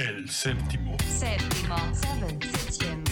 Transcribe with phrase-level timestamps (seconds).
[0.00, 0.96] El séptimo.
[1.06, 1.76] Séptimo.
[1.92, 2.40] Seven.
[2.70, 3.04] Septième.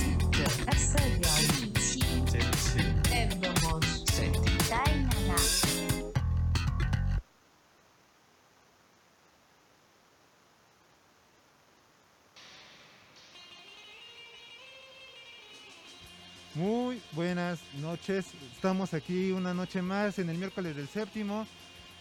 [16.55, 18.25] Muy buenas noches,
[18.55, 21.47] estamos aquí una noche más en el miércoles del séptimo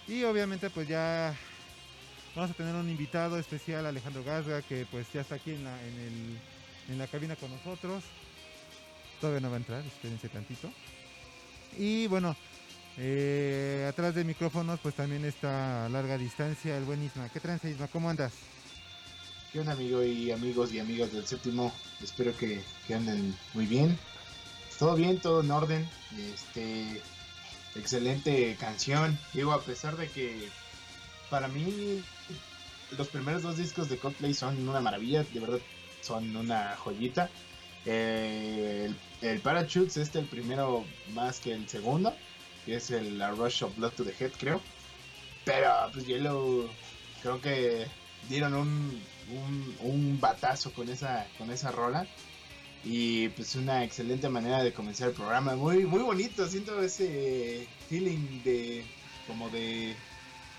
[0.07, 1.35] y obviamente pues ya
[2.37, 5.75] vamos a tener un invitado especial, Alejandro Gasga, que pues ya está aquí en la,
[5.81, 6.39] en el,
[6.93, 8.03] en la cabina con nosotros.
[9.19, 10.69] Todavía no va a entrar, espérense tantito.
[11.75, 12.37] Y bueno,
[12.95, 17.27] eh, atrás de micrófonos pues también está a larga distancia el buen Isma.
[17.29, 17.87] ¿Qué tranza Isma?
[17.87, 18.33] ¿Cómo andas?
[19.51, 21.73] ¿Qué onda amigo y amigos y amigas del séptimo?
[22.03, 23.97] Espero que, que anden muy bien.
[24.77, 25.89] Todo bien, todo en orden.
[26.35, 27.01] Este
[27.75, 29.17] excelente canción.
[29.33, 30.49] Digo, a pesar de que
[31.31, 32.03] para mí
[32.95, 35.59] los primeros dos discos de Coldplay son una maravilla, de verdad
[36.01, 37.29] son una joyita.
[37.85, 38.91] Eh,
[39.21, 42.15] el, Parachutes este el primero más que el segundo,
[42.65, 44.61] que es el Rush of Blood to the Head, creo.
[45.43, 46.69] Pero pues yo lo
[47.21, 47.87] creo que
[48.29, 49.01] dieron un,
[49.31, 52.07] un, un batazo con esa, con esa rola.
[52.83, 55.55] Y pues una excelente manera de comenzar el programa.
[55.55, 56.47] Muy, muy bonito.
[56.47, 58.85] Siento ese feeling de
[59.25, 59.95] como de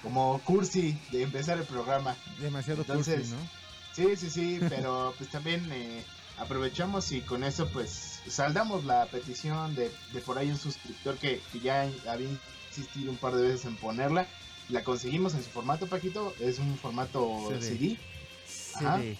[0.09, 2.17] como cursi de empezar el programa.
[2.41, 3.49] Demasiado Entonces, cursi, ¿no?
[3.93, 6.03] Sí, sí, sí, pero pues también eh,
[6.39, 11.43] aprovechamos y con eso pues saldamos la petición de, de por ahí un suscriptor que,
[11.53, 12.29] que ya había
[12.71, 14.27] insistido un par de veces en ponerla.
[14.71, 16.35] La conseguimos en su formato, Paquito.
[16.41, 17.99] Es un formato CD.
[18.47, 18.87] CD.
[18.87, 18.97] Ajá.
[18.97, 19.19] CD.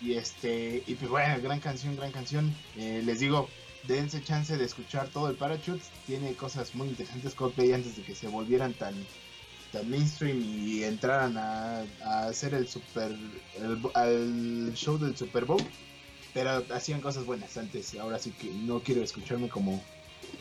[0.00, 2.52] Y este, y pues bueno, gran canción, gran canción.
[2.76, 3.48] Eh, les digo,
[3.86, 5.90] dense chance de escuchar todo el Parachutes.
[6.08, 8.94] Tiene cosas muy interesantes Coldplay antes de que se volvieran tan,
[9.72, 13.14] tan mainstream y entraran a, a hacer el super
[13.56, 15.62] el, al show del Super Bowl.
[16.34, 17.94] Pero hacían cosas buenas antes.
[17.96, 19.82] Ahora sí que no quiero escucharme como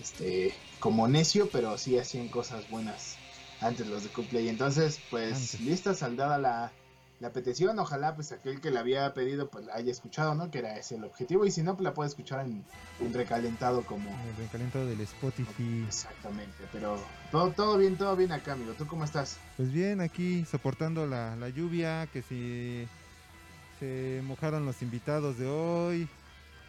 [0.01, 3.17] este como necio, pero sí hacían cosas buenas
[3.61, 4.49] antes los de Coldplay.
[4.49, 5.61] Entonces, pues Antes.
[5.61, 6.71] lista, saldada la,
[7.19, 7.79] la petición.
[7.79, 10.51] Ojalá pues aquel que la había pedido pues la haya escuchado, ¿no?
[10.51, 11.45] Que era ese el objetivo.
[11.45, 12.63] Y si no, pues la puede escuchar en,
[12.99, 14.09] en recalentado como...
[14.09, 15.85] El recalentado del Spotify.
[15.87, 16.99] Exactamente, pero
[17.31, 18.73] todo, todo bien, todo bien acá, amigo.
[18.73, 19.37] ¿Tú cómo estás?
[19.55, 22.87] Pues bien, aquí soportando la, la lluvia, que si
[23.79, 26.07] se mojaron los invitados de hoy.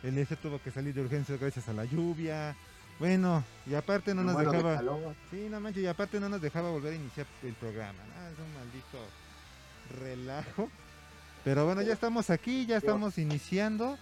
[0.03, 2.57] El F tuvo que salir de urgencia gracias a la lluvia.
[2.99, 4.77] Bueno, y aparte no nos de dejaba...
[4.77, 5.15] calor.
[5.31, 7.99] Sí, no manches, y aparte no nos dejaba volver a iniciar el programa.
[7.99, 8.29] ¿no?
[8.29, 8.99] Es un maldito
[9.89, 10.71] relajo.
[11.45, 13.99] Pero bueno, ya estamos aquí, ya estamos iniciando.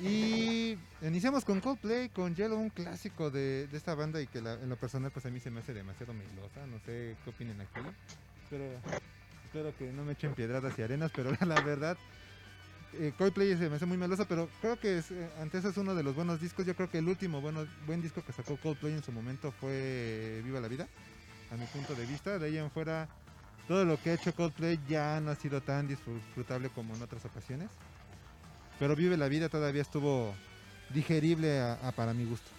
[0.00, 4.54] Y iniciamos con Coldplay, con Yellow, un clásico de, de esta banda y que la-
[4.54, 6.66] en lo personal pues a mí se me hace demasiado melosa.
[6.66, 7.80] No sé qué opinen aquí.
[8.50, 8.64] Pero
[9.44, 11.96] espero que no me echen piedradas y arenas, pero la verdad...
[12.94, 15.76] eh, Coldplay se me hace muy melosa, pero creo que es, eh, ante eso es
[15.76, 16.66] uno de los buenos discos.
[16.66, 20.40] Yo creo que el último bueno, buen disco que sacó Coldplay en su momento fue
[20.44, 20.88] Viva la Vida,
[21.52, 22.38] a mi punto de vista.
[22.38, 23.08] De ahí en fuera,
[23.68, 27.24] todo lo que ha hecho Coldplay ya no ha sido tan disfrutable como en otras
[27.24, 27.68] ocasiones.
[28.78, 30.34] Pero Vive la Vida todavía estuvo
[30.92, 32.50] digerible a- a para mi gusto.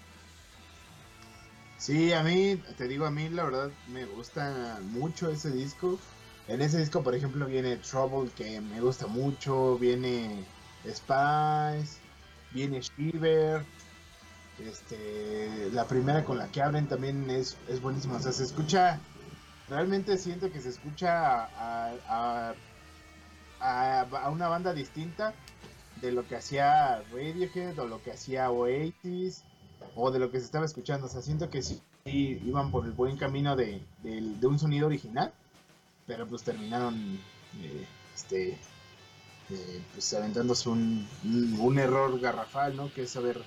[1.78, 6.00] Sí, a mí, te digo, a mí la verdad me gusta mucho ese disco.
[6.48, 10.46] En ese disco, por ejemplo, viene Trouble, que me gusta mucho, viene
[10.88, 11.98] Spice,
[12.52, 13.66] viene Shiver.
[14.60, 18.16] Este, la primera con la que abren también es, es buenísima.
[18.16, 19.00] O sea, se escucha,
[19.68, 22.56] realmente siento que se escucha a, a,
[23.60, 25.34] a- una banda distinta
[26.02, 29.44] de lo que hacía Radiohead o lo que hacía Oasis
[29.96, 31.08] o de lo que se estaba escuchando.
[31.08, 34.88] O sea, siento que sí iban por el buen camino de, de- de un sonido
[34.88, 35.32] original,
[36.08, 36.96] pero pues terminaron
[37.62, 38.58] eh, este,
[39.50, 42.92] eh, pues aventándose un, un, un error garrafal, ¿no?
[42.94, 43.40] Que es saber,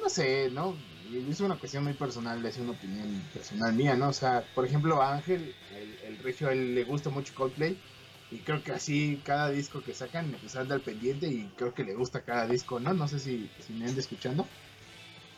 [0.00, 0.76] no sé, ¿no?
[1.10, 4.08] Es una cuestión muy personal, es una opinión personal mía, ¿no?
[4.10, 7.82] O sea, por ejemplo, a Ángel, el, el regio, a él le gusta mucho Coldplay.
[8.30, 11.84] Y creo que así cada disco que sacan, pues anda al pendiente y creo que
[11.84, 12.92] le gusta cada disco, ¿no?
[12.94, 14.52] No sé si, si me anda escuchando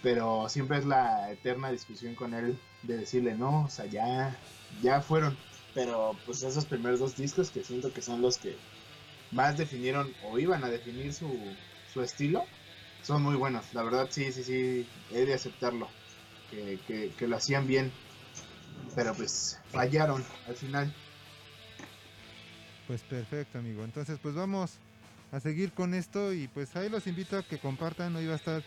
[0.01, 5.01] pero siempre es la eterna discusión con él de decirle no, o sea, ya, ya
[5.03, 5.39] fueron.
[5.73, 8.61] Pero pues esos primeros dos discos que siento que son los que
[9.31, 12.49] más definieron o iban a definir su, su estilo,
[13.03, 13.73] son muy buenos.
[13.75, 15.89] La verdad sí, sí, sí, he de aceptarlo,
[16.51, 16.79] que,
[17.17, 17.93] que, lo hacían bien,
[18.95, 20.93] pero pues fallaron al final.
[22.87, 23.85] Pues perfecto, amigo.
[23.85, 24.73] Entonces, pues vamos
[25.33, 28.17] a seguir con esto y pues ahí los invito a que compartan.
[28.17, 28.63] Hoy va a estar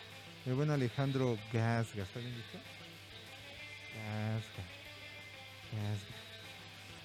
[0.46, 2.04] el buen Alejandro Gasga.
[2.04, 2.58] ¿Está bien dicho?
[3.94, 4.64] Gasga.
[5.72, 6.14] Gasga.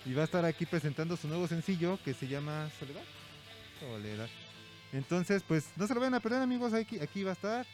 [0.05, 3.03] Y va a estar aquí presentando su nuevo sencillo que se llama Soledad.
[3.79, 4.29] Soledad.
[4.93, 6.73] Entonces, pues no se lo vayan a perder, amigos.
[6.73, 7.65] Aquí, aquí va a estar.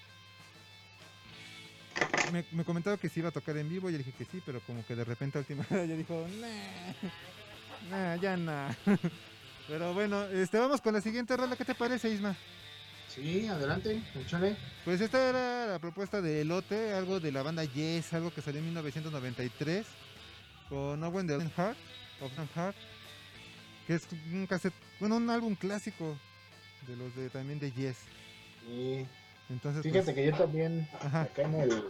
[2.31, 3.89] Me, me comentaba que sí iba a tocar en vivo.
[3.89, 7.89] Yo dije que sí, pero como que de repente a última hora ya dijo, nah,
[7.89, 8.74] nah, ya nah.
[9.67, 11.55] Pero bueno, este, vamos con la siguiente rola.
[11.55, 12.36] ¿Qué te parece, Isma?
[13.07, 14.55] Sí, adelante, échale.
[14.84, 18.60] Pues esta era la propuesta de Elote, algo de la banda Yes, algo que salió
[18.60, 19.86] en 1993
[20.69, 21.77] con Owen de Heart,
[22.55, 22.75] Heart,
[23.88, 26.17] que es un cassette, bueno, un álbum clásico
[26.88, 27.98] de los de también de Yes.
[28.70, 29.06] Y
[29.50, 31.84] Entonces, fíjate pues, que yo también ajá, acá en el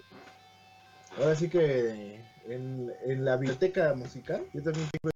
[1.17, 5.11] ahora sí que en, en la biblioteca musical yo también tengo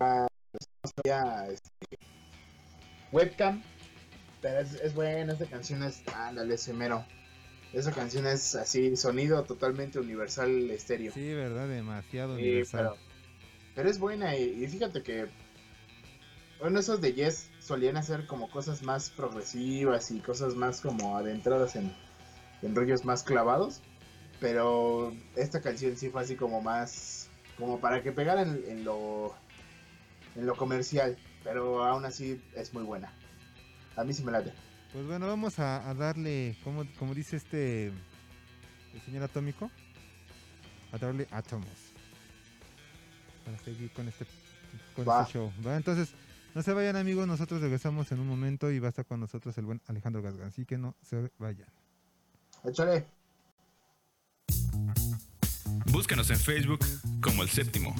[0.00, 0.26] Ah,
[0.84, 1.96] no sabía, este,
[3.10, 3.62] webcam
[4.40, 7.04] pero es, es buena esta canción es ándale ese mero.
[7.72, 11.12] Esa canción es así sonido totalmente universal estéreo.
[11.12, 12.80] Sí, verdad, demasiado Sí, universal.
[12.80, 12.96] pero,
[13.74, 15.26] pero es buena y, y fíjate que
[16.60, 21.76] bueno esos de Yes solían hacer como cosas más progresivas y cosas más como adentradas
[21.76, 21.94] en,
[22.62, 23.80] en rollos más clavados
[24.40, 29.34] pero esta canción sí fue así como más como para que pegaran en, en lo
[30.36, 33.12] en lo comercial pero aún así es muy buena
[33.96, 34.52] a mí sí me late
[34.92, 37.92] Pues bueno, vamos a, a darle, como, como dice este
[38.94, 39.70] el señor atómico,
[40.92, 41.68] a darle átomos.
[43.44, 44.26] Para seguir con este,
[44.94, 45.52] con este show.
[45.66, 45.76] ¿va?
[45.76, 46.14] Entonces,
[46.58, 49.56] no se vayan amigos, nosotros regresamos en un momento y va a estar con nosotros
[49.58, 51.68] el buen Alejandro Gasga, así que no se vayan.
[52.64, 53.06] échale
[55.86, 56.80] Búscanos en Facebook
[57.22, 57.94] como El Séptimo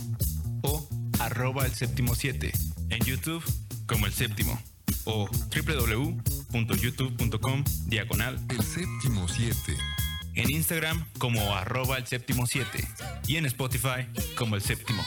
[0.62, 0.88] o
[1.20, 2.50] arroba El Séptimo 7.
[2.90, 3.44] En YouTube
[3.86, 4.60] como El Séptimo
[5.04, 9.76] o www.youtube.com diagonal El séptimo 7.
[10.34, 12.66] en Instagram como arroba el séptimo 7
[13.28, 15.04] y en Spotify como el séptimo.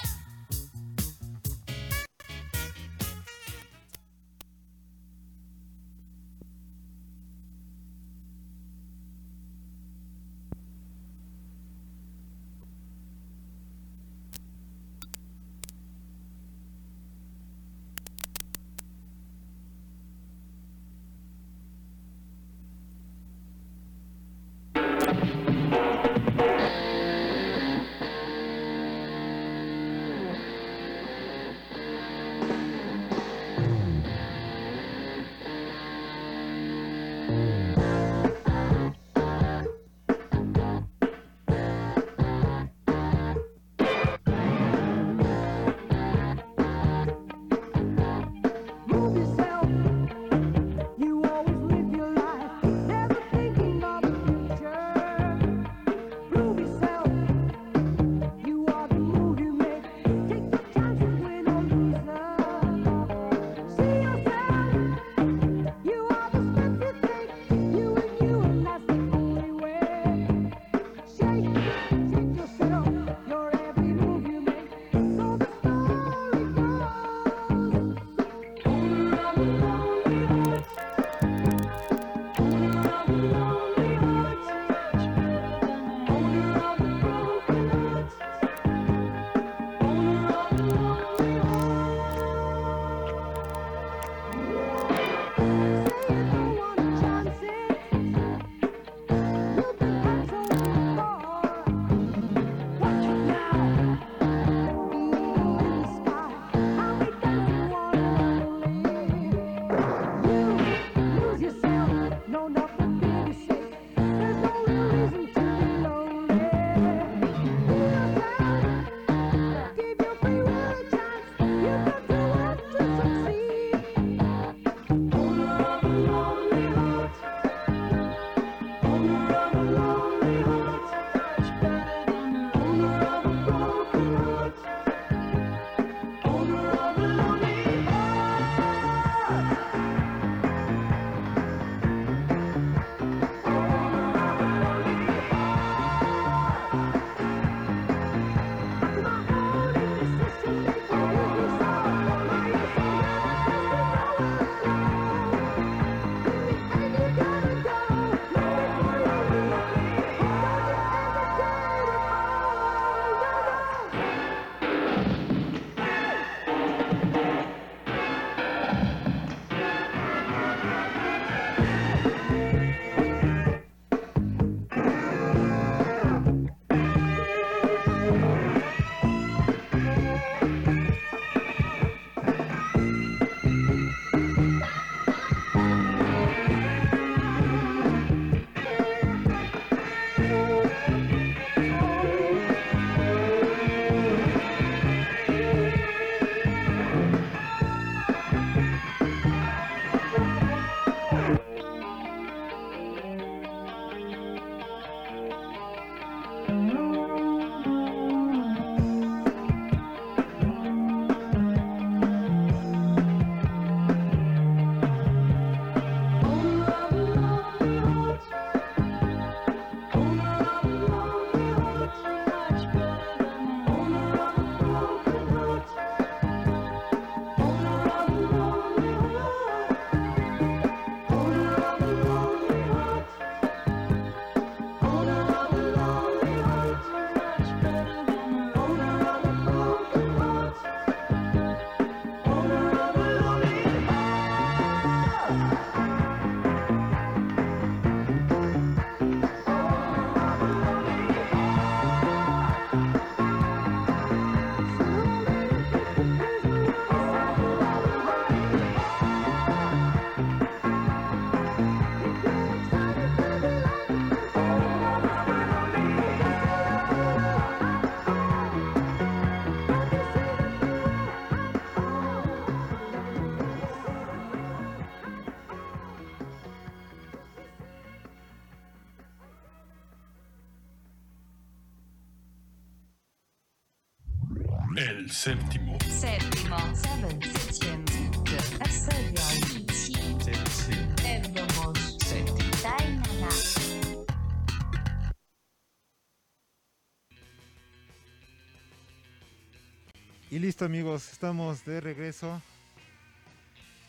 [300.61, 302.39] Listo amigos, estamos de regreso.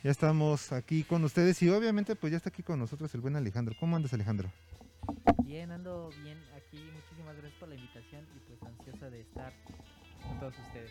[0.03, 3.37] Ya estamos aquí con ustedes y obviamente pues ya está aquí con nosotros el buen
[3.37, 3.75] Alejandro.
[3.79, 4.51] ¿Cómo andas Alejandro?
[5.45, 6.79] Bien, ando bien aquí.
[6.95, 9.53] Muchísimas gracias por la invitación y pues ansiosa de estar
[10.23, 10.91] con todos ustedes.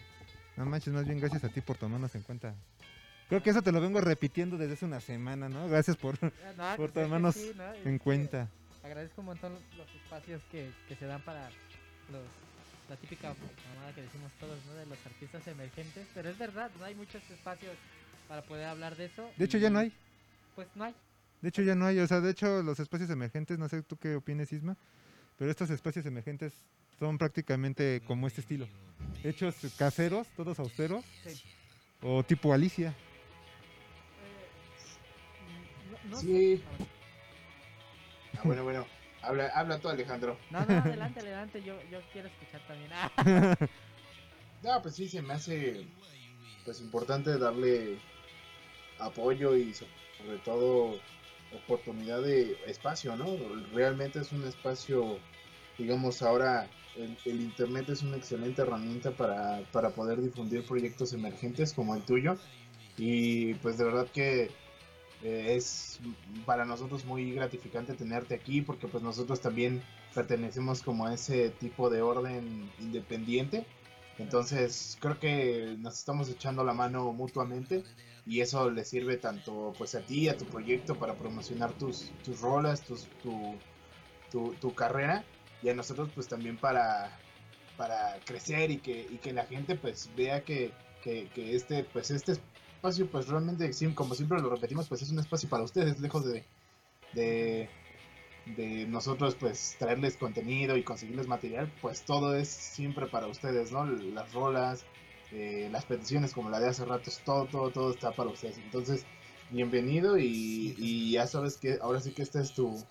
[0.56, 2.54] No manches, más bien gracias a ti por tomarnos en cuenta.
[3.28, 5.68] Creo que eso te lo vengo repitiendo desde hace una semana, ¿no?
[5.68, 7.90] Gracias por, Ah, no, por tomarnos sí, ¿no?
[7.90, 8.50] en cuenta.
[8.84, 11.50] Agradezco un montón los espacios que, que se dan para
[12.12, 12.51] los,
[12.92, 13.34] la típica
[13.74, 14.74] mamada que decimos todos, ¿no?
[14.74, 16.06] De los artistas emergentes.
[16.14, 17.74] Pero es verdad, no hay muchos espacios
[18.28, 19.32] para poder hablar de eso.
[19.38, 19.94] De hecho ya no hay.
[20.56, 20.94] Pues no hay.
[21.42, 23.96] De hecho ya no hay, o sea, de hecho los espacios emergentes, no sé tú
[23.96, 24.76] qué opines Isma,
[25.40, 26.54] pero estos espacios emergentes
[27.00, 28.68] son prácticamente como este estilo.
[29.24, 31.42] Hechos caseros, todos austeros, Sí.
[32.02, 32.90] o tipo Alicia.
[32.90, 32.94] Eh,
[36.10, 36.62] no, no Sí.
[38.38, 38.86] Ah, bueno, bueno.
[39.22, 40.38] Habla, habla tú, Alejandro.
[40.50, 41.62] No, no, adelante, adelante.
[41.64, 42.92] Yo, yo quiero escuchar también.
[42.94, 43.12] Ah,
[44.62, 45.84] No, pues sí, se me hace
[46.64, 47.98] pues importante darle
[48.98, 51.00] apoyo y so- sobre todo
[51.52, 53.38] oportunidad de espacio, ¿no?
[53.74, 55.20] Realmente es un espacio,
[55.78, 61.74] digamos, ahora el, el Internet es una excelente herramienta para, para poder difundir proyectos emergentes
[61.74, 62.38] como el tuyo
[62.98, 64.52] y pues de verdad que
[65.24, 66.00] eh, es
[66.46, 69.84] para nosotros muy gratificante tenerte aquí porque pues nosotros también
[70.16, 73.66] pertenecemos como a ese tipo de orden independiente.
[74.18, 77.84] Entonces creo que nos estamos echando la mano mutuamente
[78.26, 82.42] y eso le sirve tanto pues a ti, a tu proyecto para promocionar tus, tus
[82.42, 83.56] rolas, tus, tu,
[84.32, 85.24] tu, tu carrera
[85.64, 87.18] y a nosotros pues también para,
[87.78, 90.72] para crecer y que, y que la gente pues vea que,
[91.04, 92.34] que, que este pues este
[92.82, 96.44] espacio pues realmente como siempre lo repetimos pues es un espacio para ustedes lejos de,
[97.14, 97.70] de,
[98.58, 103.86] de nosotros pues traerles contenido y conseguirles material, pues todo es siempre para ustedes, ¿no?
[103.86, 104.84] Las rolas,
[105.32, 108.58] eh, las peticiones como la de hace rato, todo, todo, todo está para ustedes.
[108.58, 109.06] Entonces,
[109.52, 112.84] bienvenido y, y ya sabes que ahora sí que este es tu,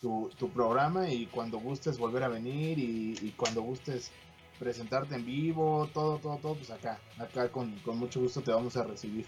[0.00, 4.12] tu, tu programa y cuando gustes volver a venir y, y cuando gustes
[4.64, 8.76] presentarte en vivo, todo, todo, todo, pues acá, acá con, con mucho gusto te vamos
[8.76, 9.26] a recibir.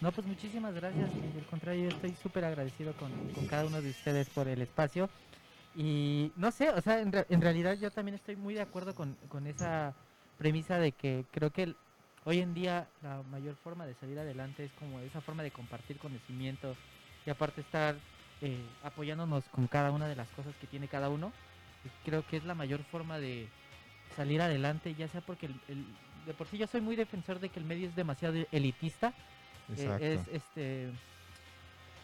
[0.00, 1.12] No, pues muchísimas gracias.
[1.34, 5.10] Al contrario, yo estoy súper agradecido con, con cada uno de ustedes por el espacio.
[5.74, 8.94] Y no sé, o sea, en, re- en realidad yo también estoy muy de acuerdo
[8.94, 9.96] con, con esa
[10.36, 11.80] premisa de que creo que el-
[12.24, 15.98] hoy en día la mayor forma de salir adelante es como esa forma de compartir
[15.98, 16.78] conocimiento
[17.24, 18.04] y aparte estar
[18.40, 21.34] eh, apoyándonos con cada una de las cosas que tiene cada uno.
[22.02, 23.52] Creo que es la mayor forma de
[24.18, 25.84] salir adelante, ya sea porque el- el-
[26.26, 29.14] de por sí yo soy muy defensor de que el medio es demasiado elitista
[29.76, 30.90] eh, es este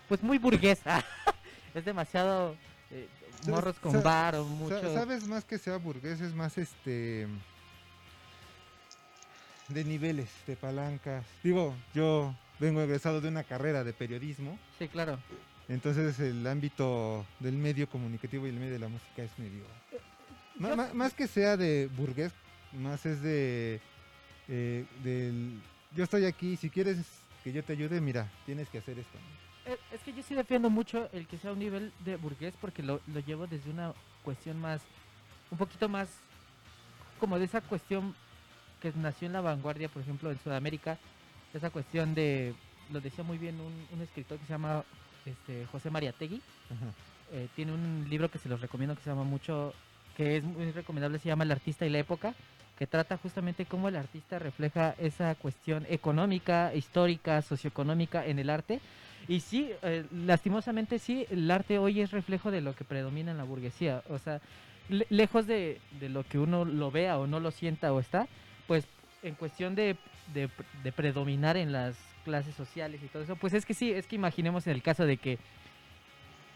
[0.09, 0.81] pues muy burgués
[1.74, 2.57] es demasiado
[2.92, 3.09] eh,
[3.48, 4.94] morros con bar o mucho.
[4.94, 7.27] Sabes más que sea burgués, es más este
[9.68, 11.24] de niveles, de palancas.
[11.42, 15.18] Digo, yo vengo egresado de una carrera de periodismo, sí claro.
[15.68, 19.64] Entonces el ámbito del medio comunicativo y el medio de la música es medio...
[20.58, 22.32] Más que sea de burgués,
[22.72, 23.80] más es de...
[24.48, 25.60] eh, del...
[25.96, 26.98] Yo estoy aquí, si quieres
[27.42, 29.18] que yo te ayude, mira, tienes que hacer esto.
[29.66, 32.82] Eh, es que yo sí defiendo mucho el que sea un nivel de burgués porque
[32.82, 34.80] lo, lo llevo desde una cuestión más
[35.50, 36.08] un poquito más
[37.18, 38.14] como de esa cuestión
[38.80, 40.98] que nació en la vanguardia por ejemplo en Sudamérica
[41.54, 42.54] esa cuestión de
[42.92, 44.84] lo decía muy bien un, un escritor que se llama
[45.24, 46.92] este José Mariategui Ajá.
[47.32, 49.72] eh, tiene un libro que se los recomiendo que se llama mucho,
[50.16, 52.35] que es muy recomendable, se llama El artista y la época,
[52.79, 58.81] que trata justamente cómo el artista refleja esa cuestión económica, histórica, socioeconómica en el arte.
[59.29, 63.38] Y sí, eh, lastimosamente sí, el arte hoy es reflejo de lo que predomina en
[63.38, 64.03] la burguesía.
[64.11, 64.40] O sea,
[64.88, 68.27] le- lejos de, de lo que uno lo vea o no lo sienta o está,
[68.66, 68.85] pues
[69.22, 69.96] en cuestión de,
[70.35, 70.50] de,
[70.83, 74.16] de predominar en las clases sociales y todo eso, pues es que sí, es que
[74.16, 75.38] imaginemos en el caso de que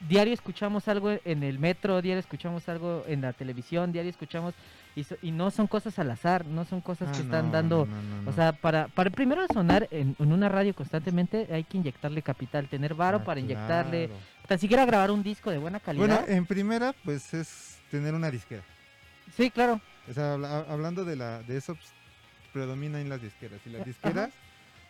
[0.00, 4.54] diario escuchamos algo en el metro, diario escuchamos algo en la televisión, diario escuchamos
[4.94, 7.52] y, so- y no son cosas al azar, no son cosas que Ah, están no,
[7.52, 11.48] dando, no, no, no, o sea, para, para primero sonar en, en una radio constantemente
[11.50, 14.20] hay que inyectarle capital, tener varo Ah, para inyectarle, claro.
[14.46, 16.06] tan siquiera grabar un disco de buena calidad.
[16.06, 18.62] Bueno, en primera, pues es tener una disquera.
[19.36, 21.92] sí, claro, O sea, habla- hablando de la de eso, pues,
[22.52, 23.60] predomina en las disqueras.
[23.66, 24.30] Y las Eh, disqueras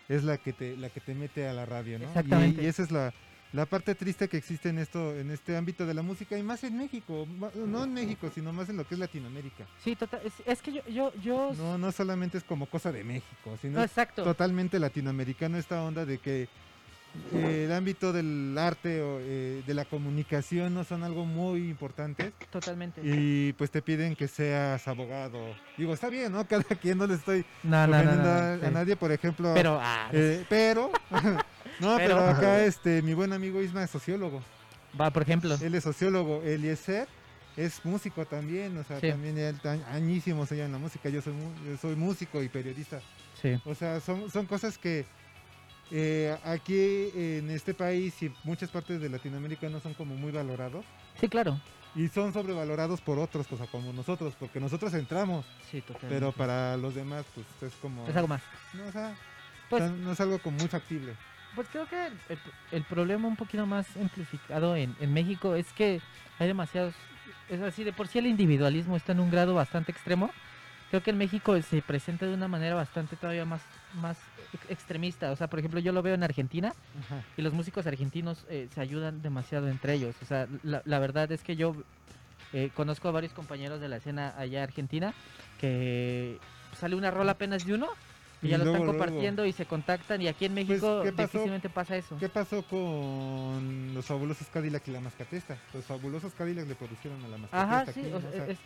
[0.08, 2.04] es la que te la que te mete a la radio, ¿no?
[2.04, 2.62] Y- Exactamente.
[2.62, 3.12] Y, esa es la,
[3.52, 6.64] la parte triste que existe en esto en este ámbito de la música y más
[6.64, 9.66] en México, no en México, sino más en lo que es Latinoamérica.
[9.82, 13.04] sí, total, es, es que yo, yo, yo, No, no solamente es como cosa de
[13.04, 16.48] México, sino no, exacto, totalmente latinoamericano esta onda de que
[17.32, 22.32] eh, el ámbito del arte o eh, de la comunicación no son algo muy importantes
[22.50, 23.00] Totalmente.
[23.02, 25.38] y pues te piden que seas abogado.
[25.76, 26.44] Digo, está bien, ¿no?
[26.48, 29.52] Cada quien no le estoy No, no, a, nadie, por ejemplo.
[29.54, 30.92] Pero, ah, eh, pero,
[31.80, 34.42] no, pero, Pero- acá este, mi buen amigo Isma es sociólogo.
[35.00, 35.56] va, por ejemplo.
[35.60, 36.42] Él es sociólogo.
[36.42, 37.06] Eliezer
[37.56, 39.08] es músico también, o sea, Sí.
[39.10, 39.60] también él
[39.90, 41.08] añísimos ella en la música.
[41.08, 43.00] Yo soy, mu- yo soy músico y periodista.
[43.42, 43.60] Sí.
[43.64, 45.04] O sea, son, son cosas que
[45.90, 50.84] eh, aquí en este país y muchas partes de Latinoamérica no son como muy valorados.
[51.20, 51.60] Sí, claro.
[51.94, 56.14] Y son sobrevalorados por otros, o sea, como nosotros, porque nosotros entramos, Sí, totalmente.
[56.14, 58.06] pero para los demás, pues es como...
[58.06, 58.42] Es algo más.
[58.74, 59.16] No, o sea,
[59.70, 61.14] Pues- o sea, no es algo como muy factible.
[61.58, 62.38] Pues creo que el, el-
[62.70, 66.00] el problema un poquito más amplificado en, en México es que
[66.38, 66.94] hay demasiados...
[67.48, 70.30] Es así, de por sí el individualismo está en un grado bastante extremo.
[70.90, 73.60] Creo que en México se presenta de una manera bastante todavía más,
[74.00, 74.16] más
[74.54, 75.32] ex- extremista.
[75.32, 76.72] O sea, por ejemplo, yo lo veo en Argentina
[77.06, 77.22] Ajá.
[77.36, 80.14] y los músicos argentinos eh, se ayudan demasiado entre ellos.
[80.22, 81.74] O sea, la, la verdad es que yo
[82.52, 85.12] eh, conozco a varios compañeros de la escena allá argentina
[85.60, 86.38] que
[86.78, 87.88] sale una rola apenas de uno
[88.42, 89.00] y, Y ya lo están luego, luego.
[89.00, 91.26] compartiendo y se contactan y aquí en México ¿qué pasó?
[91.26, 92.16] difícilmente pasa eso.
[92.18, 95.56] ¿Qué pasó con los fabulosos Cadillac y la Mascatesta?
[95.74, 97.76] Los fabulosos Cadillac le produjeron a la Mascatesta.
[97.80, 98.58] Ajá, sí, aquí, o sea, es-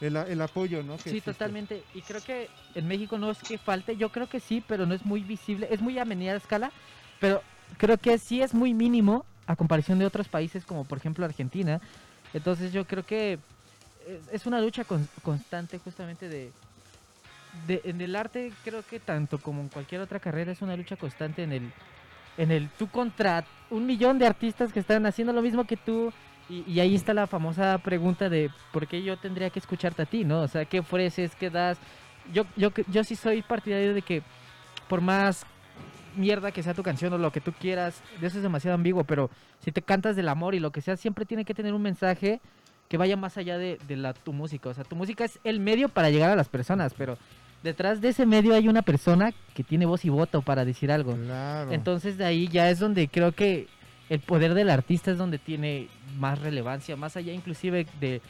[0.00, 0.96] el, el apoyo, ¿no?
[0.96, 1.32] que sí, existe.
[1.32, 1.82] totalmente.
[1.94, 4.94] Y creo que en México no es que falte, yo creo que sí, pero no
[4.94, 6.70] es muy visible, es muy a medida escala,
[7.18, 7.42] pero
[7.78, 11.80] creo que sí es muy mínimo a comparación de otros países como por ejemplo Argentina.
[12.32, 13.38] Entonces yo creo que
[14.06, 16.52] es, es una lucha con- constante justamente de,
[17.66, 17.80] de...
[17.84, 21.42] En el arte creo que tanto como en cualquier otra carrera es una lucha constante
[21.42, 21.72] en el...
[22.36, 26.12] En el tú contra un millón de artistas que están haciendo lo mismo que tú,
[26.48, 30.24] y, ahí está la famosa pregunta de por qué yo tendría que escucharte a ti,
[30.24, 30.42] ¿no?
[30.42, 31.34] O sea, ¿qué ofreces?
[31.34, 31.78] ¿Qué das?
[32.32, 34.22] Yo, yo, yo sí soy partidario de que
[34.88, 35.44] por más
[36.16, 39.30] mierda que sea tu canción o lo que tú quieras, eso es demasiado ambiguo, pero
[39.60, 42.40] si te cantas del amor y lo que sea, siempre tiene que tener un mensaje
[42.88, 44.70] que vaya más allá de, de la, tu música.
[44.70, 47.18] O sea, tu música es el medio para llegar a las personas, pero
[47.62, 51.16] detrás de ese medio hay una persona que tiene voz y voto para decir algo.
[51.16, 51.72] Claro.
[51.72, 53.66] Entonces de ahí ya es donde creo que
[54.08, 58.22] el poder del artista es donde tiene más relevancia, más allá inclusive de...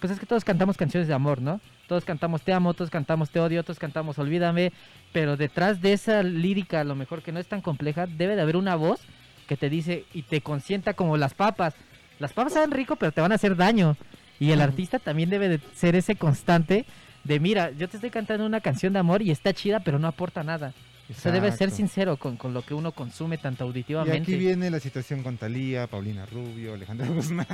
[0.00, 1.60] Pues es que todos cantamos canciones de amor, ¿no?
[1.88, 4.72] Todos cantamos te amo, todos cantamos te odio, todos cantamos olvídame,
[5.12, 8.42] pero detrás de esa lírica, a lo mejor que no es tan compleja, debe de
[8.42, 9.00] haber una voz
[9.46, 11.74] que te dice y te consienta como las papas.
[12.18, 13.96] Las papas saben rico, pero te van a hacer daño.
[14.40, 16.86] Y el artista también debe de ser ese constante
[17.24, 20.06] de, mira, yo te estoy cantando una canción de amor y está chida, pero no
[20.08, 20.72] aporta nada.
[21.10, 24.22] O sea, debe ser sincero con, con lo que uno consume tanto Y auditivamente.
[24.22, 27.46] aquí viene la situación con Talía, Paulina Rubio, Alejandra Guzmán.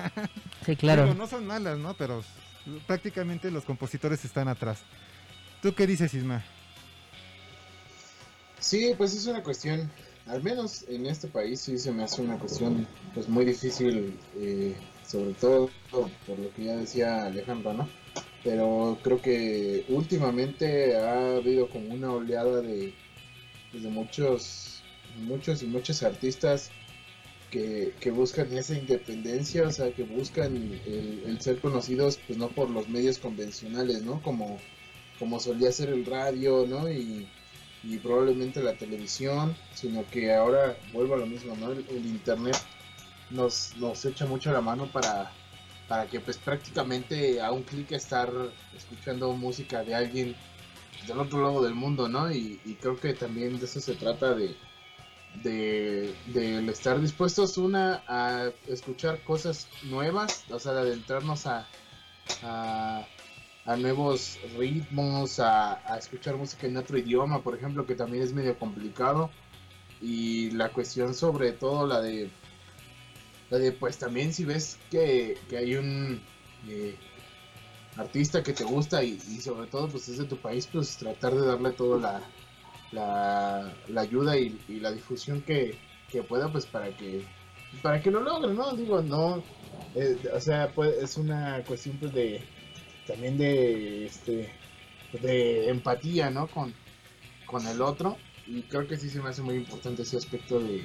[0.65, 1.13] Sí, claro.
[1.15, 1.95] No son malas, ¿no?
[1.95, 2.23] Pero
[2.87, 4.83] prácticamente los compositores están atrás.
[5.63, 6.45] ¿Tú qué dices, Isma?
[8.59, 9.91] Sí, pues es una cuestión,
[10.27, 14.77] al menos en este país sí se me hace una cuestión pues muy difícil, eh,
[15.07, 17.89] sobre todo por lo que ya decía Alejandro, ¿no?
[18.43, 22.95] Pero creo que últimamente ha habido como una oleada de,
[23.71, 24.83] pues, de muchos,
[25.19, 26.71] muchos y muchos artistas
[27.51, 32.71] que, que buscan esa independencia, o sea, que buscan el, ser conocidos pues no por
[32.71, 34.23] los medios convencionales, ¿no?
[34.23, 34.59] Como,
[35.19, 36.91] como solía ser el radio, ¿no?
[36.91, 37.29] Y,
[37.83, 41.73] y probablemente la televisión, sino que ahora vuelvo a lo mismo, ¿no?
[41.73, 42.57] El, el internet
[43.31, 45.33] nos, nos echa mucho la mano para,
[45.91, 48.31] para que pues prácticamente a un clic estar
[48.77, 50.37] escuchando música de alguien
[51.09, 52.31] del otro lado del mundo, ¿no?
[52.31, 54.55] Y, creo que también de eso se trata de,
[55.43, 61.67] de, estar dispuestos una a escuchar cosas nuevas, o sea, de adentrarnos a,
[62.45, 68.57] a, nuevos ritmos, a escuchar música en otro idioma, por ejemplo, que también es medio
[68.57, 69.29] complicado.
[70.01, 72.31] Y la cuestión sobre todo la de,
[73.79, 76.21] pues también si ves que, que hay un
[76.69, 76.95] eh,
[77.97, 81.47] artista que te gusta y, sobre todo pues es de tu país, pues tratar de
[81.47, 82.23] darle toda la,
[82.93, 85.77] la, la ayuda y, y la difusión que,
[86.11, 87.25] que pueda pues para que
[87.83, 88.73] para que lo logre, ¿no?
[88.75, 89.45] Digo, no,
[89.95, 92.41] eh, o sea, pues, es una cuestión pues de
[93.07, 94.51] también de este
[95.13, 96.47] de empatía, ¿no?
[96.49, 96.73] Con,
[97.47, 100.85] con el otro y creo que sí se me hace muy importante ese aspecto de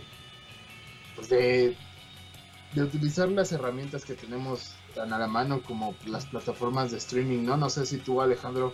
[1.15, 1.75] pues de
[2.75, 7.43] de utilizar las herramientas que tenemos tan a la mano como las plataformas de streaming,
[7.43, 7.55] ¿no?
[7.55, 8.73] No sé si tú, Alejandro,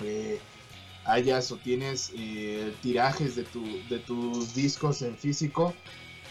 [0.00, 0.38] eh,
[1.04, 5.74] hayas o tienes eh, tirajes de, tu, de tus discos en físico,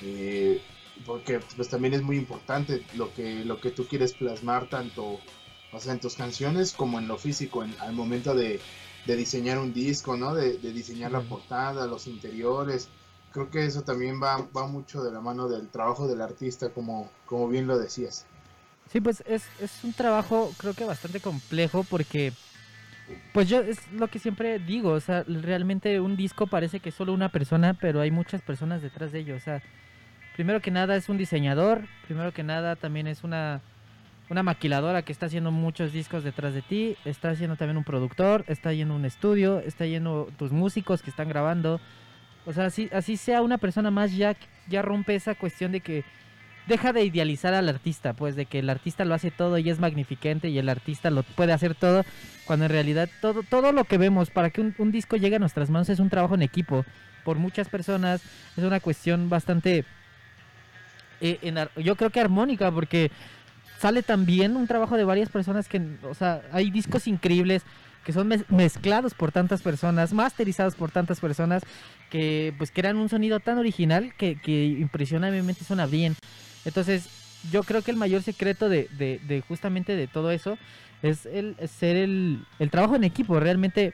[0.02, 0.62] eh,
[1.06, 5.20] porque pues también es muy importante lo que, lo que tú quieres plasmar tanto
[5.72, 8.60] o sea, en tus canciones como en lo físico, en, al momento de,
[9.06, 10.34] de diseñar un disco, ¿no?
[10.34, 12.90] De, de diseñar la portada, los interiores,
[13.32, 17.10] creo que eso también va, va mucho de la mano del trabajo del artista, como,
[17.26, 18.26] como bien lo decías.
[18.92, 22.34] Sí, pues es, es un trabajo creo que bastante complejo porque,
[23.34, 26.96] pues yo es lo que siempre digo, o sea, realmente un disco parece que es
[26.96, 29.62] solo una persona, pero hay muchas personas detrás de ello, o sea,
[30.36, 33.62] primero que nada es un diseñador, primero que nada también es una,
[34.30, 38.44] una maquiladora que está haciendo muchos discos detrás de ti, está haciendo también un productor,
[38.48, 41.80] está yendo un estudio, está yendo tus músicos que están grabando,
[42.46, 44.36] o sea, así, así sea una persona más ya,
[44.68, 46.04] ya rompe esa cuestión de que
[46.70, 49.80] deja de idealizar al artista, pues de que el artista lo hace todo y es
[49.80, 52.06] magnificente y el artista lo puede hacer todo,
[52.46, 55.70] cuando en realidad todo, todo lo que vemos para que un, disco llegue a nuestras
[55.70, 56.86] manos es un trabajo en equipo
[57.26, 58.22] por muchas personas,
[58.56, 59.84] es una cuestión bastante,
[61.22, 63.12] eh, en yo creo que armónica, porque
[63.80, 67.64] sale también un trabajo de varias personas que, o sea, hay discos increíbles
[68.06, 71.64] que son mez- mezclados por tantas personas, masterizados por tantas personas,
[72.10, 76.16] que pues crean un sonido tan original que, que impresionantemente suena bien.
[76.66, 77.08] Entonces,
[77.52, 80.58] yo creo que el mayor secreto de, de- de justamente de todo eso
[81.02, 83.40] es el es ser el, el trabajo en equipo.
[83.40, 83.94] Realmente,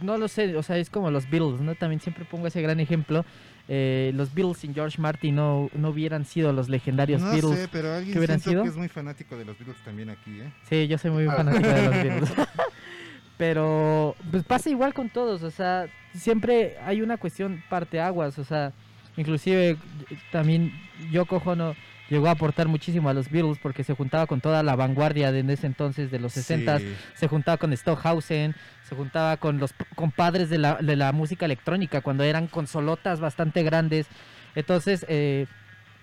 [0.00, 1.74] no lo sé, o sea, es como los Beatles, ¿no?
[1.74, 3.24] También siempre pongo ese gran ejemplo.
[3.68, 7.58] Eh, los Beatles sin George Martin no, no hubieran sido los legendarios No Beatles.
[7.60, 8.64] sé, pero alguien ¿qué hubieran sido?
[8.64, 10.52] que es muy fanático de los Beatles también aquí, ¿eh?
[10.68, 11.34] Sí, yo soy muy Ah.
[11.36, 12.30] fanático de los Beatles.
[13.42, 18.70] Pero pues pasa igual con todos, o sea, siempre hay una cuestión parteaguas, o sea,
[19.16, 19.76] inclusive
[20.30, 20.70] también
[21.10, 21.74] Yoko Ono
[22.08, 25.40] llegó a aportar muchísimo a los Beatles porque se juntaba con toda la vanguardia de
[25.40, 26.94] en ese entonces de los 60 Sí.
[27.14, 28.54] se juntaba con Stockhausen,
[28.88, 33.64] se juntaba con los compadres de la, de la música electrónica cuando eran consolotas bastante
[33.64, 34.06] grandes.
[34.54, 35.46] Entonces, eh,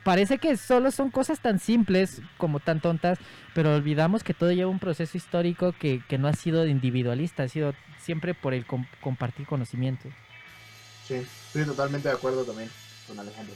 [0.03, 3.19] parece que solo son cosas tan simples como tan tontas,
[3.53, 7.47] pero olvidamos que todo lleva un proceso histórico que, que no ha sido individualista, ha
[7.47, 10.09] sido siempre por el com- compartir conocimiento.
[11.07, 12.69] Sí, estoy totalmente de acuerdo también
[13.07, 13.55] con Alejandro.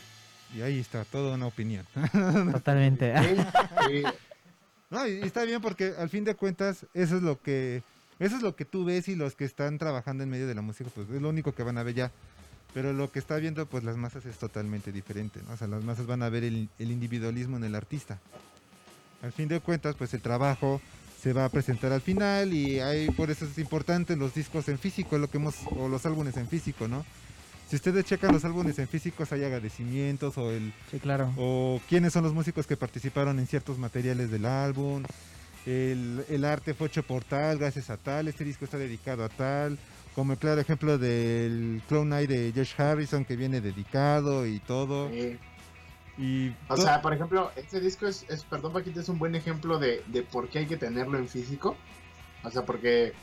[0.56, 1.86] Y ahí está, toda una opinión.
[2.52, 3.14] Totalmente.
[3.24, 3.42] Sí,
[3.88, 4.04] sí,
[4.90, 7.82] No, y y está bien porque al fin de cuentas eso es lo que
[8.20, 10.62] eso es lo que tú ves y los que están trabajando en medio de la
[10.62, 12.12] música pues es lo único que van a ver ya.
[12.74, 15.54] Pero lo que está viendo pues las masas es totalmente diferente, ¿no?
[15.54, 18.20] O sea, las masas van a ver el, el individualismo en el artista.
[19.22, 20.82] Al fin de cuentas pues el trabajo
[21.22, 24.78] se va a presentar al final y hay por eso es importante los discos en
[24.78, 27.06] físico, lo que hemos o los álbumes en físico, ¿no?
[27.70, 31.32] Si ustedes checan los álbumes en físicos hay agradecimientos o el Sí, claro.
[31.38, 35.04] o quiénes son los músicos que participaron en ciertos materiales del álbum.
[35.66, 39.30] El, el arte fue hecho por tal, gracias a tal, este disco está dedicado a
[39.30, 39.78] tal.
[40.16, 45.10] Como el claro ejemplo del Clown Night de Josh Harrison que viene dedicado y todo.
[45.10, 45.38] sí.
[46.18, 49.80] Y O sea, por ejemplo, este disco es, es perdón Paquito, es un buen ejemplo
[49.80, 51.76] de, de por qué hay que tenerlo en físico.
[52.44, 53.14] O sea, porque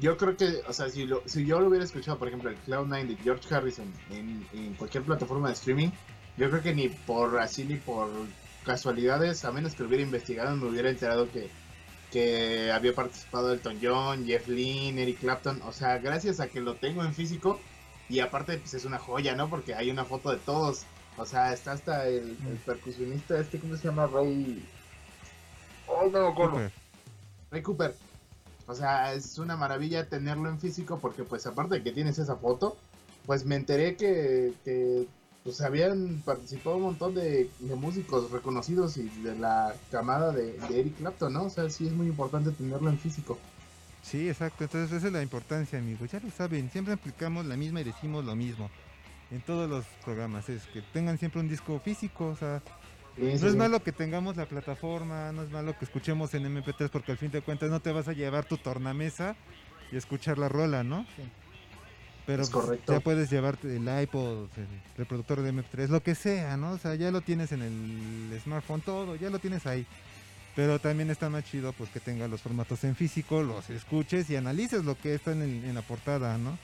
[0.00, 2.62] yo creo que, o sea, si, lo, si yo lo hubiera escuchado, por ejemplo, el
[2.64, 5.88] Cloud9 de George Harrison en, en cualquier plataforma de streaming,
[6.36, 8.08] yo creo que ni por así ni por
[8.64, 11.50] casualidades, a menos que lo hubiera investigado, me hubiera enterado que,
[12.10, 15.60] que había participado Elton John, Jeff Lynne, Eric Clapton.
[15.62, 17.60] O sea, gracias a que lo tengo en físico
[18.08, 19.50] y aparte pues es una joya, ¿no?
[19.50, 20.84] Porque hay una foto de todos.
[21.16, 24.06] O sea, está hasta el, el percusionista, este, ¿cómo se llama?
[24.06, 24.64] Ray...
[25.86, 26.52] Oh, no me acuerdo.
[26.52, 26.72] Cooper.
[27.50, 27.94] Ray Cooper.
[28.66, 32.36] O sea, es una maravilla tenerlo en físico porque pues aparte de que tienes esa
[32.36, 32.76] foto,
[33.26, 35.06] pues me enteré que, que
[35.44, 40.80] pues habían participado un montón de, de músicos reconocidos y de la camada de, de
[40.80, 41.44] Eric Clapton, ¿no?
[41.44, 43.38] O sea, sí es muy importante tenerlo en físico.
[44.02, 44.64] Sí, exacto.
[44.64, 46.10] Entonces esa es la importancia, amigos.
[46.10, 48.70] Ya lo saben, siempre aplicamos la misma y decimos lo mismo.
[49.30, 52.62] En todos los programas es que tengan siempre un disco físico, o sea,
[53.16, 53.58] Sí, sí, No es sí.
[53.58, 57.32] malo que tengamos la plataforma, no es malo que escuchemos en MP3 porque al fin
[57.32, 59.34] de cuentas no te vas a llevar tu tornamesa
[59.90, 61.04] y escuchar la rola, ¿no?
[61.16, 61.22] Sí.
[62.28, 62.92] Pero Es pues, correcto.
[62.92, 64.66] ya puedes llevarte el iPod, el
[64.98, 66.72] reproductor de MP3, lo que sea, ¿no?
[66.72, 69.86] O sea, ya lo tienes en el smartphone, todo, ya lo tienes ahí.
[70.54, 74.36] Pero también está más chido pues que tenga los formatos en físico, los escuches y
[74.36, 76.58] analices lo que está en, el- en la portada, ¿no?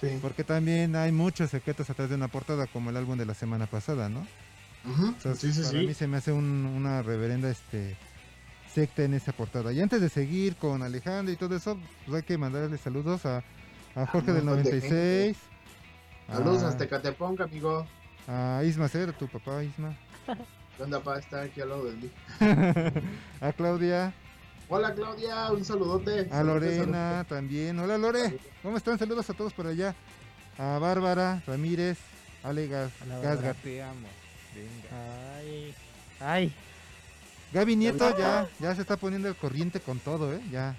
[0.00, 0.08] Sí.
[0.20, 3.66] Porque también hay muchos secretos atrás de una portada, como el álbum de la semana
[3.68, 4.26] pasada, ¿no?
[4.86, 7.96] O sea, sí, sí, para mí se me hace un- una reverenda este
[8.74, 9.72] secta en esa portada.
[9.72, 13.44] Y antes de seguir con Alejandro y todo eso, pues hay que mandarle saludos a,
[13.96, 15.36] a Jorge un del montón de 96.
[16.28, 17.86] Saludos a, hasta Ecatepec, amigo.
[18.28, 19.96] a Isma Cero, tu papá Isma.
[20.76, 21.18] ¿Qué onda, pa?
[21.18, 22.10] Está aquí al lado de mí.
[23.40, 24.12] a Claudia,
[24.68, 25.52] Hola, Claudia.
[25.52, 26.28] Un saludote.
[26.30, 27.78] a Lorena también.
[27.78, 28.98] Hola Lore, ¿cómo están?
[28.98, 29.94] Saludos a todos por allá.
[30.58, 31.98] A Bárbara, Ramírez,
[32.42, 32.92] Ale Gas.
[33.62, 34.08] Te amo.
[34.54, 35.36] Venga.
[35.38, 35.74] Ay,
[36.20, 36.54] ay,
[37.52, 40.40] Gaby Nieto ya, ya se está poniendo al corriente con todo, ¿eh?
[40.50, 40.74] Ya.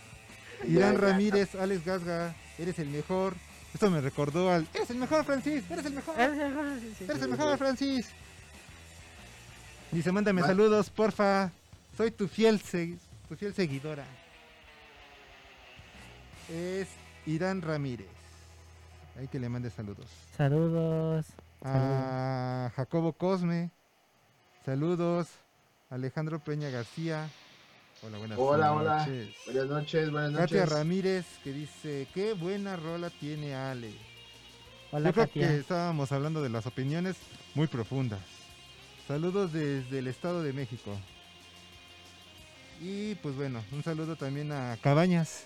[0.68, 0.98] Irán.
[0.98, 3.34] Ramírez, Alex Gasga, eres el mejor.
[3.74, 4.66] Esto me recordó al.
[4.72, 5.70] ¡Eres el mejor, Francis!
[5.70, 6.18] ¡Eres el mejor!
[6.18, 7.04] Eres el mejor, sí, sí.
[7.04, 8.08] ¡Eres el mejor, Francis!
[9.92, 11.50] Dice, mándame saludos, porfa.
[11.96, 12.60] Soy tu fiel,
[13.28, 14.04] tu fiel seguidora.
[16.50, 16.88] Es
[17.26, 18.06] Irán Ramírez.
[19.18, 20.06] Hay que le mande saludos.
[20.36, 21.26] Saludos.
[21.62, 23.70] A Jacobo Cosme.
[24.64, 25.28] Saludos.
[25.90, 27.28] Alejandro Peña García.
[28.06, 28.98] Hola, buenas Hola, hola.
[28.98, 29.28] noches.
[29.46, 30.60] Buenas noches, buenas noches.
[30.60, 33.90] Katia Ramírez que dice, qué buena rola tiene Ale.
[34.92, 35.48] Hola, Yo creo Katia.
[35.48, 37.16] que estábamos hablando de las opiniones
[37.56, 38.20] muy profundas.
[39.08, 40.96] Saludos desde el Estado de México.
[42.80, 45.44] Y pues bueno, un saludo también a Cabañas.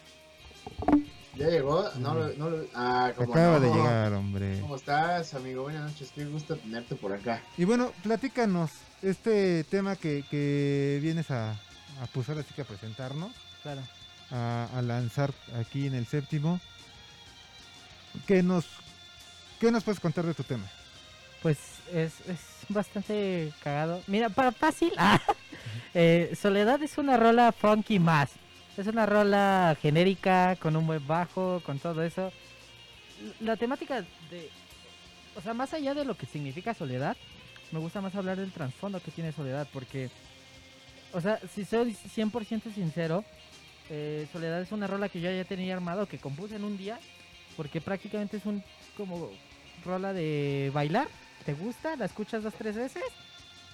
[1.37, 1.89] ¿Ya llegó?
[1.99, 3.61] No, no, ah, cómo Acaba no.
[3.61, 4.61] de llegar, hombre.
[4.61, 5.63] ¿Cómo estás, amigo?
[5.63, 7.43] Buenas noches, qué gusto tenerte por acá.
[7.57, 8.71] Y bueno, platícanos
[9.01, 11.59] este tema que, que vienes a,
[12.03, 13.31] a pues ahora sí que a presentarnos,
[13.63, 13.83] Claro.
[14.31, 16.61] a, a lanzar aquí en el séptimo.
[18.27, 18.67] ¿Qué nos,
[19.61, 20.65] ¿Qué nos puedes contar de tu tema?
[21.43, 21.59] Pues
[21.93, 22.39] es, es
[22.69, 24.03] bastante cagado.
[24.07, 24.93] Mira, para fácil.
[24.99, 25.21] ah,
[25.95, 28.31] eh, Soledad es una rola funky más.
[28.77, 32.33] Es una rola genérica, con un buen bajo, con todo eso.
[33.41, 34.49] La temática de...
[35.37, 37.17] O sea, más allá de lo que significa soledad,
[37.73, 40.11] me gusta más hablar del trasfondo que tiene soledad, porque...
[41.13, 43.25] O sea, si soy 100% sincero,
[43.89, 46.99] eh, Soledad es una rola que yo ya tenía armado, que compuse en un día,
[47.57, 48.63] porque prácticamente es un
[48.97, 49.31] como
[49.85, 51.09] rola de bailar,
[51.45, 53.03] te gusta, la escuchas dos, tres veces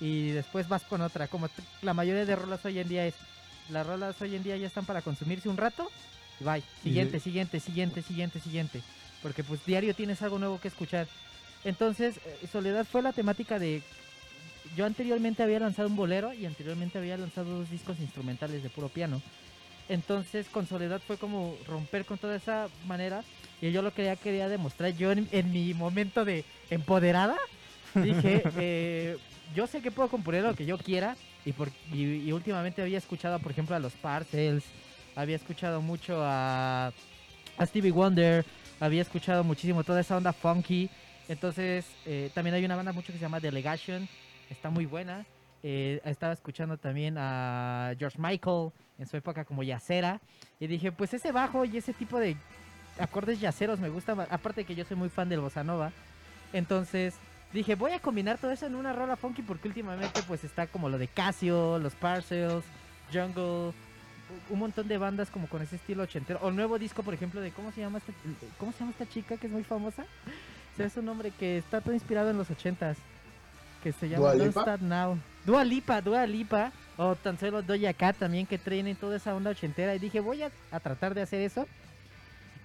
[0.01, 1.49] y después vas con otra, como
[1.82, 3.14] la mayoría de rolas hoy en día es.
[3.70, 5.91] Las rolas hoy en día ya están para consumirse un rato
[6.41, 6.62] y bye.
[6.82, 8.82] Siguiente, siguiente, siguiente, siguiente, siguiente.
[9.22, 11.09] Porque pues diario tienes algo nuevo que escuchar.
[11.64, 13.82] Entonces, eh, Soledad fue la temática de...
[14.77, 18.89] Yo anteriormente había lanzado un bolero y anteriormente había lanzado dos discos instrumentales de puro
[18.89, 19.23] piano.
[19.89, 23.23] Entonces con Soledad fue como romper con toda esa manera
[23.61, 27.37] y yo lo que ya quería demostrar yo en, en mi momento de empoderada
[27.95, 29.17] dije eh,
[29.55, 32.99] yo sé que puedo componer lo que yo quiera y, por, y, y últimamente había
[32.99, 34.64] escuchado por ejemplo a los Parcels
[35.14, 36.89] había escuchado mucho a,
[37.57, 38.45] a Stevie Wonder
[38.81, 40.91] había escuchado muchísimo toda esa onda funky
[41.29, 44.09] entonces eh, también hay una banda mucho que se llama Delegation
[44.51, 45.26] está muy buena
[45.68, 50.20] eh, estaba escuchando también a George Michael en su época como yacera.
[50.61, 52.36] Y dije, pues ese bajo y ese tipo de
[53.01, 54.12] acordes yaceros me gusta.
[54.30, 55.90] Aparte que yo soy muy fan del bossa nova.
[56.53, 57.14] Entonces
[57.53, 60.88] dije, voy a combinar todo eso en una rola funky porque últimamente pues está como
[60.88, 62.64] lo de Casio, los Parcels,
[63.12, 63.72] Jungle,
[64.51, 66.38] un montón de bandas como con ese estilo ochentero.
[66.42, 68.12] O el nuevo disco, por ejemplo, de cómo se llama esta,
[68.59, 70.03] cómo se llama esta chica que es muy famosa.
[70.74, 72.99] O sea, es un nombre que está todo inspirado en los ochentas.
[73.87, 74.62] Que se llama ¿Dua Don't Lipa?
[74.62, 75.18] Start Now.
[75.45, 76.72] Dua Lipa, Dua Lipa.
[76.97, 79.95] O tan solo Doja Cat también que traen en toda esa onda ochentera.
[79.95, 81.68] Y dije, voy a, a tratar de hacer eso.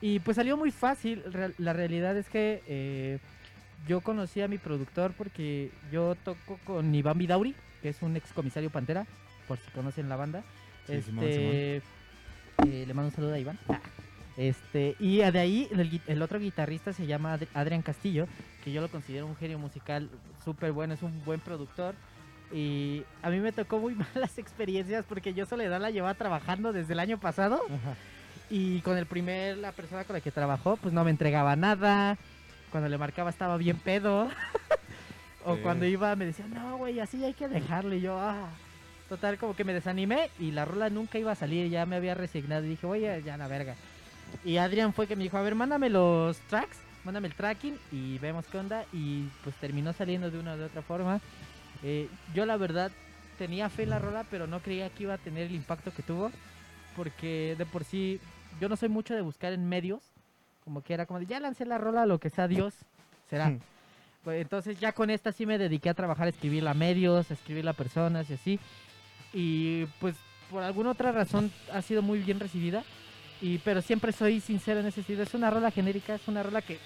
[0.02, 1.22] Y pues salió muy fácil.
[1.60, 3.20] La realidad es que eh,
[3.88, 7.54] yo conocí a mi productor porque yo toco con Iván Vidauri,
[7.84, 9.06] que es un ex comisario Pantera,
[9.48, 10.42] por si conocen la banda.
[10.88, 11.76] Sí, Simón, este,
[12.66, 13.60] eh, le mando un saludo a Iván.
[13.70, 13.80] Ah.
[14.38, 15.70] Este, y de ahí
[16.08, 18.28] el, otro guitarrista se llama Ad- Adrián Castillo,
[18.64, 20.10] que yo lo considero un genio musical
[20.44, 21.96] súper bueno, es un buen productor.
[22.54, 26.94] Y a mí me tocó muy malas experiencias porque yo Soledad la llevaba trabajando desde
[26.94, 27.62] el año pasado.
[28.50, 32.18] Y con el primer, la persona con la que trabajó, pues no me entregaba nada.
[32.72, 34.30] Cuando le marcaba estaba bien pedo.
[35.46, 35.62] o Sí.
[35.62, 37.96] cuando iba me decía, no, güey, así hay que dejarlo.
[37.96, 38.50] Y yo, ah.
[39.10, 41.70] Total, como que me desanimé y la rola nunca iba a salir.
[41.70, 43.76] Ya me había resignado y dije, oye, ya la verga.
[44.46, 48.18] Y Adrián fue que me dijo, a ver, mándame los tracks, mándame el tracking y
[48.20, 48.86] vemos qué onda.
[48.94, 51.22] Y pues terminó saliendo de una u de otra forma.
[51.84, 52.92] Eh, yo la verdad
[53.38, 56.04] tenía fe en la rola, pero no creía que iba a tener el impacto que
[56.04, 56.32] tuvo.
[56.96, 58.20] Porque de por sí,
[58.60, 60.04] yo no soy mucho de buscar en medios.
[60.64, 62.76] Como que era como de, ya lancé la rola, lo que sea Dios,
[63.30, 63.58] será.
[64.24, 67.34] Pues, entonces ya con esta sí me dediqué a trabajar, a escribirla a medios, a
[67.34, 68.60] escribirla a personas y así.
[69.34, 70.16] Y pues
[70.52, 72.84] por alguna otra razón ha sido muy bien recibida.
[73.42, 75.24] Y, pero siempre soy sincero en ese sentido.
[75.24, 76.78] Es una rola genérica, es una rola que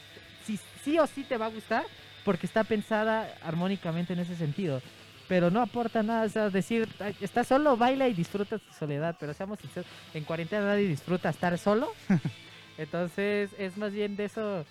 [0.46, 1.84] sí, sí o sí te va a gustar
[2.24, 4.82] porque está pensada armónicamente en ese sentido.
[5.28, 9.16] Pero no aporta nada, o sea, decir, "Ay, está solo, baila y disfruta tu soledad.
[9.20, 11.92] Pero seamos sinceros, en cuarentena nadie disfruta estar solo.
[12.78, 14.66] Entonces es más bien de eso.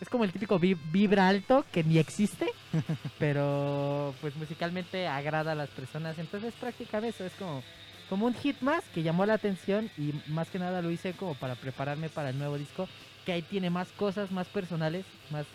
[0.00, 2.46] Es como el típico vi- vibra alto que ni existe,
[3.18, 6.18] pero pues musicalmente agrada a las personas.
[6.18, 7.62] Entonces prácticamente eso es como,
[8.08, 11.34] como un hit más que llamó la atención y más que nada lo hice como
[11.34, 12.88] para prepararme para el nuevo disco,
[13.24, 15.46] que ahí tiene más cosas, más personales, más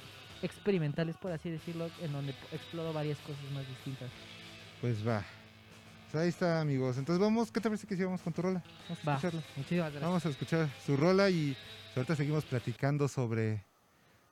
[0.41, 4.09] experimentales por así decirlo, en donde exploro varias cosas más distintas.
[4.81, 5.23] Pues va.
[6.11, 6.97] Pues ahí está, amigos.
[6.97, 8.63] Entonces vamos, ¿qué te parece que si vamos con tu rola?
[8.87, 9.15] Vamos a Va.
[9.15, 9.43] escucharla.
[9.55, 10.01] Muchísimas gracias.
[10.01, 11.55] Vamos a escuchar su rola y
[11.95, 13.63] ahorita seguimos platicando sobre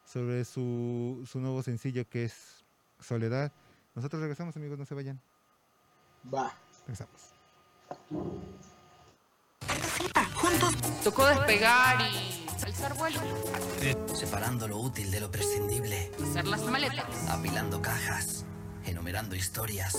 [0.06, 2.64] sobre su, su nuevo sencillo que es
[3.00, 3.52] Soledad.
[3.94, 5.20] Nosotros regresamos, amigos, no se vayan.
[6.34, 6.54] Va.
[6.82, 7.37] Regresamos.
[11.04, 13.20] Tocó despegar y alzar vuelo.
[14.14, 16.12] Separando lo útil de lo prescindible.
[16.22, 17.06] Hacer las maletas.
[17.30, 18.46] Apilando cajas.
[18.86, 19.96] Enumerando historias.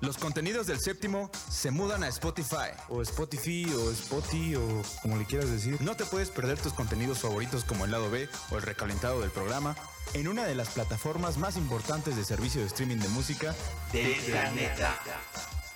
[0.00, 2.70] Los contenidos del séptimo se mudan a Spotify.
[2.88, 5.80] O Spotify, o Spotify, o como le quieras decir.
[5.80, 9.30] No te puedes perder tus contenidos favoritos como el lado B o el recalentado del
[9.30, 9.76] programa
[10.14, 13.54] en una de las plataformas más importantes de servicio de streaming de música
[13.92, 14.98] Del planeta.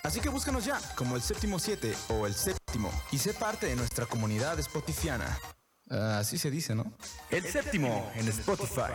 [0.05, 3.77] Así que búscanos ya como el séptimo 7 o el séptimo y sé parte de
[3.77, 5.39] nuestra comunidad spotifiana.
[5.89, 6.93] Ah, así se dice, ¿no?
[7.31, 8.95] El séptimo en Spotify.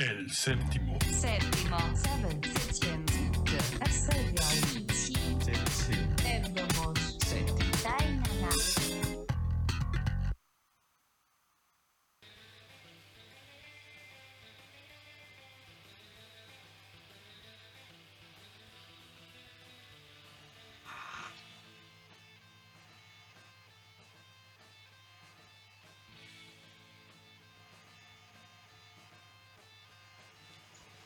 [0.00, 0.96] El séptimo.
[1.10, 1.76] Séptimo.
[3.90, 4.39] Seven.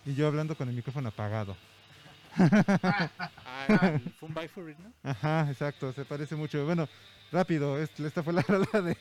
[0.06, 1.56] Y yo hablando con el micrófono apagado.
[2.36, 4.92] al Fun by For It, ¿no?
[5.02, 6.64] Ajá, exacto, se parece mucho.
[6.64, 6.88] Bueno,
[7.32, 8.96] rápido, es- esta fue la rola de,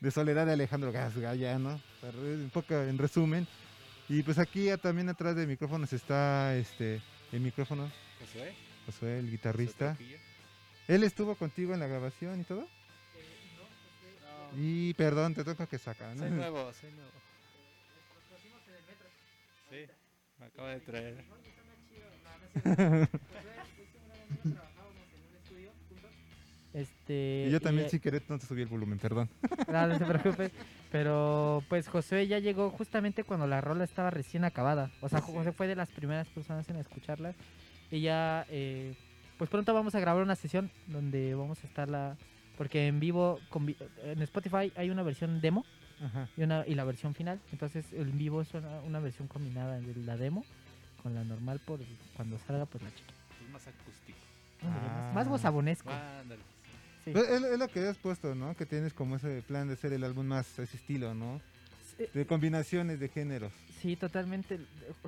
[0.00, 1.80] de Soledad de Alejandro Gasga, ya, ¿no?
[2.00, 3.46] Para re- Un poco en resumen.
[4.08, 7.00] Y pues aquí ya también atrás de micrófonos está este
[7.30, 7.90] el micrófono,
[8.20, 8.52] Josué.
[8.86, 9.96] Josué, el guitarrista.
[10.88, 12.66] ¿Él estuvo contigo en la grabación y todo?
[14.54, 16.12] Y perdón, te toca que saca.
[16.14, 16.18] ¿no?
[16.20, 17.10] Soy nuevo, soy nuevo.
[19.70, 19.86] Sí,
[20.42, 21.24] me acaba de traer.
[26.74, 29.28] Este, Y yo también y- si querés no te subí el volumen, perdón.
[29.70, 29.98] No, no.
[30.90, 34.90] Pero pues Josué ya llegó justamente cuando la rola estaba recién acabada.
[35.02, 37.34] O sea, José fue de las primeras personas en escucharla.
[37.90, 38.94] Y ya, eh,
[39.36, 42.16] pues pronto vamos a grabar una sesión donde vamos a estarla.
[42.56, 45.64] Porque en vivo, con vi- en Spotify hay una versión demo
[46.02, 46.28] Ajá.
[46.36, 47.40] y, una, y la versión final.
[47.52, 50.44] Entonces en vivo es una, una versión combinada de la demo
[51.02, 51.80] con la normal por
[52.16, 53.12] cuando salga pues la chica.
[53.44, 54.18] Es más acústico.
[54.62, 55.90] Más, más gozabonesco.
[55.90, 56.42] Ándale.
[57.04, 57.10] Sí.
[57.10, 58.54] Es, es lo que has puesto, ¿no?
[58.56, 61.40] Que tienes como ese plan de ser el álbum más ese estilo, ¿no?
[62.14, 63.52] De combinaciones de géneros.
[63.80, 64.60] Sí, totalmente.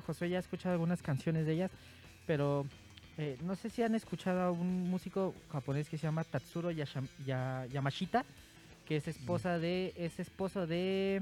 [0.05, 1.71] Josué ya ha escuchado algunas canciones de ellas,
[2.27, 2.65] pero
[3.17, 7.07] eh, no sé si han escuchado a un músico japonés que se llama Tatsuro Yasham-
[7.25, 8.25] Ya- Yamashita,
[8.85, 11.21] que es esposa de, es esposo de,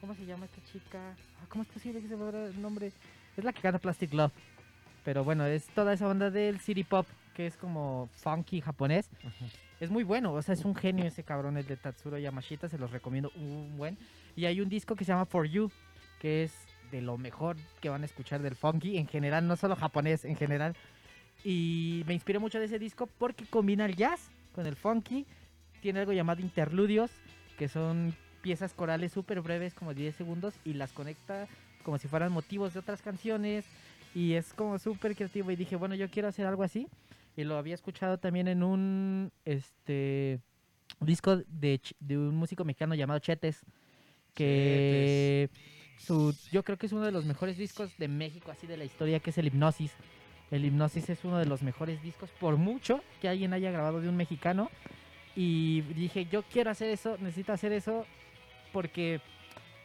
[0.00, 1.14] ¿cómo se llama esta chica?
[1.40, 2.92] Ah, ¿Cómo es posible que se me el nombre?
[3.36, 4.32] Es la que canta Plastic Love.
[5.04, 9.08] Pero bueno, es toda esa onda del city pop, que es como funky japonés.
[9.80, 12.78] Es muy bueno, o sea, es un genio ese cabrón, el de Tatsuro Yamashita, se
[12.78, 13.96] los recomiendo un buen.
[14.34, 15.70] Y hay un disco que se llama For You,
[16.20, 16.52] que es
[16.90, 20.36] de lo mejor que van a escuchar del funky en general, no solo japonés, en
[20.36, 20.74] general.
[21.44, 25.24] Y me inspiré mucho de ese disco porque combina el jazz con el funky.
[25.80, 27.10] Tiene algo llamado interludios,
[27.58, 31.48] que son piezas corales súper breves, como 10 segundos, y las conecta
[31.82, 33.64] como si fueran motivos de otras canciones.
[34.14, 35.50] Y es como súper creativo.
[35.50, 36.88] Y dije, bueno, yo quiero hacer algo así.
[37.36, 40.40] Y lo había escuchado también en un este
[41.00, 43.64] disco de, un músico mexicano llamado Chetes.
[44.34, 45.50] Que
[45.98, 48.84] su, yo creo que es uno de los mejores discos de México, así de la
[48.84, 49.92] historia, que es el Hipnosis.
[50.50, 54.08] El Hipnosis es uno de los mejores discos, por mucho que alguien haya grabado de
[54.08, 54.70] un mexicano.
[55.40, 58.04] Y dije, yo quiero hacer eso, necesito hacer eso,
[58.72, 59.20] porque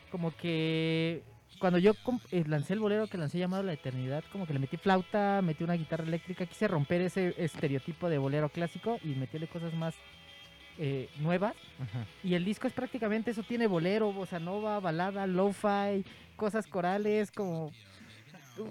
[0.10, 1.22] como que
[1.60, 1.92] cuando yo
[2.32, 5.64] eh, lancé el bolero que lancé llamado La Eternidad, como que le metí flauta, metí
[5.64, 9.94] una guitarra eléctrica, quise romper ese estereotipo de bolero clásico y meterle cosas más
[10.80, 11.54] eh, nuevas.
[11.80, 12.08] Ajá.
[12.24, 16.04] Y el disco es prácticamente eso, tiene bolero, bossa nova, balada, lo-fi,
[16.36, 17.72] cosas corales, como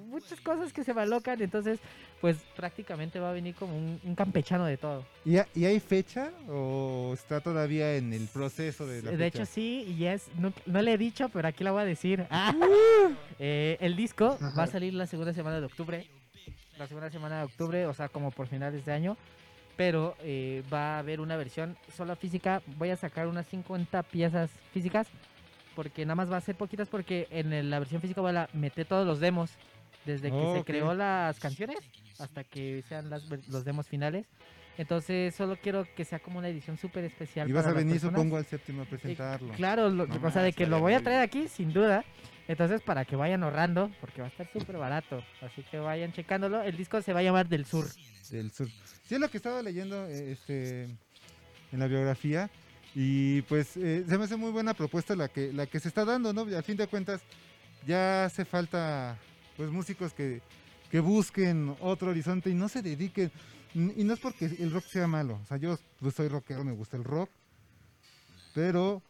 [0.07, 1.79] muchas cosas que se me alocan, entonces
[2.21, 5.05] pues prácticamente va a venir como un, un campechano de todo.
[5.25, 9.39] ¿Y, ha- y hay fecha o está todavía en el proceso de la De fecha?
[9.43, 12.27] hecho sí, y es, no, no le he dicho, pero aquí la voy a decir.
[12.31, 12.55] Ah,
[13.39, 16.07] eh, el disco va a salir la segunda semana de octubre,
[16.79, 19.17] la segunda semana de octubre, o sea como por finales de año.
[19.77, 22.61] Pero eh, va a haber una versión solo física.
[22.77, 25.07] Voy a sacar unas 50 piezas físicas.
[25.75, 26.89] Porque nada más va a ser poquitas.
[26.89, 29.51] Porque en la versión física voy a meter todos los demos.
[30.05, 31.77] Desde que Oh, se creó las canciones
[32.19, 34.27] hasta que sean las, los demos finales.
[34.79, 37.49] Entonces solo quiero que sea como una edición súper especial.
[37.49, 38.15] Y vas a para venir, personas.
[38.19, 39.53] supongo, al séptimo a presentarlo.
[39.53, 42.05] Claro, lo- No o sea, de que lo voy a traer aquí, sin duda.
[42.49, 45.23] Entonces, para que vayan ahorrando, porque va a estar súper barato.
[45.43, 46.63] Así que vayan checándolo.
[46.63, 47.87] El disco se va a llamar Del Sur.
[48.31, 48.67] del sur.
[49.07, 52.51] Sí, es lo que estaba leyendo eh, este, en la biografía.
[52.95, 56.05] Y pues eh, se me hace muy buena propuesta la que, la que se está
[56.05, 56.43] dando, ¿no?
[56.57, 57.21] A fin de cuentas,
[57.87, 59.17] ya hace falta
[59.57, 60.41] pues músicos que,
[60.91, 63.31] que busquen otro horizonte y no se dediquen.
[63.75, 65.41] Y no es porque el rock sea malo.
[65.43, 67.31] O sea, yo pues, soy rockero, me gusta el rock.
[68.55, 69.03] Pero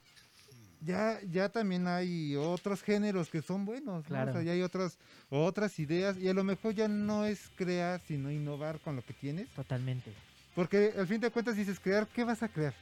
[0.80, 4.08] ya, ya también hay otros géneros que son buenos, ¿no?
[4.08, 4.30] Claro.
[4.30, 4.98] O sea, ya hay otras,
[5.30, 9.14] otras ideas y a lo mejor ya no es crear, sino innovar con lo que
[9.14, 9.48] tienes.
[9.50, 10.12] Totalmente.
[10.54, 12.74] Porque al fin de cuentas dices crear, ¿qué vas a crear?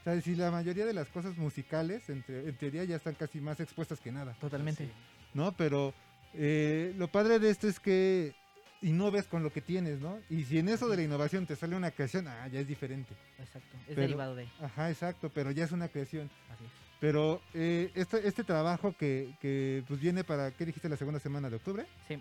[0.00, 3.14] O sea, si la mayoría de las cosas musicales, en, te- en teoría, ya están
[3.14, 4.36] casi más expuestas que nada.
[4.40, 4.88] Totalmente.
[5.34, 5.52] ¿No?
[5.56, 5.92] Pero
[6.36, 8.34] eh, lo padre de esto es que
[8.82, 10.18] innoves con lo que tienes, ¿no?
[10.30, 13.14] Y si en eso de la innovación te sale una creación, ah, ya es diferente.
[13.38, 13.76] Exacto.
[13.78, 14.46] Es Pero- derivado de.
[14.60, 16.30] Ajá, exacto, pero ya es una creación.
[16.52, 16.70] Así es.
[17.00, 20.88] Pero eh, este, este trabajo que, que pues viene para, ¿qué dijiste?
[20.88, 21.84] La segunda semana de octubre.
[22.08, 22.20] Sí.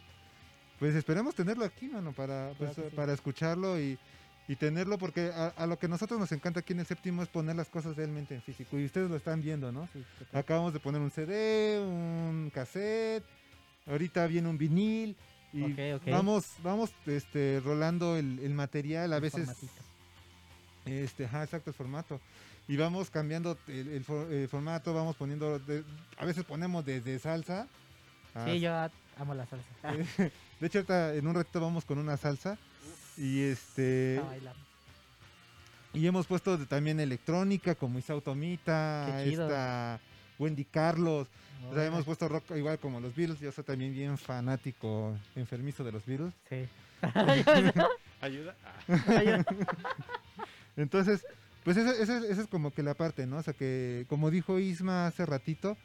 [0.80, 2.96] Pues esperemos tenerlo aquí, mano, para, pues, Claro sí.
[2.96, 3.98] para escucharlo y,
[4.50, 7.30] y tenerlo, porque a, a lo que nosotros nos encanta aquí en el séptimo es
[7.30, 8.78] poner las cosas realmente en físico.
[8.78, 9.88] Y ustedes lo están viendo, ¿no?
[10.20, 10.40] total.
[10.42, 13.24] Acabamos de poner un CD, un cassette,
[13.86, 15.16] ahorita viene un vinil.
[15.54, 15.74] Y
[16.12, 19.82] vamos, vamos este, rolando el, el material, a El veces formatito.
[20.86, 22.20] este, ajá, exacto, el formato.
[22.68, 25.84] Y vamos cambiando el, el for- el formato, vamos poniendo, de-
[26.18, 27.68] a veces ponemos desde salsa.
[28.46, 28.74] Sí, yo
[29.18, 29.66] amo la salsa.
[30.60, 32.58] de hecho, ahorita en un ratito vamos con una salsa.
[33.18, 34.20] Y este.
[35.94, 39.46] Y hemos puesto también electrónica como Isao Tomita, Qué chido.
[39.46, 40.02] esta
[40.40, 41.28] Wendy Carlos.
[41.70, 43.40] O sea, hemos puesto rock igual como los Beatles.
[43.40, 46.34] Yo soy también bien fanático, enfermizo de los Beatles.
[46.50, 46.68] Sí.
[48.22, 48.56] ¿Ayuda?
[50.78, 51.26] Entonces,
[51.64, 53.38] pues esa, esa es- esa es como que la parte, ¿no?
[53.38, 55.78] O sea, que como dijo Isma hace ratito,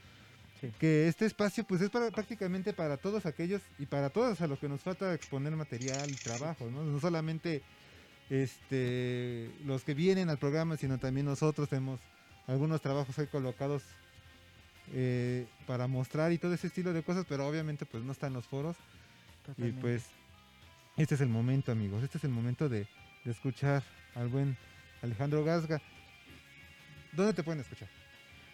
[0.79, 4.59] que este espacio pues es para, prácticamente para todos aquellos y para todos a los
[4.59, 6.83] que nos falta exponer material y trabajo, ¿no?
[6.85, 7.63] No solamente
[8.29, 11.99] este los que vienen al programa, sino también nosotros tenemos
[12.47, 13.83] algunos trabajos ahí colocados
[14.93, 18.47] eh, para mostrar y todo ese estilo de cosas, pero obviamente pues no están los
[18.47, 18.77] foros.
[19.57, 20.07] Y pues
[20.97, 22.03] este es el momento, amigos.
[22.03, 22.87] Este es el momento de,
[23.25, 23.83] de escuchar
[24.15, 24.57] al buen
[25.03, 25.81] Alejandro Gasga.
[27.13, 27.89] ¿Dónde te pueden escuchar?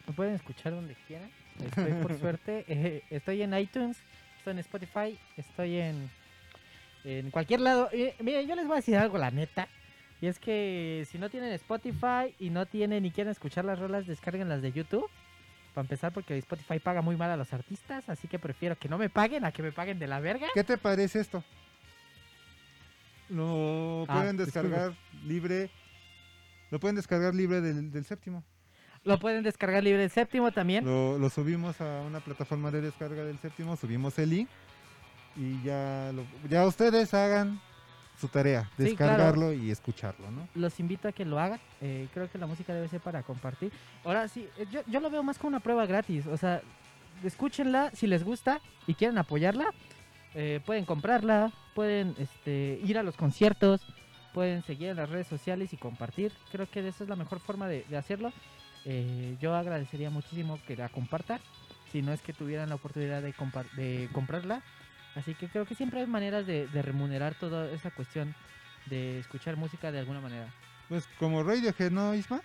[0.07, 1.30] Me pueden escuchar donde quieran.
[1.64, 2.64] Estoy por suerte.
[2.68, 3.99] eh, estoy en iTunes,
[4.39, 6.11] estoy en Spotify, estoy en,
[7.05, 7.89] en cualquier lado.
[7.93, 9.68] Eh, mire, yo les voy a decir algo, la neta.
[10.20, 14.07] Y es que si no tienen Spotify y no tienen ni quieren escuchar las rolas,
[14.07, 15.11] descarguen las de YouTube.
[15.76, 18.96] Para empezar, porque Spotify paga muy mal a los artistas, así que prefiero que no
[18.96, 20.46] me paguen a que me paguen de la verga.
[20.54, 21.44] ¿Qué te parece esto?
[23.28, 24.68] Lo Ah, pueden disculpe.
[24.68, 24.94] descargar
[25.26, 25.70] libre.
[26.70, 28.42] Lo pueden descargar libre del, del séptimo.
[29.04, 30.82] Lo pueden descargar libre el séptimo también.
[30.82, 34.48] Lo, lo subimos a una plataforma de descarga del séptimo, subimos el link
[35.36, 37.60] y ya, lo- ya ustedes hagan
[38.18, 40.48] su tarea, Sí, descargarlo y escucharlo, ¿no?
[40.54, 41.60] los invito a que lo hagan.
[41.80, 43.72] Eh, creo que la música debe ser para compartir.
[44.04, 46.26] Ahora sí, eh, yo, yo lo veo más como una prueba gratis.
[46.26, 46.62] O sea,
[47.24, 49.66] escúchenla si les gusta y quieren apoyarla.
[50.34, 53.80] eh, pueden comprarla, pueden este, ir a los conciertos,
[54.34, 56.30] pueden seguir en las redes sociales y compartir.
[56.52, 58.32] Creo que esa es la mejor forma de, de hacerlo.
[58.84, 61.40] Eh, yo agradecería muchísimo que la compartan,
[61.90, 63.34] si no es que tuvieran la oportunidad de,
[63.76, 64.62] de comprarla.
[65.16, 68.34] Así que creo que siempre hay maneras de, de remunerar toda esa cuestión
[68.84, 70.52] de escuchar música de alguna manera.
[70.88, 72.42] Pues como Radiohead, ¿no, Isma?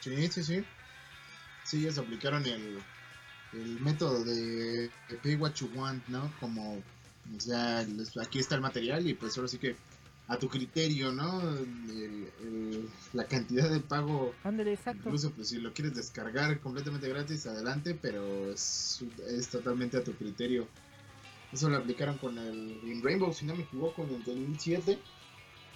[0.00, 0.64] Sí, sí, sí.
[1.64, 2.78] Sí, ellos aplicaron el,
[3.52, 6.30] el método de, de pay what you want, ¿no?
[6.38, 9.74] Como, o sea, les- aquí está el material y pues ahora sí que
[10.28, 11.40] a tu criterio, ¿no?
[11.58, 14.34] El- el- la cantidad de pago.
[14.44, 14.98] Ándale, exacto.
[15.08, 20.14] Incluso pues si lo quieres descargar completamente gratis, adelante, pero es, es totalmente a tu
[20.14, 20.68] criterio.
[21.52, 24.98] Eso lo aplicaron con el In Rainbow, si no me equivoco, en el 2007.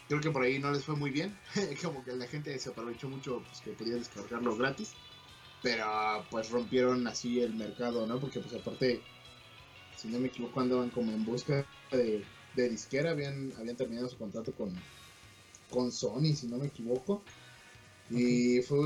[0.08, 1.36] Creo que por ahí no les fue muy bien.
[1.82, 4.92] Como que la gente se aprovechó mucho pues, que podía descargarlo gratis.
[5.62, 5.86] Pero
[6.30, 8.18] pues rompieron así el mercado, ¿no?
[8.18, 9.00] Porque pues aparte,
[9.96, 13.12] si no me equivoco, andaban como en busca de, de disquera.
[13.12, 14.74] Habían, habían terminado su contrato con,
[15.70, 17.22] con Sony, si no me equivoco.
[18.10, 18.80] Y fue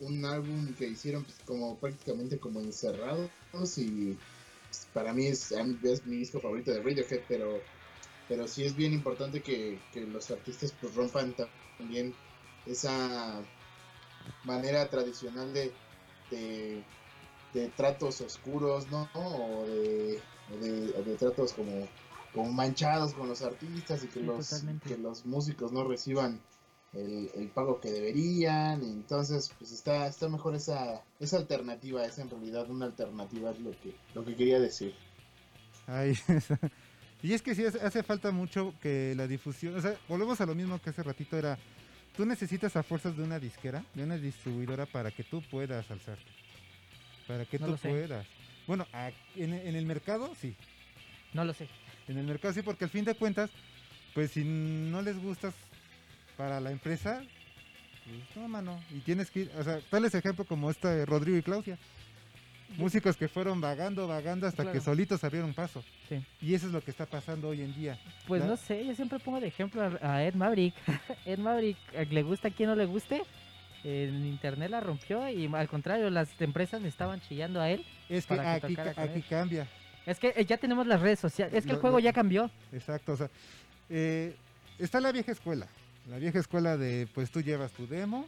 [0.00, 3.30] un álbum que hicieron pues, como prácticamente como encerrados
[3.76, 4.16] y
[4.92, 7.66] para mí es, es mi disco favorito de Radiohead, pero
[8.28, 12.16] pero sí es bien importante que, que los artistas pues rompan ta- también
[12.64, 13.44] esa
[14.42, 15.76] manera tradicional de,
[16.30, 16.84] de,
[17.52, 19.10] de tratos oscuros, ¿no?
[19.14, 21.88] O de, o de, o de tratos como,
[22.32, 24.88] como manchados con los artistas y que, Sí, los, totalmente.
[24.88, 26.40] que los músicos no reciban
[26.92, 28.82] el, el pago que deberían.
[28.82, 33.70] Entonces, pues está, está mejor esa, esa alternativa, es en realidad una alternativa, es lo
[33.72, 34.94] que, lo que quería decir.
[35.86, 36.14] Ay,
[37.22, 40.46] y es que sí hace- hace falta mucho que la difusión, o sea, volvemos a
[40.46, 41.58] lo mismo que hace ratito era,
[42.16, 46.30] tú necesitas a fuerzas de una disquera, de una distribuidora para que tú puedas alzarte,
[47.26, 47.88] para que No tú sé.
[47.88, 48.26] puedas.
[48.66, 50.54] Bueno, a- en, en el mercado sí,
[51.32, 51.68] No lo sé.
[52.08, 53.50] en el mercado sí, porque al fin de cuentas,
[54.14, 55.54] pues si no les gustas
[56.40, 57.22] para la empresa,
[58.06, 61.42] pues no, mano, y tienes que ir, o sea, tales ejemplo como este Rodrigo y
[61.42, 61.76] Claudia.
[62.78, 65.84] Músicos que fueron vagando, vagando hasta que solitos abrieron paso.
[66.08, 66.24] Sí.
[66.40, 67.98] Y eso es lo que está pasando hoy en día.
[68.26, 70.74] Pues no sé, yo siempre pongo de ejemplo a, Ed Maverick.
[71.26, 73.22] Ed Maverick, que le gusta a quien no le guste,
[73.84, 77.84] en internet la rompió y al contrario, las empresas le estaban chillando a él.
[78.08, 79.68] Es que para aquí, cambia.
[80.06, 82.50] Es que eh, ya tenemos las redes sociales, es que el juego lo- ya cambió.
[82.72, 83.28] Exacto, o sea,
[83.90, 84.34] eh,
[84.78, 85.66] está la vieja escuela.
[86.10, 88.26] La vieja escuela de, pues tú llevas tu demo,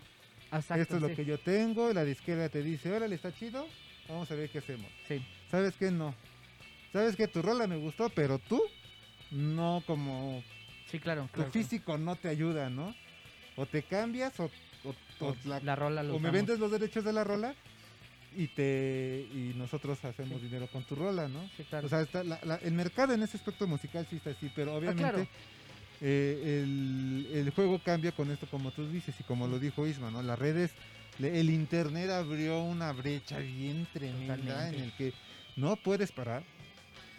[0.53, 3.66] Exacto, esto es lo que yo tengo, y la disquera te dice, órale, está chido,
[4.09, 4.87] vamos a ver qué hacemos.
[5.09, 5.20] Sí.
[5.51, 5.91] ¿Sabes qué?
[5.91, 6.14] No.
[6.93, 7.26] ¿Sabes qué?
[7.26, 8.62] Tu rola me gustó, pero tú,
[9.33, 10.43] no como...
[10.91, 11.22] Sí, claro.
[11.33, 12.95] Tu claro, físico no te ayuda, ¿no?
[13.57, 14.45] O te cambias o,
[14.85, 16.33] o- o O la rola lo o me usamos.
[16.33, 17.55] vendes los derechos de la rola
[18.37, 20.47] y te y nosotros hacemos Sí.
[20.47, 21.49] dinero con tu rola, ¿no?
[21.57, 21.87] Sí, claro.
[21.87, 24.74] O sea, está la- la- el mercado en ese aspecto musical sí está así, pero
[24.76, 25.26] obviamente claro.
[26.03, 30.11] Eh, el, el juego cambia con esto, como tú dices y como lo dijo Isma,
[30.11, 30.22] ¿no?
[30.22, 30.72] Las redes,
[31.20, 34.76] el internet abrió una brecha bien tremenda Totalmente.
[34.76, 35.14] en el que
[35.57, 36.42] no puedes parar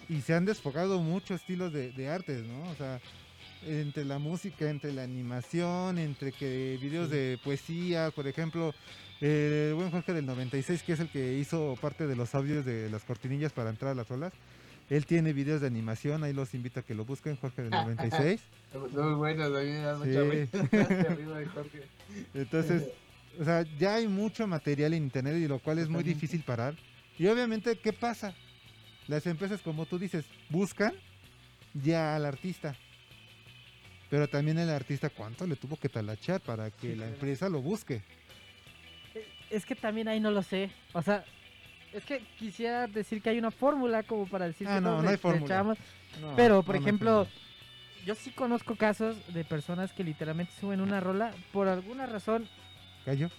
[0.09, 2.69] y se han desfogado muchos estilos de, de artes, ¿no?
[2.69, 2.99] O sea,
[3.65, 8.73] entre la música, entre la animación, entre que videos de poesía, por ejemplo,
[9.21, 12.89] el buen Jorge del 96, que es el que hizo parte de los audios de
[12.89, 14.33] las cortinillas para entrar a las rolas.
[14.89, 18.41] Él tiene videos de animación, ahí los invito a que lo busquen, Jorge del 96.
[18.71, 21.47] Son muy buenos, a mí me da mucha Sí.
[21.53, 21.83] Jorge.
[22.33, 22.83] Entonces,
[23.39, 26.75] o sea, ya hay mucho material en internet y lo cual es muy difícil parar.
[27.17, 28.33] Y obviamente, ¿qué pasa?
[29.07, 30.93] Las empresas, como tú dices, buscan
[31.73, 32.75] ya al artista.
[34.09, 37.61] Pero también el artista, ¿cuánto le tuvo que talachar para que Sí, la empresa lo
[37.61, 38.01] busque?
[39.49, 40.71] Es que también ahí no lo sé.
[40.93, 41.25] O sea,
[41.93, 45.09] es que quisiera decir que hay una fórmula como para decir Ah, que no, no
[45.09, 45.63] hay fórmula.
[46.21, 47.27] No, Pero, por no, ejemplo,
[48.05, 52.47] yo sí conozco casos de personas que literalmente suben una rola por alguna razón.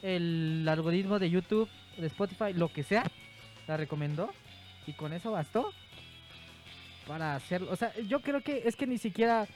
[0.03, 3.05] El algoritmo de YouTube, de Spotify, lo que sea,
[3.67, 4.31] la recomendó
[4.87, 5.73] y con eso bastó
[7.07, 7.71] para hacerlo.
[7.71, 9.47] O sea, yo creo que es que ni siquiera.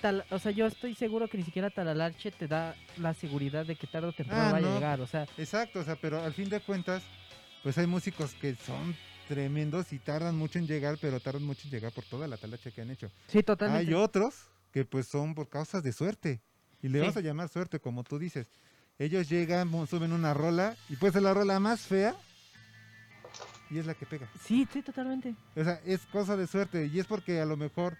[0.00, 3.74] Tal, o sea, yo estoy seguro que ni siquiera Talalarche te da la seguridad de
[3.74, 4.68] que tarde o temprano Ah, va no.
[4.70, 5.00] a llegar.
[5.00, 7.02] O sea, Exacto, o sea, pero al fin de cuentas,
[7.68, 8.96] pues hay músicos que son
[9.28, 12.70] tremendos y tardan mucho en llegar, pero tardan mucho en llegar por toda la talacha
[12.70, 13.10] que han hecho.
[13.26, 13.86] Sí, totalmente.
[13.88, 16.40] Hay otros que pues son por causas de suerte.
[16.80, 17.00] Y le Sí.
[17.02, 18.46] vamos a llamar suerte, como tú dices.
[18.98, 22.16] Ellos llegan, suben una rola y puede ser la rola más fea
[23.68, 24.30] y es la que pega.
[24.42, 25.34] sí, sí, totalmente.
[25.54, 27.98] O sea, es cosa de suerte y es porque a lo mejor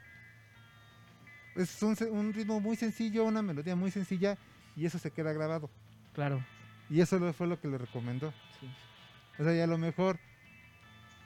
[1.56, 4.38] es un, un ritmo muy sencillo, una melodía muy sencilla
[4.74, 5.68] y eso se queda grabado.
[6.14, 6.42] Claro.
[6.88, 8.32] Y eso fue lo que le recomendó.
[9.38, 10.18] O sea, y a lo mejor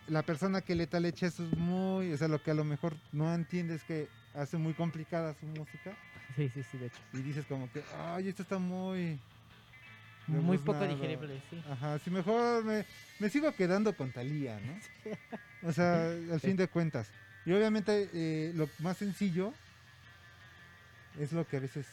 [0.07, 2.97] la persona que le talecha eso es muy, o sea, lo que a lo mejor
[3.13, 5.97] no entiende es que hace muy complicada su música
[6.37, 7.03] Sí, sí, sí, de hecho.
[7.13, 9.19] y dices como que, ay, esto está muy...
[10.27, 10.87] Muy poco rebuznado".
[10.89, 11.63] digerible, sí.
[11.71, 12.87] Ajá, sí, mejor me,
[13.19, 14.79] me sigo quedando con Talía, ¿no?
[15.63, 15.95] O sea,
[16.33, 16.49] al Sí.
[16.49, 17.11] fin de cuentas.
[17.45, 19.53] Y obviamente eh, lo más sencillo
[21.19, 21.87] es lo que a veces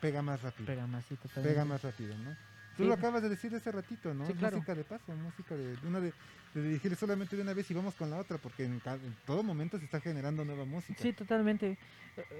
[0.00, 0.66] pega más rápido.
[0.66, 1.48] Pega más, sí, totalmente.
[1.50, 2.49] Pega más rápido, ¿no?
[2.80, 2.88] Tú Sí.
[2.88, 4.26] lo acabas de decir hace ratito, ¿no?
[4.26, 4.56] Sí, claro.
[4.56, 6.14] Música de paso, música de, de una de,
[6.54, 9.42] de dirigir solamente de una vez y vamos con la otra, porque en, en todo
[9.42, 11.02] momento se está generando nueva música.
[11.02, 11.76] Sí, totalmente.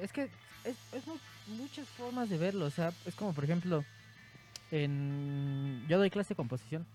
[0.00, 0.22] Es que
[0.64, 2.64] es, es mu- muchas formas de verlo.
[2.64, 3.84] O sea, es como, por ejemplo,
[4.70, 6.86] en yo doy clase de composición.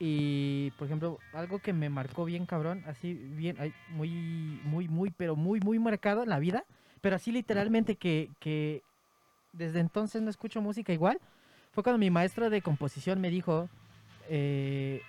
[0.00, 3.56] Y, por ejemplo, algo que me marcó bien cabrón, así bien,
[3.90, 4.10] muy,
[4.64, 6.64] muy, muy, pero muy, muy marcado en la vida.
[7.02, 8.82] Pero así literalmente que, que
[9.52, 11.20] desde entonces no escucho música igual.
[11.74, 13.68] Fue cuando mi maestro de composición me dijo,
[14.28, 15.02] eh,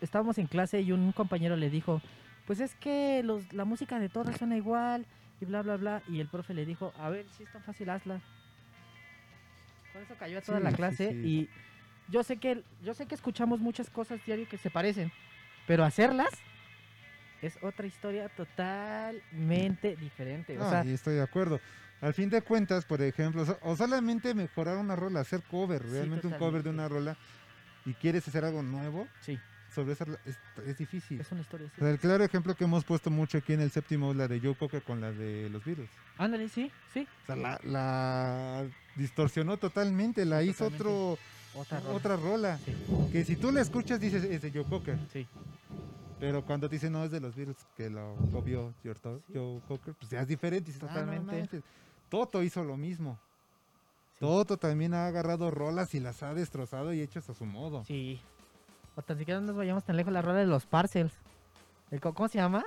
[0.00, 2.00] estábamos en clase y un compañero le dijo,
[2.46, 5.04] pues es que los, la música de todas suena igual
[5.40, 6.02] y bla, bla, bla.
[6.08, 8.20] Y el profe le dijo, a ver, si es tan fácil, hazla.
[9.92, 11.16] Con eso cayó a toda Sí, la clase sí.
[11.24, 11.48] y
[12.08, 15.10] yo sé que yo sé que escuchamos muchas cosas diario que se parecen,
[15.66, 16.28] pero hacerlas
[17.42, 20.56] es otra historia totalmente diferente.
[20.56, 21.60] O No, sea, y estoy de acuerdo.
[22.00, 25.88] Al fin de cuentas, por ejemplo, so- o solamente mejorar una rola, hacer cover, Sí,
[25.90, 27.16] realmente un cover de una rola,
[27.84, 29.38] y quieres hacer algo nuevo, sí.
[29.74, 31.20] sobre esa es, es difícil.
[31.20, 31.76] es una historia así.
[31.80, 34.28] O sea, el claro ejemplo que hemos puesto mucho aquí en el séptimo es la
[34.28, 35.88] de Joe Cocker con la de los Beatles.
[36.18, 37.06] Ándale, sí, sí.
[37.22, 38.66] O sea, la, la
[38.96, 41.18] distorsionó totalmente, la hizo otro,
[41.54, 41.94] Otra rola.
[41.94, 42.58] otra rola.
[43.12, 44.98] Que si tú la escuchas dices es de Joe Cocker.
[45.12, 45.26] Sí.
[46.18, 49.60] Pero cuando te dicen no es de los Beatles que lo copió Joe, To- Joe
[49.68, 50.72] Cocker, pues ya es diferente.
[50.74, 51.36] "Ah, no Totalmente.
[51.36, 51.62] manches".
[52.08, 53.18] Toto hizo lo mismo.
[54.18, 57.84] Toto también ha agarrado rolas y las ha destrozado y hechas a su modo.
[57.84, 58.18] Sí.
[58.94, 61.12] O tan siquiera no nos vayamos tan lejos la rola de los parcels.
[61.90, 62.64] El, ¿Cómo se llama?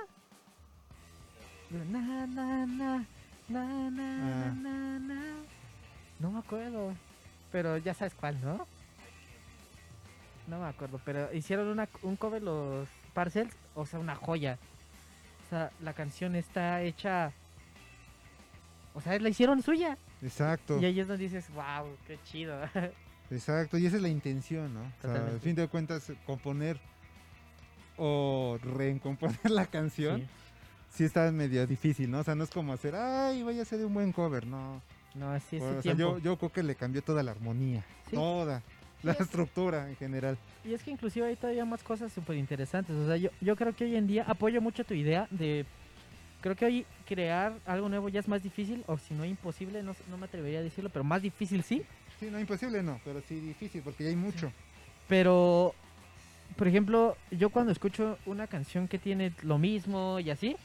[1.70, 3.06] Na, na, na, na,
[3.48, 4.52] na, Ah.
[4.54, 5.22] na, na.
[6.20, 6.94] No me acuerdo.
[7.50, 8.64] Pero ya sabes cuál, ¿no?
[10.46, 11.00] No me acuerdo.
[11.04, 13.54] Pero hicieron una, un cover los parcels.
[13.74, 14.58] O sea, una joya.
[15.46, 17.32] O sea, la canción está hecha.
[18.94, 19.96] O sea, la hicieron suya.
[20.22, 20.78] Exacto.
[20.80, 22.58] Y ahí es donde dices, wow, qué chido.
[23.30, 24.80] Exacto, y esa es la intención, ¿no?
[24.80, 26.80] O sea, al fin de cuentas, componer
[27.96, 30.26] o recomponer la canción,
[30.90, 31.04] sí.
[31.04, 32.18] está medio difícil, ¿no?
[32.20, 34.82] O sea, no es como hacer, ay, voy a hacer un buen cover, no.
[35.14, 37.84] No, así es O su sea, yo, yo creo que le cambió toda la armonía,
[38.08, 38.16] Sí.
[38.16, 38.62] toda,
[39.04, 40.36] la es- estructura en general.
[40.64, 42.94] Y es que inclusive hay todavía más cosas súper interesantes.
[42.96, 45.64] O sea, yo, yo creo que hoy en día apoyo mucho tu idea de...
[46.42, 49.94] Creo que hoy crear algo nuevo ya es más difícil, o si no imposible, no,
[50.08, 51.82] no me atrevería a decirlo, pero más difícil sí.
[52.18, 54.50] Sí, no, imposible no, pero sí difícil, porque ya hay mucho.
[55.06, 55.74] Pero,
[56.56, 60.56] por ejemplo, yo cuando escucho una canción que tiene lo mismo y así,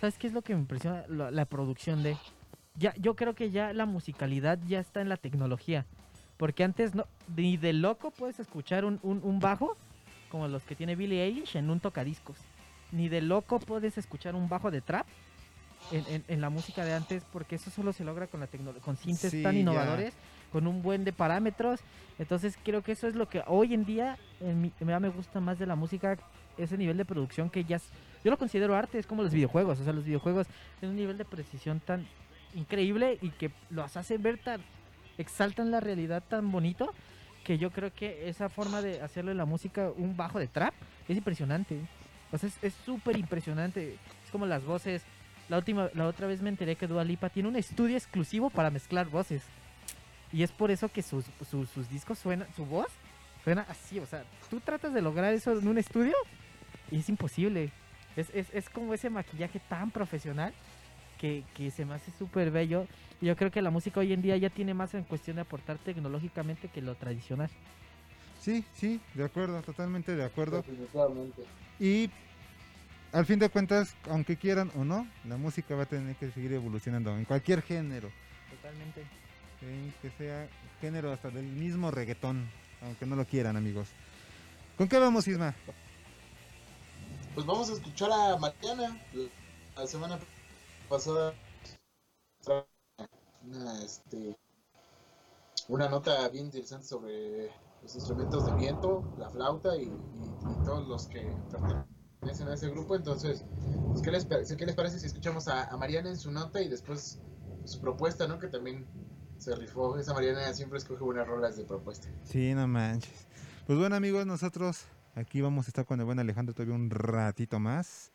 [0.00, 1.04] ¿sabes qué es lo que me impresiona?
[1.08, 2.16] La, la producción de...
[2.76, 5.84] Ya, yo creo que ya la musicalidad ya está en la tecnología.
[6.40, 7.04] Porque antes no,
[7.36, 9.76] ni de loco puedes escuchar un, un, un bajo
[10.30, 12.38] como los que tiene Billie Eilish en un tocadiscos.
[12.92, 15.06] Ni de loco puedes escuchar un bajo de trap
[15.92, 18.82] en, en- en la música de antes, porque eso solo se logra con la tecnología,
[18.82, 19.60] con sintes Sí, tan ya.
[19.60, 20.14] innovadores,
[20.50, 21.80] con un buen de parámetros.
[22.18, 25.58] Entonces creo que eso es lo que hoy en día en mi- me gusta más
[25.58, 26.16] de la música,
[26.56, 27.90] ese nivel de producción que ya es-
[28.24, 30.46] yo lo considero arte, es como los videojuegos, o sea, los videojuegos
[30.78, 32.06] tienen un nivel de precisión tan
[32.54, 34.62] increíble y que los hacen ver tan,
[35.20, 36.92] exaltan la realidad tan bonito
[37.44, 40.74] que yo creo que esa forma de hacerlo en la música, un bajo de trap,
[41.08, 41.80] es impresionante.
[42.32, 43.94] O sea, es- súper impresionante.
[44.24, 45.02] Es como las voces.
[45.48, 48.70] La última, la otra vez me enteré que Dua Lipa tiene un estudio exclusivo para
[48.70, 49.42] mezclar voces.
[50.32, 52.86] Y es por eso que sus, sus, sus discos suenan, su voz
[53.42, 53.98] suena así.
[53.98, 56.14] O sea, tú tratas de lograr eso en un estudio
[56.90, 57.70] y es imposible.
[58.16, 60.52] Es, es, es como ese maquillaje tan profesional
[61.20, 62.86] que, que se me hace súper bello.
[63.20, 65.42] Y yo creo que la música hoy en día ya tiene más en cuestión de
[65.42, 67.50] aportar tecnológicamente que lo tradicional.
[68.40, 70.64] Sí, sí, de acuerdo, totalmente de acuerdo.
[71.78, 72.10] Y
[73.12, 76.54] al fin de cuentas, aunque quieran o no, la música va a tener que seguir
[76.54, 78.10] evolucionando en cualquier género.
[78.50, 79.02] Totalmente.
[79.60, 80.48] Sí, que sea
[80.80, 82.48] género hasta del mismo reggaetón,
[82.80, 83.88] aunque no lo quieran, amigos.
[84.78, 85.54] ¿Con qué vamos, Isma?
[87.34, 88.98] Pues vamos a escuchar a Mariana.
[89.76, 90.18] La semana
[90.90, 91.34] pasada
[93.46, 94.36] una, este,
[95.68, 97.50] una nota bien interesante sobre
[97.82, 101.32] los instrumentos de viento, la flauta y, y- y todos los que
[102.20, 102.96] pertenecen a ese grupo.
[102.96, 103.44] Entonces,
[103.92, 106.68] pues, ¿qué, les, ¿qué les parece si escuchamos a, a Mariana en su nota y
[106.68, 107.18] después
[107.64, 108.38] su propuesta, ¿no?
[108.38, 108.84] Que también
[109.38, 109.96] se rifó.
[109.98, 112.08] Esa Mariana siempre escoge buenas rolas de propuesta.
[112.24, 113.26] Sí, no manches.
[113.66, 114.84] Pues bueno, amigos, nosotros
[115.14, 118.10] aquí vamos a estar con el buen Alejandro todavía un ratito más.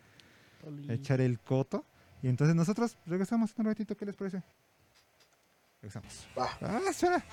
[0.89, 1.83] echar el coto.
[2.21, 4.41] Y entonces nosotros regresamos un ratito, ¿qué les parece?
[5.81, 6.27] Regresamos.
[6.37, 7.23] Ah, espera.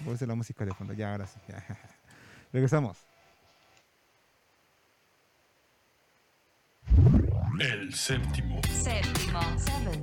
[0.00, 1.38] Voy a hacer la música de fondo, ya, ahora sí.
[1.48, 1.64] ya.
[2.52, 2.98] Regresamos.
[7.60, 8.60] El séptimo.
[8.64, 9.40] Séptimo.
[9.58, 10.02] Seven.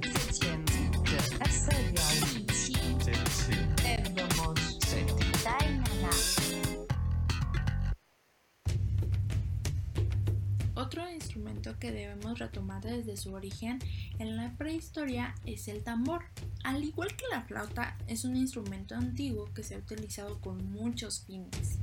[10.77, 13.79] Otro instrumento que debemos retomar desde su origen
[14.19, 16.25] en la prehistoria es el tambor.
[16.63, 21.21] Al igual que la flauta, es un instrumento antiguo que se ha utilizado con muchos
[21.21, 21.79] fines.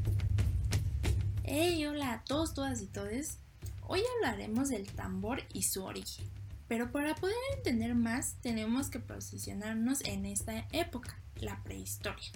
[1.42, 3.40] Hey, hola a todos, todas y todes.
[3.82, 6.26] Hoy hablaremos del tambor y su origen.
[6.68, 12.30] Pero para poder entender más, tenemos que posicionarnos en esta época, la prehistoria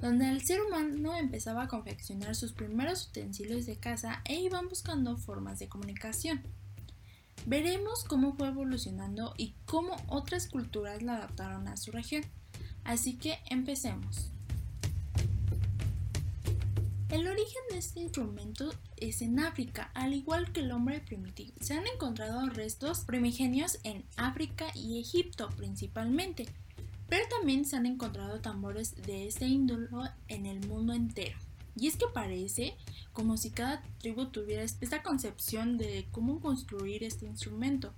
[0.00, 5.16] donde el ser humano empezaba a confeccionar sus primeros utensilios de caza e iban buscando
[5.16, 6.42] formas de comunicación.
[7.46, 12.24] Veremos cómo fue evolucionando y cómo otras culturas la adaptaron a su región.
[12.84, 14.30] Así que empecemos.
[17.08, 21.54] El origen de este instrumento es en África, al igual que el hombre primitivo.
[21.60, 26.46] Se han encontrado restos primigenios en África y Egipto principalmente,
[27.08, 29.88] pero también se han encontrado tambores de este índole
[30.28, 31.38] en el mundo entero.
[31.76, 32.74] Y es que parece
[33.12, 37.92] como si cada tribu tuviera esta concepción de cómo construir este instrumento,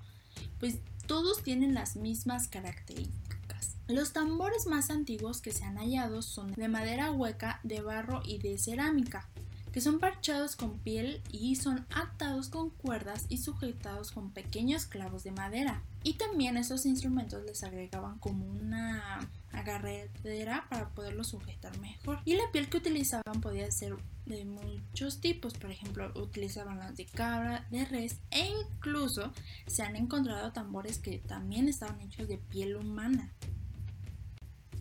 [0.58, 3.76] pues todos tienen las mismas características.
[3.86, 8.38] Los tambores más antiguos que se han hallado son de madera hueca, de barro y
[8.38, 9.28] de cerámica,
[9.72, 15.24] que son parchados con piel y son atados con cuerdas y sujetados con pequeños clavos
[15.24, 15.82] de madera.
[16.04, 22.20] Y también esos instrumentos les agregaban como una agarredera para poderlos sujetar mejor.
[22.24, 23.96] Y la piel que utilizaban podía ser
[24.26, 29.32] de muchos tipos, por ejemplo, utilizaban las de cabra, de res e incluso
[29.66, 33.32] se han encontrado tambores que también estaban hechos de piel humana.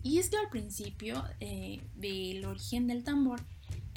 [0.02, 3.40] Y es que al principio eh, del origen del tambor,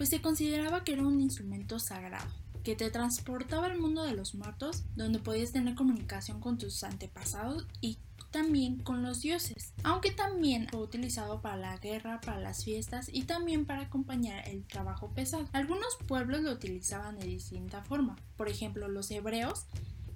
[0.01, 2.27] pues se consideraba que era un instrumento sagrado,
[2.63, 7.67] que te transportaba al mundo de los muertos, donde podías tener comunicación con tus antepasados
[7.81, 7.99] y
[8.31, 13.25] también con los dioses, aunque también fue utilizado para la guerra, para las fiestas y
[13.25, 15.47] también para acompañar el trabajo pesado.
[15.53, 19.67] Algunos pueblos lo utilizaban de distinta forma, por ejemplo los hebreos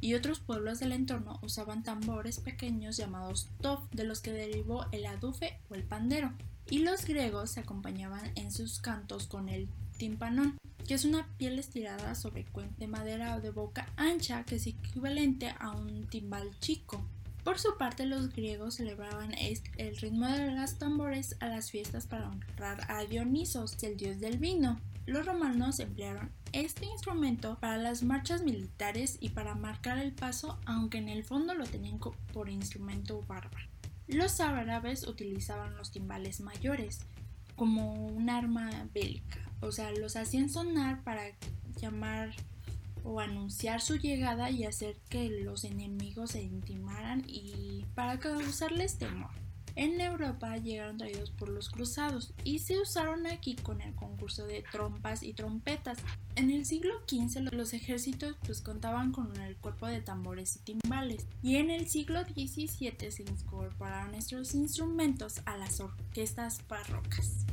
[0.01, 5.05] y otros pueblos del entorno usaban tambores pequeños llamados tof, de los que derivó el
[5.05, 6.33] adufe o el pandero.
[6.69, 10.57] Y los griegos se acompañaban en sus cantos con el timpanón,
[10.87, 14.67] que es una piel estirada sobre cuenca de madera o de boca ancha que es
[14.67, 17.05] equivalente a un timbal chico.
[17.43, 19.35] Por su parte, los griegos celebraban
[19.77, 24.39] el ritmo de los tambores a las fiestas para honrar a Dionisos, el dios del
[24.39, 24.79] vino.
[25.05, 30.97] Los romanos emplearon este instrumento para las marchas militares y para marcar el paso, aunque
[30.97, 33.64] en el fondo lo tenían por instrumento bárbaro.
[34.07, 36.99] Los árabes utilizaban los timbales mayores
[37.55, 41.23] como un arma bélica, o sea, los hacían sonar para
[41.77, 42.31] llamar
[43.03, 49.44] o anunciar su llegada y hacer que los enemigos se intimaran y para causarles temor.
[49.75, 54.63] En Europa llegaron traídos por los cruzados y se usaron aquí con el concurso de
[54.71, 55.97] trompas y trompetas.
[56.35, 61.27] En el siglo XV los ejércitos pues contaban con el cuerpo de tambores y timbales
[61.43, 67.45] y en el siglo XVII se incorporaron estos instrumentos a las orquestas barrocas.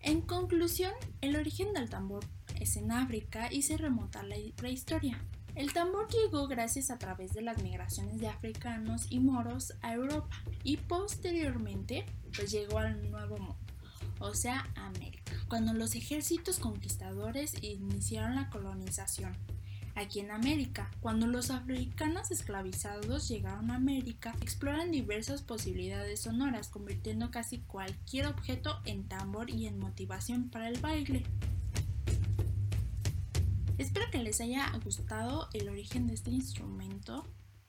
[0.00, 2.24] En conclusión, el origen del tambor
[2.60, 5.20] es en África y se remonta a la prehistoria.
[5.56, 10.36] El tambor llegó gracias a través de las migraciones de africanos y moros a Europa
[10.62, 12.04] y posteriormente
[12.36, 13.56] pues llegó al Nuevo Mundo,
[14.18, 19.34] o sea, América, cuando los ejércitos conquistadores iniciaron la colonización.
[19.94, 27.30] Aquí en América, cuando los africanos esclavizados llegaron a América, exploran diversas posibilidades sonoras, convirtiendo
[27.30, 31.24] casi cualquier objeto en tambor y en motivación para el baile.
[33.78, 37.26] Espero que les haya gustado el origen de este instrumento.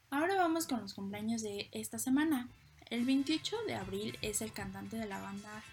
[0.10, 2.48] Ahora vamos con los cumpleaños de esta semana.
[2.90, 5.64] El 28 de abril es el cantante de la banda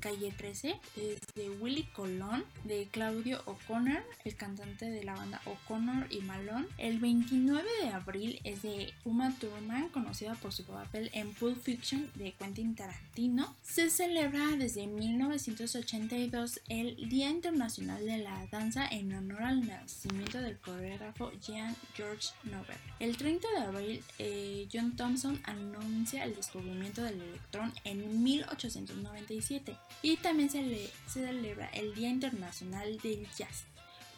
[0.00, 6.06] Calle 13, es de Willy Colón, de Claudio O'Connor, el cantante de la banda O'Connor
[6.10, 6.66] y Malone.
[6.78, 12.10] El 29 de abril es de Uma Thurman, conocida por su papel en Pulp Fiction
[12.14, 13.54] de Quentin Tarantino.
[13.62, 20.58] Se celebra desde 1982 el Día Internacional de la Danza en honor al nacimiento del
[20.58, 22.76] coreógrafo Jean George Nobel.
[22.98, 29.67] El 30 de abril, eh, John Thomson anuncia el descubrimiento del electrón en 1897
[30.02, 33.64] y también se, le, se celebra el Día Internacional del Jazz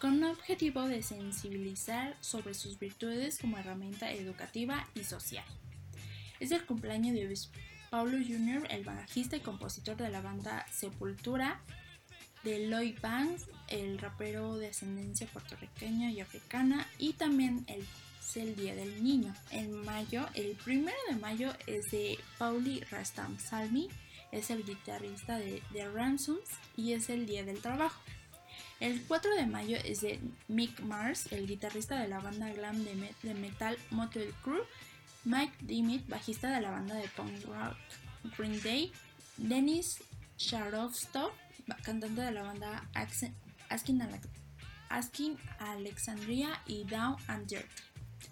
[0.01, 5.45] con un objetivo de sensibilizar sobre sus virtudes como herramienta educativa y social.
[6.41, 7.51] Es el cumpleaños de Luis
[7.91, 11.61] Paulo Jr., el bajista y compositor de la banda Sepultura,
[12.45, 17.85] de Lloyd Banks, el rapero de ascendencia puertorriqueña y africana, y también el,
[18.21, 19.35] es el Día del Niño.
[19.51, 23.89] En mayo, el primero de mayo es de Pauli Rastam Salmi,
[24.33, 28.01] es el guitarrista de The Ransoms y es el Día del Trabajo.
[28.81, 32.95] El 4 de mayo es de Mick Mars, el guitarrista de la banda glam de,
[32.95, 34.63] me- de metal Motley Crue,
[35.25, 37.77] Mike Dimit, bajista de la banda de punk rock
[38.39, 38.93] Green Day,
[39.37, 39.99] Dennis
[40.39, 41.33] Sharovstov,
[41.83, 44.01] cantante de la banda Asking,
[44.89, 47.67] Asking Alexandria y Down and Dirty.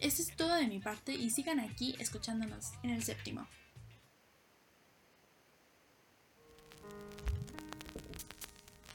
[0.01, 3.46] Eso es todo de mi parte y sigan aquí escuchándonos en el séptimo.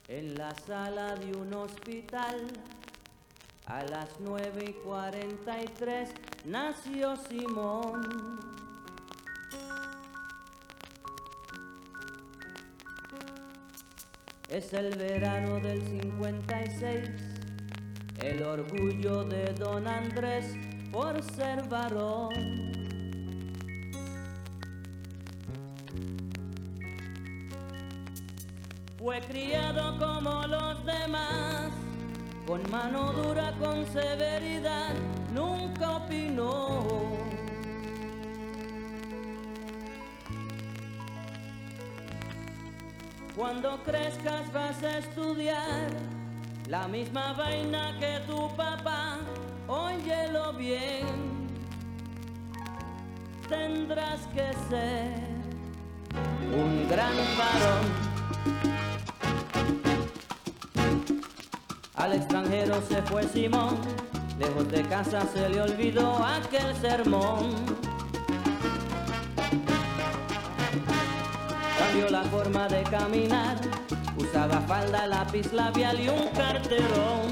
[0.08, 2.46] En la sala de un hospital,
[3.64, 6.10] a las 9 y 43,
[6.44, 8.38] nació Simón.
[14.50, 17.10] Es el verano del 56,
[18.22, 20.54] el orgullo de don Andrés
[20.92, 22.83] por ser varón.
[29.04, 31.70] Fue criado como los demás,
[32.46, 34.94] con mano dura, con severidad,
[35.34, 36.86] nunca opinó.
[43.36, 45.90] Cuando crezcas vas a estudiar
[46.66, 49.18] la misma vaina que tu papá,
[49.68, 51.04] óyelo bien.
[53.50, 55.12] Tendrás que ser
[56.56, 58.13] un gran varón.
[62.04, 63.78] Al extranjero se fue Simón,
[64.38, 67.54] lejos de casa se le olvidó aquel sermón.
[71.78, 73.56] Cambió la forma de caminar,
[74.18, 77.22] usaba falda, lápiz labial y un carterón.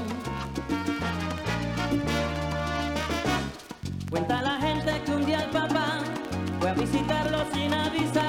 [4.09, 5.99] Cuenta la gente que un día el papá
[6.59, 8.22] fue a visitarlo sin avisar,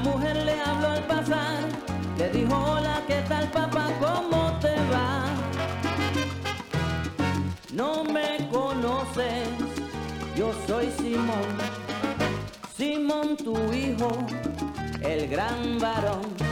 [0.00, 1.58] una mujer le habló al pasar,
[2.16, 3.88] le dijo, hola, ¿qué tal papá?
[4.00, 5.26] ¿Cómo te va?
[7.72, 9.48] No me conoces,
[10.36, 11.48] yo soy Simón,
[12.76, 14.10] Simón tu hijo,
[15.02, 16.49] el gran varón.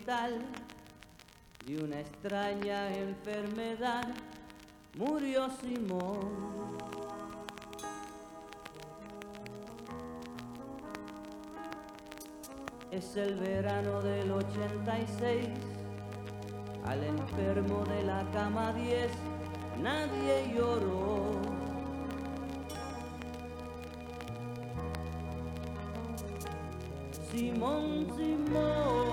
[0.00, 0.40] Hospital
[1.66, 4.08] de una extraña enfermedad
[4.96, 6.78] murió Simón.
[12.90, 15.48] Es el verano del 86,
[16.86, 19.10] al enfermo de la cama 10
[19.82, 21.40] nadie lloró.
[27.30, 28.08] Simón,
[28.52, 29.09] No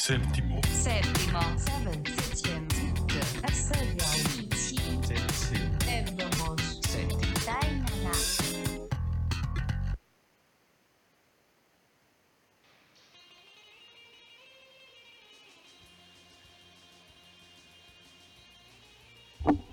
[0.00, 0.58] Séptimo.
[0.72, 1.40] Séptimo.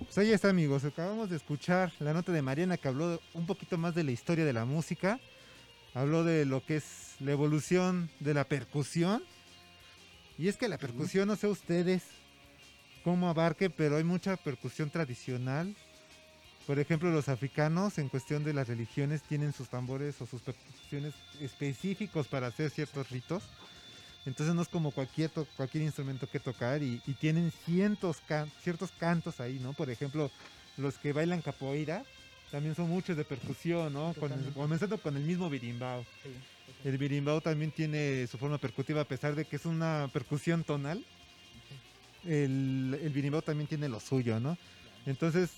[0.02, 3.78] Pues ahí está amigos, acabamos de escuchar la nota de Mariana que habló un poquito
[3.78, 5.20] más de la historia de la música,
[5.94, 9.22] habló de lo que es la evolución de la percusión
[10.38, 12.04] y es que la percusión, no sé ustedes
[13.02, 15.74] cómo abarque, pero hay mucha percusión tradicional.
[16.66, 21.14] Por ejemplo, los africanos, en cuestión de las religiones, tienen sus tambores o sus percusiones
[21.40, 23.42] específicos para hacer ciertos ritos.
[24.26, 28.50] Entonces no es como cualquier, to- cualquier instrumento que tocar y, y tienen cientos can-
[28.62, 29.72] ciertos cantos ahí, ¿no?
[29.72, 30.30] Por ejemplo,
[30.76, 32.04] los que bailan capoeira
[32.50, 34.14] también son muchos de percusión, ¿no?
[34.14, 34.52] Con el- Totalmente.
[34.54, 36.04] comenzando con el mismo birimbao.
[36.22, 36.30] Sí,
[36.88, 41.04] El birimbao también tiene su forma percutiva a pesar de que es una percusión tonal.
[42.24, 44.56] El, el birimbao también tiene lo suyo, ¿no?
[45.06, 45.50] Entonces,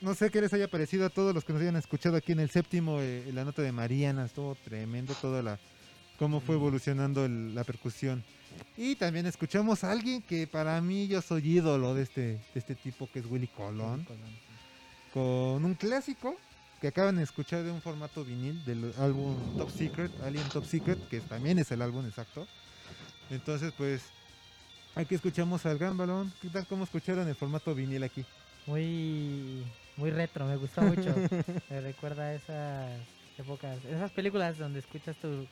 [0.00, 2.40] no sé qué les haya parecido a todos los que nos hayan escuchado aquí en
[2.40, 5.58] el séptimo, eh, la nota de Mariana, estuvo tremendo toda la
[6.18, 8.22] cómo fue evolucionando el- la percusión.
[8.76, 12.74] Y también escuchamos a alguien que para mí yo soy ídolo de este, de este
[12.74, 14.06] tipo que es Willy Colón,
[15.14, 16.36] con un clásico
[16.80, 20.98] que acaban de escuchar de un formato vinil del álbum Top Secret, Alien Top Secret,
[21.08, 22.48] que también es el álbum exacto.
[23.30, 24.02] Entonces, pues,
[24.96, 26.32] aquí escuchamos al Gran Balón.
[26.42, 28.24] ¿Qué tal cómo escucharon el formato vinil aquí?
[28.66, 29.64] Muy,
[29.96, 31.14] muy retro, me gustó mucho.
[31.70, 33.00] me recuerda a esas
[33.38, 35.46] épocas, esas películas donde escuchas tu...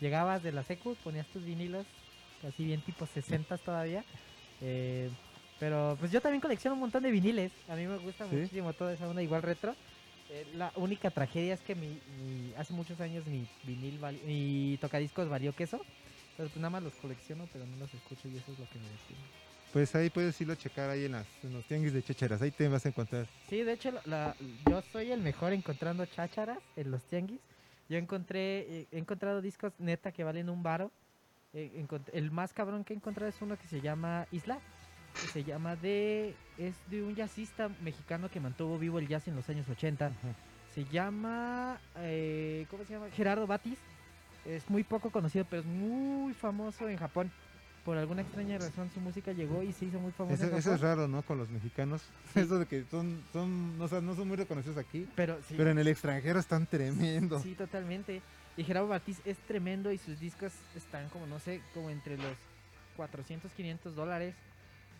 [0.00, 1.86] Llegabas de la secu, ponías tus vinilos,
[2.42, 4.04] así bien tipo 60 todavía.
[4.60, 5.08] eh,
[5.64, 7.50] pero pues yo también colecciono un montón de viniles.
[7.68, 8.36] A mí me gusta ¿Sí?
[8.36, 9.74] muchísimo toda esa onda igual retro.
[10.28, 14.76] Eh, la única tragedia es que mi, mi- hace muchos años mi vinil, vali- mi
[14.78, 15.78] tocadiscos valió queso.
[16.32, 18.78] Entonces pues nada más los colecciono, pero no los escucho y eso es lo que
[18.78, 19.22] me define.
[19.72, 22.42] Pues ahí puedes irlo a checar ahí en, las, en los tianguis de chacharas.
[22.42, 23.26] Ahí te vas a encontrar.
[23.48, 24.36] Sí, de hecho, la-
[24.68, 27.40] yo soy el mejor encontrando chácharas en los tianguis.
[27.88, 30.90] Yo encontré, eh, he encontrado discos neta que valen un varo.
[31.54, 34.60] Eh, el más cabrón que he encontrado es uno que se llama Isla.
[35.20, 36.34] Que se llama de.
[36.58, 40.12] Es de un jazzista mexicano que mantuvo vivo el jazz en los años 80.
[40.74, 41.78] Se llama.
[41.96, 43.06] eh, ¿Cómo se llama?
[43.10, 43.78] Gerardo Batis.
[44.44, 47.30] Es muy poco conocido, pero es muy famoso en Japón.
[47.84, 50.74] Por alguna extraña razón su música llegó y se hizo muy famosa Eso, en eso
[50.74, 51.20] es raro, ¿no?
[51.22, 52.02] Con los mexicanos.
[52.34, 55.06] Eso de que son, son, no, o sea, no son muy reconocidos aquí.
[55.14, 55.54] Pero, sí.
[55.56, 57.42] Pero en el extranjero están tremendos.
[57.42, 58.22] Sí, totalmente.
[58.56, 62.36] Y Gerardo Batiz es tremendo y sus discos están como, no sé, como entre los
[62.96, 64.34] 400, 500 dólares.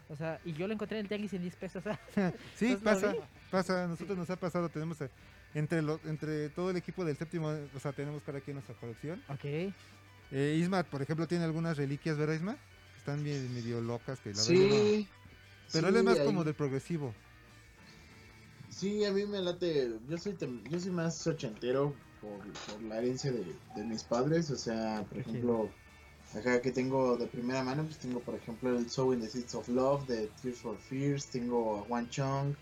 [0.09, 1.83] O sea, y yo lo encontré en el tianguis en 10 pesos.
[2.57, 3.15] Sí, Entonces lo pasa,
[3.51, 3.85] pasa.
[3.85, 4.69] A nosotros nos ha pasado.
[4.69, 5.09] Tenemos eh,
[5.55, 9.23] entre, lo- entre todo el equipo del séptimo, o sea, tenemos cada quien nuestra colección.
[9.29, 9.45] Ok.
[10.33, 12.57] Eh, Isma, por ejemplo, tiene algunas reliquias, ¿verdad, Isma?
[12.99, 14.19] Están bien, medio locas.
[14.21, 15.09] que la verdad Sí.
[15.09, 15.25] no-
[15.73, 17.15] Pero sí, él es más ahí- como del progresivo.
[18.69, 19.93] Sí, a mí me late.
[20.09, 23.45] Yo soy, tem- yo soy más ochentero por, por la herencia de,
[23.77, 24.51] de mis padres.
[24.51, 25.71] O sea, por ejemplo,
[26.35, 29.55] acá que tengo de primera mano, pues tengo, por ejemplo, el Soul in the Seeds
[29.55, 31.27] of Love de Tears for Fears.
[31.27, 32.55] Tengo a One Chong.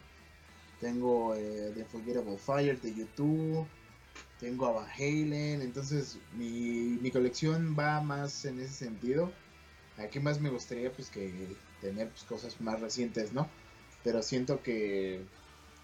[0.81, 3.67] Tengo eh, The Unforgettable Fire de YouTube.
[4.41, 5.63] Tengo a Van Halen.
[5.63, 9.33] Entonces, mi, mi colección va más en ese sentido.
[9.99, 11.33] Aquí más me gustaría, pues, que
[11.81, 13.49] tener pues, cosas más recientes, ¿no?
[14.03, 15.25] Pero siento que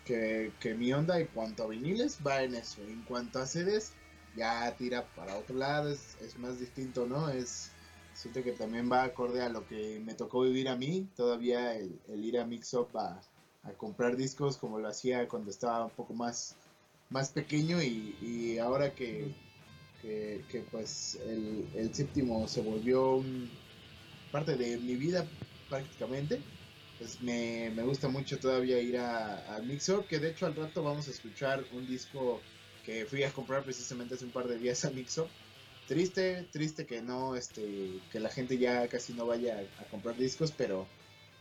[0.08, 2.80] que, que mi onda en cuanto a viniles va en eso.
[2.82, 3.92] En cuanto a CDs,
[4.34, 7.28] ya tira para otro lado, es, es más distinto, ¿no?
[7.28, 7.70] Es
[8.18, 11.08] siento que también va acorde a lo que me tocó vivir a mí.
[11.16, 13.20] Todavía el, ir a Mix Up a,
[13.76, 16.56] comprar discos como lo hacía cuando estaba un poco más,
[17.10, 19.30] más pequeño y, ahora que,
[20.00, 23.50] que, pues el, el séptimo se volvió un-
[24.30, 25.28] parte de mi vida
[25.68, 26.42] prácticamente
[26.98, 30.82] pues me, me gusta mucho todavía ir a, a Mix que de hecho al rato
[30.82, 32.42] vamos a escuchar un disco
[32.82, 35.30] que fui a comprar precisamente hace un par de días a Mix Up.
[35.88, 37.62] Triste, triste que no, este,
[38.12, 40.86] que la gente ya casi no vaya a, comprar discos, pero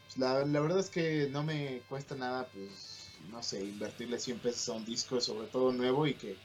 [0.05, 4.39] pues, la, la verdad es que no me cuesta nada, pues, no sé, invertirle 100
[4.39, 6.37] pesos a un disco, sobre todo nuevo, y que,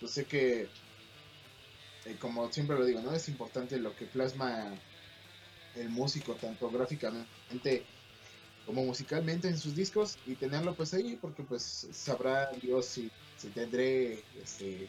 [0.00, 0.62] pues sé que,
[2.06, 3.14] eh, como siempre lo digo, ¿no?
[3.14, 4.74] Es importante lo que plasma
[5.76, 7.84] el músico, tanto gráficamente
[8.66, 13.48] como musicalmente en sus discos y tenerlo pues ahí porque pues sabrá Dios si, si
[13.50, 14.88] tendré este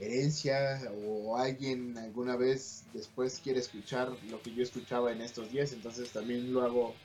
[0.00, 5.72] herencia o alguien alguna vez después quiere escuchar lo que yo escuchaba en estos días
[5.72, 6.96] entonces también lo hago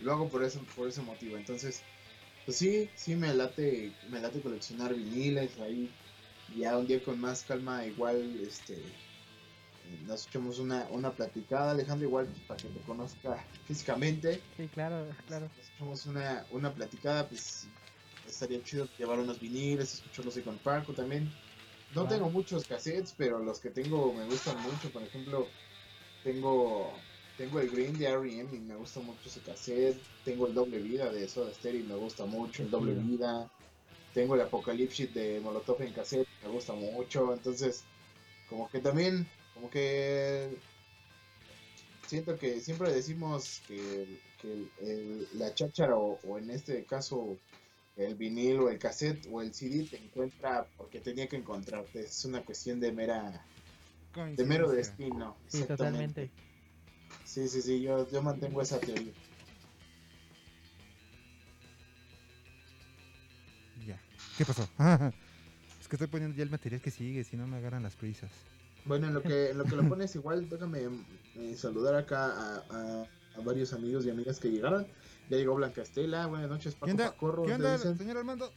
[0.00, 1.82] lo hago por eso por ese motivo entonces
[2.44, 5.88] pues sí sí me late me late coleccionar viniles ahí
[6.56, 8.74] ya un día con más calma igual este
[10.06, 14.42] nos echamos una, una platicada, Alejandro, igual pues, para que te conozca físicamente.
[14.56, 15.50] Sí, claro, claro.
[15.56, 17.68] Nos echamos una, una platicada, pues
[18.26, 21.30] estaría chido llevar unos viniles, escucharlos ahí con Paco también.
[21.94, 24.90] No tengo muchos cassettes, pero los que tengo me gustan mucho.
[24.92, 25.50] Por ejemplo,
[26.22, 27.00] tengo
[27.36, 28.54] tengo el Green de R.E.M.
[28.56, 30.00] y me gusta mucho ese cassette.
[30.24, 32.94] Tengo el Doble Vida de Soda Stereo y me gusta mucho el Doble.
[32.94, 33.50] Vida.
[34.12, 37.32] Tengo el Apocalypse de Molotov en cassette, me gusta mucho.
[37.32, 37.84] Entonces,
[38.48, 40.50] como que también, como que
[42.06, 44.06] siento que siempre decimos que,
[44.40, 47.38] que el- el- la cháchara o, o en este caso
[47.96, 52.00] el vinil o el cassette o el CD te encuentra porque tenía que encontrarte.
[52.00, 53.44] Es una cuestión de mera
[54.36, 55.36] de mero destino.
[55.48, 56.30] Sí, totalmente.
[57.24, 59.12] Sí, sí, sí, yo, yo mantengo esa teoría.
[63.86, 63.98] Ya.
[64.36, 64.62] ¿Qué pasó?
[65.80, 68.30] es que estoy poniendo ya el material que sigue, si no me agarran las prisas.
[68.84, 70.88] Bueno, en lo que, en lo, que lo pones igual, déjame
[71.36, 74.86] eh, saludar acá a, a- a varios amigos y amigas que llegaron.
[75.30, 77.12] Ya llegó Blanca Estela, buenas noches, Paco ¿Qué onda?
[77.12, 78.50] Pacorro, ¿Qué onda, señor Armando?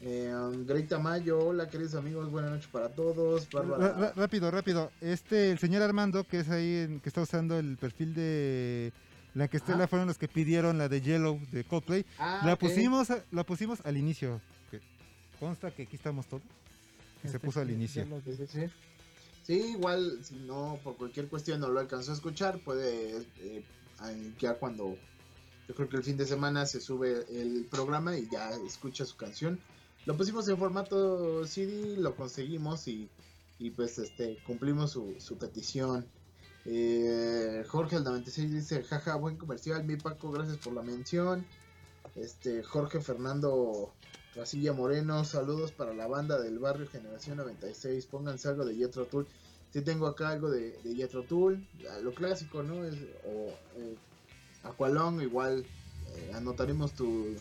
[0.00, 0.32] Eh,
[0.66, 3.48] Grey Tamayo, hola queridos amigos, buenas noches para todos.
[3.50, 4.90] Bárbara, Ra- ra- rápido, rápido.
[5.00, 8.92] Este, el señor Armando, que es ahí, en- que está usando el perfil de
[9.34, 9.86] la que Estela, Ajá.
[9.88, 12.04] fueron los que pidieron la de Yellow de Coldplay.
[12.18, 14.40] Ah, la pusimos, la pusimos al inicio.
[14.72, 14.80] que
[15.38, 16.42] consta que aquí estamos todos.
[17.22, 18.04] Que se Este, puso al inicio.
[19.44, 23.62] Sí, igual, si no, por cualquier cuestión no lo alcanzó a escuchar, puede, eh,
[24.38, 24.96] ya cuando,
[25.66, 29.16] yo creo que el fin de semana se sube el programa y ya escucha su
[29.16, 29.60] canción.
[30.06, 33.10] Lo pusimos en formato CD, lo conseguimos y,
[33.58, 36.06] y pues este cumplimos su, petición.
[36.64, 41.46] Eh, Jorge el 96 dice, jaja, buen comercial, mi Paco, gracias por la mención.
[42.14, 43.92] Este, Jorge Fernando
[44.34, 48.06] Casilla Moreno, saludos para la banda del barrio Generación 96.
[48.06, 49.26] Pónganse algo de Jetro Tool.
[49.72, 52.84] Si tengo acá algo de, de Jethro Tull, a lo clásico, ¿no?
[52.84, 52.94] Es,
[53.26, 53.96] o eh,
[54.62, 55.64] Aqualong, igual
[56.16, 57.36] eh, anotaremos tu,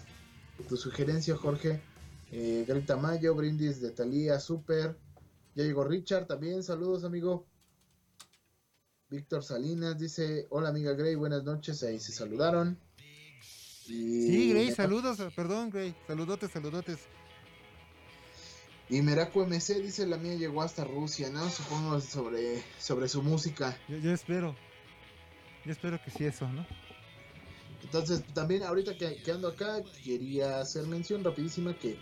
[0.68, 1.82] tu sugerencia, Jorge.
[2.32, 4.98] Eh, Greta Mayo, Brindis de Talía, Super.
[5.56, 7.46] Ya llegó Richard también, saludos, amigo.
[9.10, 11.82] Víctor Salinas dice: Hola, amiga Gray, buenas noches.
[11.84, 12.78] Ahí se saludaron.
[13.88, 15.18] Y Sí, Grey, me- saludos.
[15.34, 15.96] Perdón, Grey.
[16.06, 17.00] Saludotes, saludotes.
[18.90, 21.50] Y Meraco MC dice: La mía llegó hasta Rusia, ¿no?
[21.50, 23.78] Supongo sobre, sobre su música.
[23.90, 24.56] Yo, yo espero.
[25.66, 26.66] Yo espero que sí eso, ¿no?
[27.84, 31.98] Entonces, también ahorita que, que ando acá, quería hacer mención rapidísima que,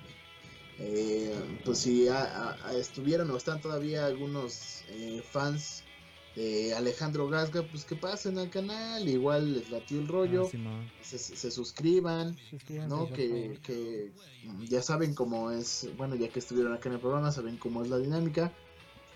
[0.79, 1.33] eh,
[1.63, 5.83] pues si a- a- a estuvieron o están todavía algunos eh, fans
[6.35, 11.17] de Alejandro Gasga, pues que pasen al canal, igual les latió el rollo, Ah, se,
[11.17, 13.11] se suscriban, Suscríbanse, ¿no?
[13.11, 14.11] Que, que
[14.67, 17.89] ya saben cómo es, bueno, ya que estuvieron acá en el programa, saben cómo es
[17.89, 18.51] la dinámica.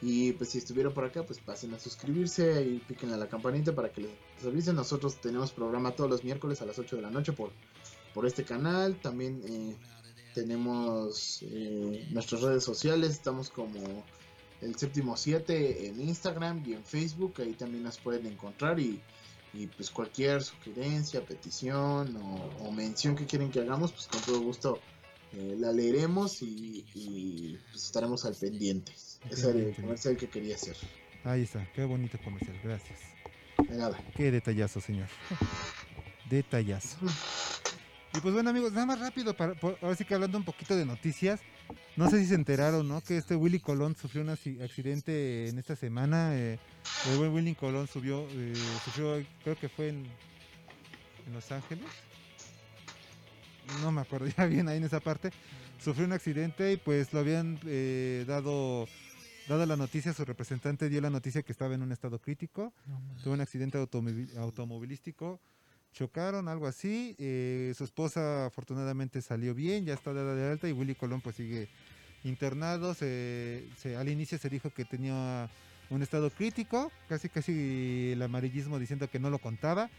[0.01, 3.75] Y pues si estuvieron por acá, pues pasen a suscribirse y piquen a la campanita
[3.75, 4.75] para que les avisen.
[4.77, 7.51] Nosotros tenemos programa todos los miércoles a las 8 de la noche por,
[8.13, 8.95] por este canal.
[9.01, 9.75] También eh,
[10.33, 14.05] tenemos eh, nuestras redes sociales, estamos como
[14.61, 18.99] el séptimo 7 en Instagram y en Facebook, ahí también nos pueden encontrar y,
[19.53, 24.41] y, pues cualquier sugerencia, petición o, o mención que quieren que hagamos, pues con todo
[24.41, 24.79] gusto
[25.33, 28.91] eh, la leeremos y, y, pues estaremos al pendiente.
[29.29, 30.75] Ese era el comercial que quería hacer.
[31.23, 32.99] Ahí está, qué bonito comercial, gracias.
[33.69, 33.99] De nada.
[34.15, 35.07] Qué detallazo, señor.
[36.29, 36.97] Detallazo.
[38.15, 40.75] Y pues bueno amigos, nada más rápido, para, por- ahora sí que hablando un poquito
[40.75, 41.41] de noticias,
[41.95, 43.01] no sé si se enteraron, ¿no?
[43.01, 46.35] Que este Willy Colón sufrió un acci- accidente en esta semana.
[46.35, 46.59] eh,
[47.11, 48.53] el buen Willy Colón subió, eh,
[48.85, 50.05] sufrió, creo que fue en,
[51.27, 51.85] en Los Ángeles.
[53.81, 55.31] No me acuerdo ya bien ahí en esa parte.
[55.83, 58.87] Sufrió un accidente y pues lo habían eh, dado,
[59.47, 62.73] dada la noticia, su representante dio la noticia que estaba en un estado crítico.
[63.23, 65.39] Tuvo un accidente automovi- automovilístico
[65.93, 67.15] chocaron, algo así.
[67.19, 71.35] eh, su esposa afortunadamente salió bien, ya está dada de alta y Willy Colón pues
[71.35, 71.67] sigue
[72.23, 72.93] internado.
[72.93, 75.49] Se, se- al inicio se dijo que tenía
[75.89, 79.89] un estado crítico, casi casi el amarillismo diciendo que no lo contaba.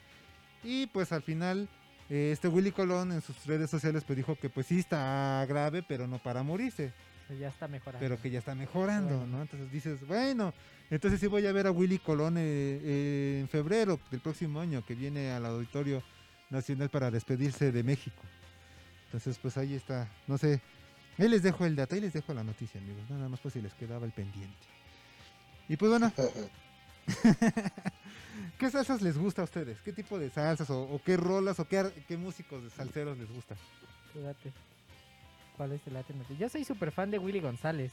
[0.62, 1.69] Y pues al final
[2.09, 5.83] eh, este Willy Colón en sus redes sociales pues dijo que pues sí está grave,
[5.83, 6.93] pero no para morirse.
[7.39, 8.01] Ya está mejorando.
[8.01, 9.36] Pero que ya está mejorando, Bueno.
[9.36, 9.43] ¿no?
[9.43, 10.52] Entonces dices, bueno,
[10.90, 14.85] entonces sí voy a ver a Willy Colón eh, eh, en febrero del próximo año,
[14.85, 16.02] que viene al Auditorio
[16.51, 18.23] Nacional para despedirse de México.
[19.07, 20.61] Entonces, pues ahí está, no sé.
[21.19, 23.02] Ahí les dejo el dato, ahí les dejo la noticia, amigos.
[23.11, 24.57] Nada más pues si les quedaba el pendiente.
[25.69, 26.12] Y pues bueno,
[28.59, 29.81] ¿qué salsas les gusta a ustedes?
[29.82, 33.31] ¿Qué tipo de salsas o, o qué rolas o qué, qué músicos de salseros les
[33.31, 33.55] gusta?
[34.12, 34.20] Tú
[36.39, 37.93] Yo soy súper fan de Willy González.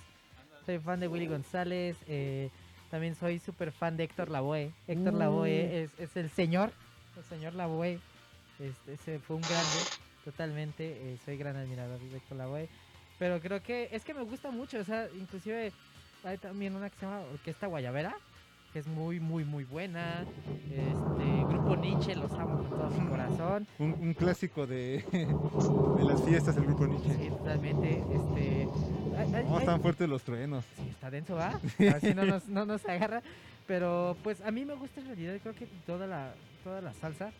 [0.65, 1.97] Soy fan de Willy González.
[2.07, 2.49] eh,
[2.89, 4.71] también soy súper fan de Héctor Lavoe.
[4.87, 5.17] Héctor Uh.
[5.17, 6.71] Lavoe es, es el señor.
[7.17, 7.99] El señor Lavoe.
[8.59, 9.79] Este, ese fue un grande.
[10.23, 10.85] Totalmente.
[11.13, 12.69] eh, soy gran admirador de Héctor Lavoe.
[13.19, 14.79] Pero creo que es que me gusta mucho.
[14.79, 15.71] O sea, inclusive
[16.23, 18.15] hay también una que se llama Orquesta Guayabera.
[18.77, 20.23] Que es muy, muy, muy buena.
[20.71, 23.65] Este, Grupo Nietzsche, los amo con todo mi corazón.
[23.79, 25.03] Un, un clásico de,
[25.97, 27.15] de las fiestas del grupo Nietzsche.
[27.17, 28.03] Sí, totalmente.
[28.13, 28.67] Este,
[29.17, 30.63] hay- No, están fuertes los truenos.
[30.75, 31.59] Sí, está denso, ¿va?
[31.95, 33.23] Así no nos, no nos agarra.
[33.65, 37.31] Pero pues a mí me gusta en realidad, creo que toda la, toda la salsa.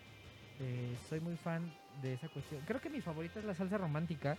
[0.59, 2.61] eh, soy muy fan de esa cuestión.
[2.65, 4.37] Creo que mi favorita es la salsa romántica.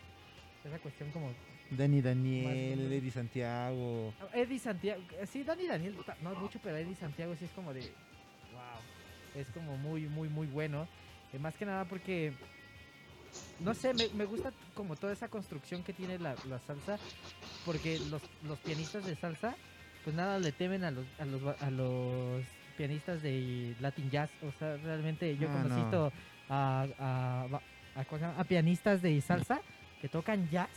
[0.64, 1.32] Esa cuestión como...
[1.70, 4.14] Dani Daniel, Más- Eddie Santiago.
[4.32, 7.80] Eddie Santiago, eh, sí, Dani Daniel, no mucho, pero Eddie Santiago sí es como de...
[7.80, 9.40] Wow.
[9.42, 10.88] Es como muy, muy, muy bueno.
[11.32, 12.32] Eh, más que nada porque...
[13.60, 16.98] No sé, me, me gusta como toda esa construcción que tiene la, la salsa.
[17.66, 19.54] Porque los, los pianistas de salsa,
[20.04, 22.42] pues nada le temen a los, a los, a los
[22.78, 24.30] pianistas de Latin Jazz.
[24.42, 26.12] O sea, realmente yo Ah, conocí no.
[26.48, 27.46] a, a,
[27.96, 29.60] a- a pianistas de salsa
[30.00, 30.68] que tocan jazz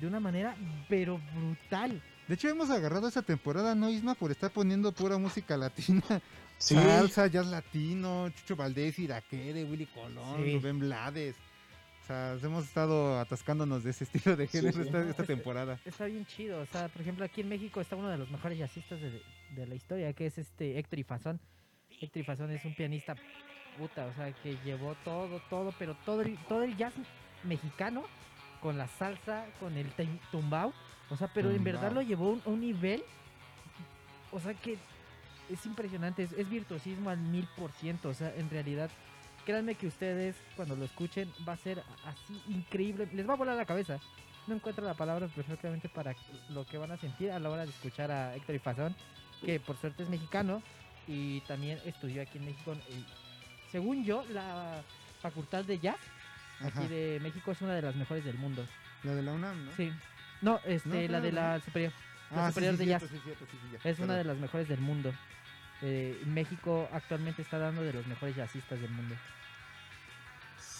[0.00, 0.56] de una manera
[0.88, 2.00] pero brutal.
[2.26, 4.14] De hecho, hemos agarrado esa temporada, ¿no, Isma?
[4.14, 6.02] Por estar poniendo pura música latina.
[6.60, 6.74] Sí.
[6.74, 10.56] Salsa, jazz latino, Chucho Valdés, Iraquere, Willy Colón, Sí.
[10.56, 11.36] Rubén Blades.
[12.02, 14.88] O sea, hemos estado atascándonos de ese estilo de género sí.
[14.88, 15.78] esta, esta temporada.
[15.84, 16.60] Está bien chido.
[16.60, 19.22] O sea, por ejemplo, aquí en México está uno de los mejores jazzistas de,
[19.54, 21.40] de la historia, que es este Héctor Ifazón.
[22.00, 23.14] Héctor Ifazón es un pianista
[23.78, 26.94] puta, o sea, que llevó todo, todo, pero todo el, todo el jazz
[27.44, 28.02] mexicano
[28.60, 29.86] con la salsa, con el
[30.30, 30.72] tumbao.
[31.10, 33.02] O sea, pero en verdad lo llevó a un, nivel,
[34.30, 34.76] o sea, que
[35.48, 38.10] es impresionante, es, es virtuosismo al mil por ciento.
[38.10, 38.90] O sea, en realidad,
[39.46, 43.56] créanme que ustedes cuando lo escuchen va a ser así increíble, les va a volar
[43.56, 43.98] la cabeza.
[44.46, 46.14] No encuentro la palabra perfectamente para
[46.50, 48.96] lo que van a sentir a la hora de escuchar a Héctor Ifazón,
[49.44, 50.62] que por suerte es mexicano
[51.06, 52.72] y también estudió aquí en México.
[52.72, 53.04] eh,
[53.70, 54.82] según yo, la
[55.20, 55.98] facultad de jazz
[56.60, 56.68] Ajá.
[56.80, 58.66] aquí de México es una de las mejores del mundo.
[59.04, 59.72] La de la UNAM, ¿no?
[59.76, 59.92] Sí.
[60.42, 61.92] No, este, No, la claro, de la superior.
[62.30, 63.12] La Ah, sí, superior sí, de cierto, jazz.
[63.14, 64.18] sí, cierto, sí, sí, ya, es una perdón.
[64.18, 65.12] de las mejores del mundo.
[65.82, 69.14] Eh, México actualmente está dando de los mejores jazzistas del mundo.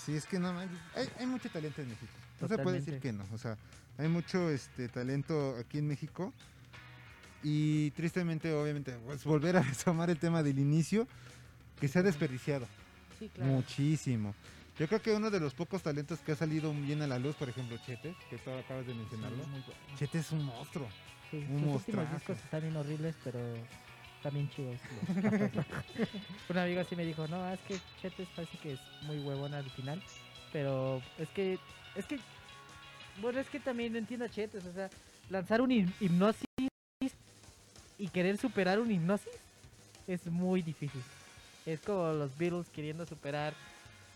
[0.04, 2.12] Sí, es que no manches, hay, hay mucho talento en México.
[2.40, 3.24] No se puede decir Totalmente.
[3.26, 3.34] que no.
[3.34, 3.56] O sea,
[3.98, 6.32] hay mucho este talento aquí en México.
[7.42, 11.06] Y tristemente, obviamente, pues, volver a retomar el tema del inicio,
[11.80, 12.66] que se ha desperdiciado.
[13.18, 13.52] Sí, claro.
[13.52, 14.34] Muchísimo.
[14.78, 17.34] Yo creo que uno de los pocos talentos que ha salido bien a la luz,
[17.36, 19.42] por ejemplo, Chete, que tú acabas de mencionarlo.
[19.42, 19.98] Sí, bueno.
[19.98, 20.88] Chete es un monstruo.
[21.30, 22.14] Sí, un últimos monstruazo.
[22.14, 23.38] discos están bien horribles, pero
[24.34, 24.76] bien chidos.
[24.92, 25.66] los.
[26.50, 29.70] Un amigo así me dijo, no, es que Chetes parece que es muy huevona al
[29.70, 30.02] final.
[30.52, 31.58] Pero es que,
[31.94, 32.18] es que,
[33.20, 34.64] bueno, es que también no entiendo a Chetes.
[34.64, 34.90] O sea,
[35.30, 36.44] lanzar un hip- hipnosis
[37.98, 39.28] y querer superar un hipnosis
[40.06, 41.02] es muy difícil.
[41.66, 43.52] Es como los Beatles queriendo superar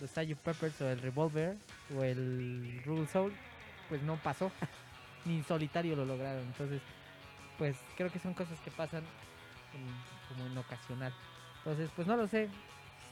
[0.02, 0.36] los Sgt.
[0.42, 1.56] Peppers o el Revolver
[1.96, 3.32] o el Rule Soul.
[3.88, 4.50] Pues no pasó.
[5.24, 6.42] Ni en solitario lo lograron.
[6.42, 6.82] Entonces,
[7.56, 9.04] pues creo que son cosas que pasan
[9.74, 11.12] en- como en ocasional.
[11.58, 12.48] Entonces, pues no lo sé.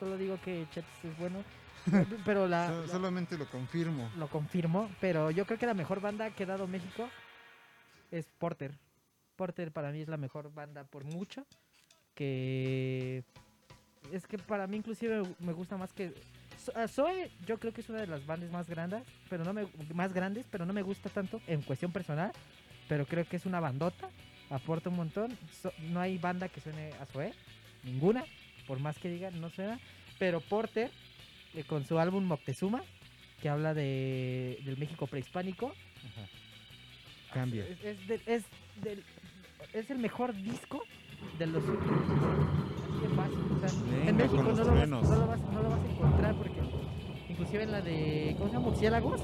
[0.01, 1.45] Solo digo que Chetes es bueno.
[2.27, 4.11] Pero la, So- la- solamente lo confirmo.
[4.19, 7.09] lo confirmo, pero yo creo que la mejor banda que ha dado México
[8.11, 8.73] es Porter.
[9.37, 11.47] Porter para mí es la mejor banda por mucho.
[12.15, 13.25] Que
[14.13, 16.13] es que para mí inclusive me gusta más que
[16.89, 17.31] Zoe.
[17.47, 20.47] Yo creo que es una de las bandas más grandes, pero no me más grandes,
[20.51, 22.33] pero no me gusta tanto en cuestión personal.
[22.89, 24.09] Pero creo que es una bandota,
[24.51, 25.37] aporta un montón.
[25.63, 27.33] So- no hay banda que suene a Zoe,
[27.85, 28.25] ninguna,
[28.67, 29.79] por más que digan no suena.
[30.19, 30.91] Pero Porter
[31.55, 32.83] eh, con su álbum Moctezuma,
[33.41, 35.75] que habla de, del México prehispánico.
[37.33, 37.65] Cambia.
[37.67, 37.81] Es,
[38.11, 38.45] es, es,
[38.83, 39.05] del-
[39.73, 40.83] es el mejor disco
[41.39, 42.70] de los últimos.
[44.07, 46.61] En México no lo, vas, no, lo vas, no lo vas a encontrar porque
[47.29, 48.67] inclusive en la de ¿cómo se llama?
[48.71, 49.21] Murciélagos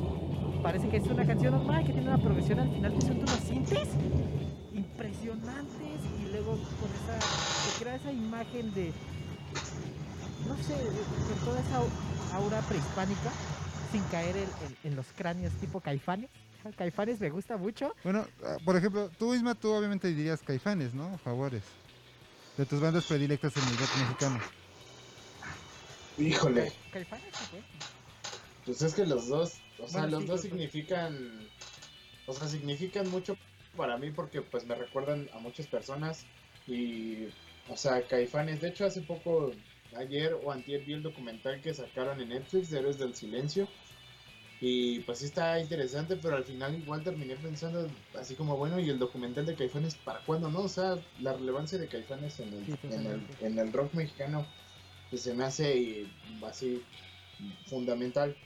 [0.62, 3.40] parece que es una canción normal que tiene una progresión al final que son unos
[3.40, 3.88] sintes
[4.74, 7.18] impresionantes y luego con esa
[7.64, 8.92] se crea esa imagen de
[10.48, 10.74] no sé,
[11.28, 11.88] con toda esa au-
[12.34, 13.32] aura prehispánica
[13.92, 16.28] sin caer en, en- en los cráneos tipo caifanes.
[16.76, 17.92] Caifanes me gusta mucho.
[18.02, 21.16] Bueno, ah, por ejemplo, tú misma, tú obviamente dirías Caifanes, ¿no?
[21.18, 21.62] Favores.
[22.56, 24.44] De tus bandas predilectas en el rock mexicano.
[26.16, 27.64] Híjole, Caifanes, sí, güey.
[28.64, 30.62] pues es que los dos, o sea, Bueno, los sí, dos los dos.
[30.70, 31.52] significan,
[32.26, 33.36] o sea, significan mucho
[33.76, 36.28] para mí porque pues me recuerdan a muchas personas
[36.66, 37.26] y,
[37.66, 39.62] o sea, Caifanes, de hecho hace poco,
[39.96, 43.72] ayer o antier vi el documental que sacaron en Netflix de Héroes del Silencio
[44.60, 48.88] y pues sí está interesante, pero al final igual terminé pensando así como, bueno, y
[48.88, 50.62] el documental de Caifanes, ¿para cuándo no?
[50.62, 54.46] O sea, la relevancia de Caifanes en el, Sí, en el, en el rock mexicano
[55.10, 56.12] pues, se me hace y,
[56.44, 56.82] así
[57.66, 58.36] fundamental.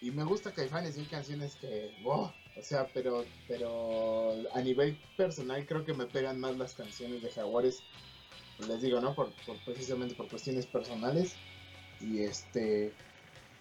[0.00, 5.66] Y me gusta Caifanes, hay canciones que, wow, o sea, pero, pero a nivel personal
[5.66, 7.82] creo que me pegan más las canciones de Jaguares,
[8.66, 9.14] les digo, ¿no?
[9.14, 11.36] Por, por- precisamente por cuestiones personales.
[12.00, 12.94] Y este,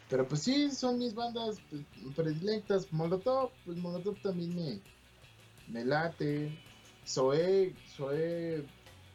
[0.10, 1.84] pero pues sí, son mis bandas pues,
[2.16, 2.92] predilectas.
[2.94, 4.80] Molotov, pues Molotov también me,
[5.68, 6.58] me late.
[7.06, 8.66] Zoé, Zoé,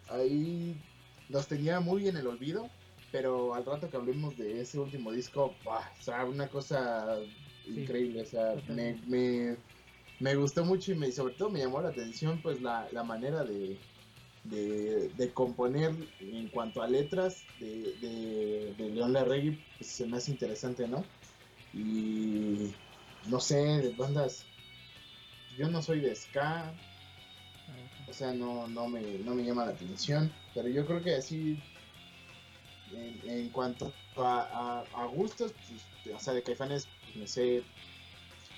[0.08, 0.80] ahí
[1.28, 2.68] los tenía muy en el olvido.
[3.10, 5.86] Pero al rato que hablemos de ese último disco, ¡buah!
[5.98, 7.18] o sea, una cosa
[7.66, 8.22] increíble.
[8.22, 9.56] O sea, me, me,
[10.20, 13.44] me gustó mucho y me, sobre todo me llamó la atención pues la, la manera
[13.44, 13.78] de,
[14.44, 20.16] de, de componer en cuanto a letras de, de, de León Larregui, pues se me
[20.16, 21.04] hace interesante, ¿no?
[21.72, 22.72] Y
[23.28, 24.44] no sé, de bandas,
[25.56, 26.72] yo no soy de ska,
[28.08, 31.58] o sea, no, no, me, no me llama la atención, pero yo creo que así,
[32.92, 35.52] en, en cuanto a, a, a gustos,
[36.04, 37.62] pues, o sea, de Caifanes me sé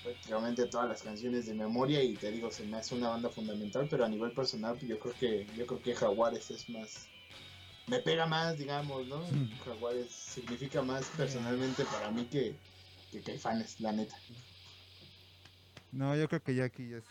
[0.05, 3.87] prácticamente todas las canciones de memoria y te digo, se me hace una banda fundamental,
[3.89, 7.07] pero a nivel personal yo creo que yo creo que Jaguares es más
[7.87, 9.21] me pega más, digamos, ¿no?
[9.63, 12.55] Jaguares significa más personalmente para mí que,
[13.11, 14.15] que Caifanes, la neta.
[15.91, 17.05] No, yo creo que ya aquí ya es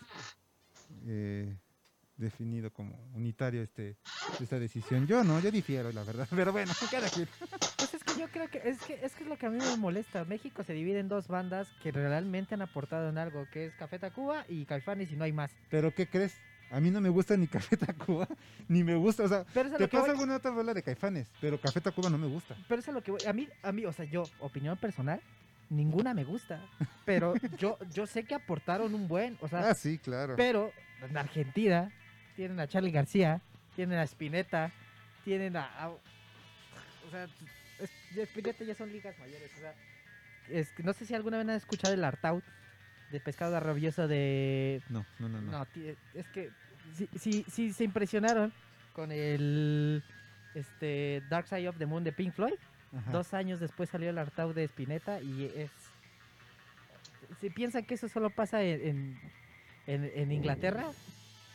[1.07, 1.57] eh,
[2.17, 3.95] definido como unitario este
[4.41, 5.07] esta decisión.
[5.07, 6.27] Yo no, yo difiero, la verdad.
[6.35, 7.27] Pero bueno, cada quien.
[8.17, 10.23] Yo creo que es que es que es lo que a mí me molesta.
[10.25, 13.99] México se divide en dos bandas que realmente han aportado en algo, que es Café
[13.99, 15.51] Tacuba y Caifanes y no hay más.
[15.69, 16.35] Pero ¿qué crees?
[16.71, 18.27] A mí no me gusta ni Café Tacuba,
[18.67, 20.09] ni me gusta, o sea, Pero a te pasa voy.
[20.11, 22.55] alguna otra bola de Caifanes, pero Café Tacuba no me gusta.
[22.67, 23.21] Pero eso es lo que voy.
[23.27, 25.21] A mí, a mí, o sea, yo, opinión personal,
[25.69, 26.59] ninguna me gusta.
[27.05, 29.69] Pero yo, yo sé que aportaron un buen, o sea.
[29.69, 30.35] Ah, sí, claro.
[30.37, 30.71] Pero
[31.07, 31.91] en Argentina
[32.35, 33.41] tienen a Charlie García,
[33.75, 34.71] tienen a Spinetta,
[35.23, 35.65] tienen a.
[35.83, 35.99] a- o
[37.11, 37.27] sea,
[37.79, 38.29] es,
[38.65, 39.73] ya son ligas mayores, o sea.
[40.49, 42.43] Es, no sé si alguna vez han escuchado el Artaud
[43.11, 44.81] de pescado rabioso de.
[44.89, 45.51] No, no, no, no.
[45.51, 45.67] No,
[46.13, 46.51] es que
[46.95, 48.53] sí, sí, sí se impresionaron
[48.93, 50.03] con el
[50.53, 52.53] este Dark Side of the Moon de Pink Floyd.
[52.95, 53.11] Ajá.
[53.11, 55.71] Dos años después salió el Artaud de Spinetta y es...
[57.41, 59.19] Si piensan que eso solo pasa en, en,
[59.87, 60.85] en- en Inglaterra,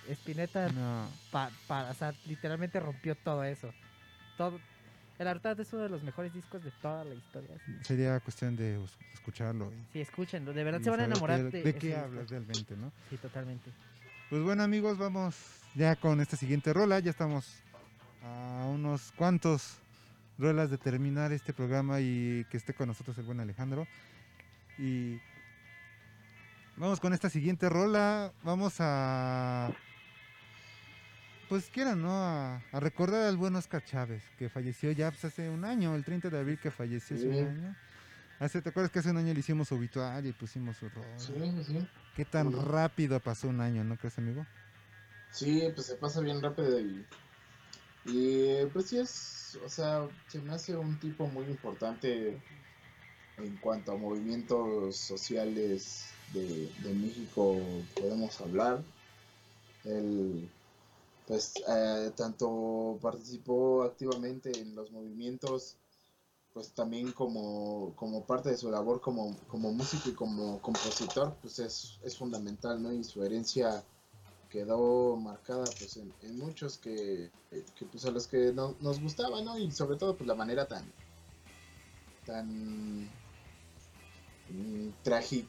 [0.08, 1.08] Spinetta No.
[1.30, 3.72] pa- pa- o sea, literalmente rompió todo eso.
[4.36, 4.60] Todo,
[5.20, 7.50] el Artaud es uno de los mejores discos de toda la historia.
[7.66, 8.82] Sí, Sería cuestión de
[9.12, 9.70] escucharlo.
[9.70, 12.00] y- Sí, escúchenlo, de verdad se van a enamorar de, de ese qué disco.
[12.02, 12.90] hablas realmente, ¿no?
[13.10, 13.70] Sí, totalmente.
[14.30, 15.36] Pues bueno amigos, vamos
[15.74, 16.98] ya con esta siguiente rola.
[17.00, 17.46] Ya estamos
[18.22, 19.76] a unos cuantos
[20.38, 23.86] ruelas de terminar este programa y que esté con nosotros el buen Alejandro.
[24.78, 25.20] Y
[26.76, 28.32] vamos con esta siguiente rola.
[28.42, 29.70] Vamos a.
[31.50, 32.10] Pues quieran, ¿no?
[32.12, 36.04] A, a recordar al buen Oscar Chávez, que falleció ya pues, hace un año, el
[36.04, 37.74] 30 de abril que falleció hace un año.
[38.38, 41.18] Hace, ¿Te acuerdas que hace un año le hicimos su obituario y pusimos su rola?
[41.18, 41.86] Sí, sí, sí.
[42.14, 42.58] ¿Qué tan Sí.
[42.66, 44.46] rápido pasó un año, no crees, amigo?
[45.32, 47.04] Sí, pues se pasa bien rápido y,
[48.04, 52.38] y pues sí es, o sea, se me hace un tipo muy importante
[53.38, 58.84] en cuanto a movimientos sociales de, de México podemos hablar.
[59.84, 60.48] Él,
[61.30, 65.76] pues, eh, tanto participó activamente en los movimientos,
[66.52, 71.58] pues también como, como parte de su labor como, como músico y como compositor, pues
[71.60, 72.92] es, es fundamental, ¿no?
[72.92, 73.84] Y su herencia
[74.50, 77.32] quedó marcada pues en, muchos que,
[77.76, 79.58] que, pues a los que no- nos gustaba, ¿no?
[79.58, 80.92] Y sobre todo pues la manera tan
[82.24, 82.48] tan
[85.02, 85.48] trágica,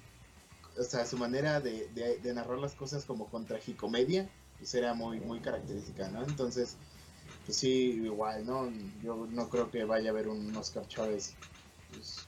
[0.80, 4.30] o sea, su manera de, de- de narrar las cosas como con tragicomedia,
[4.62, 6.24] pues muy muy característica, ¿no?
[6.24, 6.78] Entonces,
[7.46, 8.72] pues sí, igual, ¿no?
[9.04, 11.36] Yo no creo que vaya a haber un Oscar Chávez
[11.90, 12.28] pues,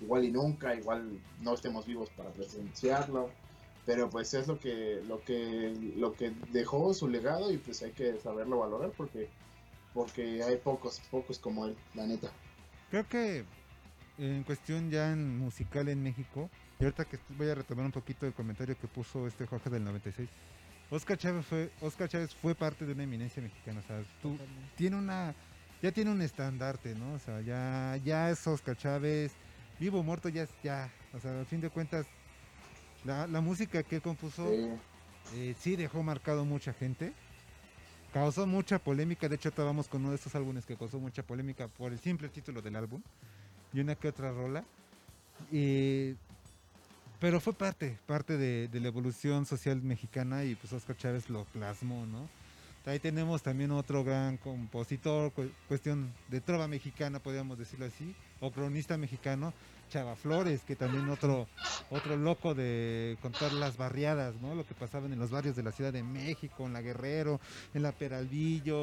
[0.00, 3.30] igual y nunca, igual no estemos vivos para presenciarlo,
[3.86, 7.92] pero pues es lo que lo que lo que dejó su legado y pues hay
[7.92, 9.28] que saberlo valorar porque
[9.94, 12.30] porque hay pocos pocos como él, la neta.
[12.90, 13.44] Creo que
[14.18, 18.26] en cuestión ya en musical en México, y ahorita que voy a retomar un poquito
[18.26, 20.28] el comentario que puso este Jorge del 96,
[20.90, 24.36] Oscar Chávez fue, Oscar Chávez fue parte de una eminencia mexicana, o sea, tú,
[24.76, 25.34] tiene una,
[25.82, 27.12] ya tiene un estandarte, ¿no?
[27.14, 29.32] O sea, ya, ya es Oscar Chávez,
[29.78, 32.06] vivo o muerto ya es ya, o sea, al fin de cuentas,
[33.04, 34.70] la, la música que él compuso Sí.
[35.36, 37.12] eh, sí dejó marcado mucha gente,
[38.12, 39.28] causó mucha polémica.
[39.28, 42.28] De hecho, estábamos con uno de estos álbumes que causó mucha polémica por el simple
[42.28, 43.00] título del álbum
[43.72, 44.64] y una que otra rola.
[47.20, 52.06] Pero fue parte, parte de, la evolución social mexicana y pues Oscar Chávez lo plasmó,
[52.06, 52.28] ¿no?
[52.86, 58.50] Ahí tenemos también otro gran compositor, cu- cuestión de trova mexicana, podríamos decirlo así, o
[58.50, 59.52] cronista mexicano,
[59.90, 61.46] Chava Flores, que también otro,
[61.90, 64.54] otro loco de contar las barriadas, ¿no?
[64.54, 67.40] Lo que pasaban en los barrios de la Ciudad de México, en la Guerrero,
[67.74, 68.82] en la Peralvillo,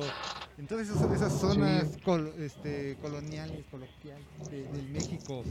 [0.57, 5.43] en todas esas, esas zonas col- este, coloniales, coloquiales de- del México.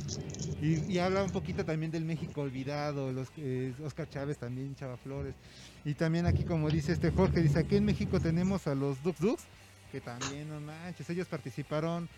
[0.60, 4.96] Y, y habla un poquito también del México olvidado, los, eh, Oscar Chávez también, Chava
[4.96, 5.34] Flores.
[5.84, 9.18] Y también aquí, como dice este Jorge, dice, aquí en México tenemos a los Dux
[9.20, 9.42] Dux,
[9.92, 12.08] que también, no manches, ellos participaron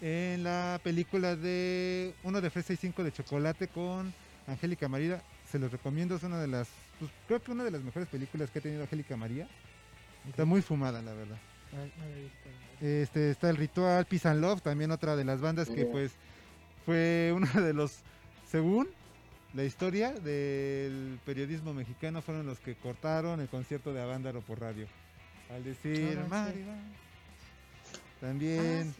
[0.00, 4.12] en la película de uno de Fresa y 5 de Chocolate con
[4.46, 5.22] Angélica María.
[5.50, 6.68] Se los recomiendo, es una de las,
[6.98, 9.48] pues, creo que una de las mejores películas que ha tenido Angélica María.
[10.28, 11.36] Está muy fumada, la verdad.
[12.80, 16.12] Este, está el ritual Peace and Love, también otra de las bandas que pues
[16.84, 17.98] fue uno de los,
[18.50, 18.88] según
[19.54, 24.86] la historia del periodismo mexicano, fueron los que cortaron el concierto de Avándaro por radio.
[25.54, 26.64] Al decir, Ah, sí.
[28.22, 28.94] "Maribel".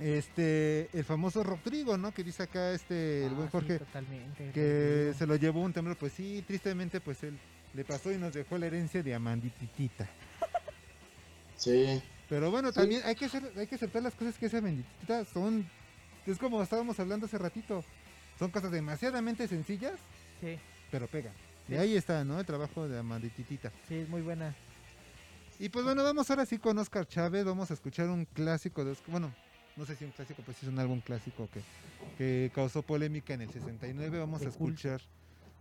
[0.00, 2.12] Este, el famoso Rodrigo, ¿no?
[2.12, 5.18] Que dice acá este, el Ah, buen sí, Jorge, totalmente, que Rodrigo.
[5.18, 5.96] se lo llevó un temblor.
[5.96, 7.38] Pues sí, tristemente, pues él
[7.74, 10.08] le pasó y nos dejó la herencia de Amandititita.
[11.56, 12.02] Sí.
[12.28, 12.74] Pero bueno, Sí.
[12.74, 15.66] también hay que hacer, hay que aceptar las cosas que esa bendita son,
[16.26, 17.82] es como estábamos hablando hace ratito,
[18.38, 19.94] son cosas demasiadamente sencillas,
[20.40, 20.58] Sí,
[20.90, 21.32] pero pegan.
[21.66, 21.78] Y Sí.
[21.78, 22.38] ahí está, ¿no?
[22.38, 23.72] El trabajo de Amandititita.
[23.88, 24.54] sí, es muy buena.
[25.58, 28.90] Y pues bueno, vamos ahora sí con Oscar Chávez, vamos a escuchar un clásico de
[28.90, 29.32] Oscar, bueno,
[29.76, 31.60] no sé si un clásico, pues es un álbum clásico que,
[32.16, 35.00] que causó polémica en el 69, vamos a escuchar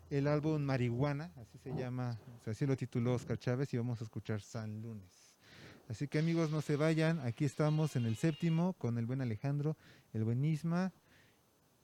[0.10, 4.02] el álbum Marihuana, así se llama, o sea, así lo tituló Oscar Chávez y vamos
[4.02, 5.36] a escuchar San Lunes.
[5.90, 9.76] Así que amigos, no se vayan, aquí estamos en el séptimo con el buen Alejandro,
[10.14, 10.92] el buen Isma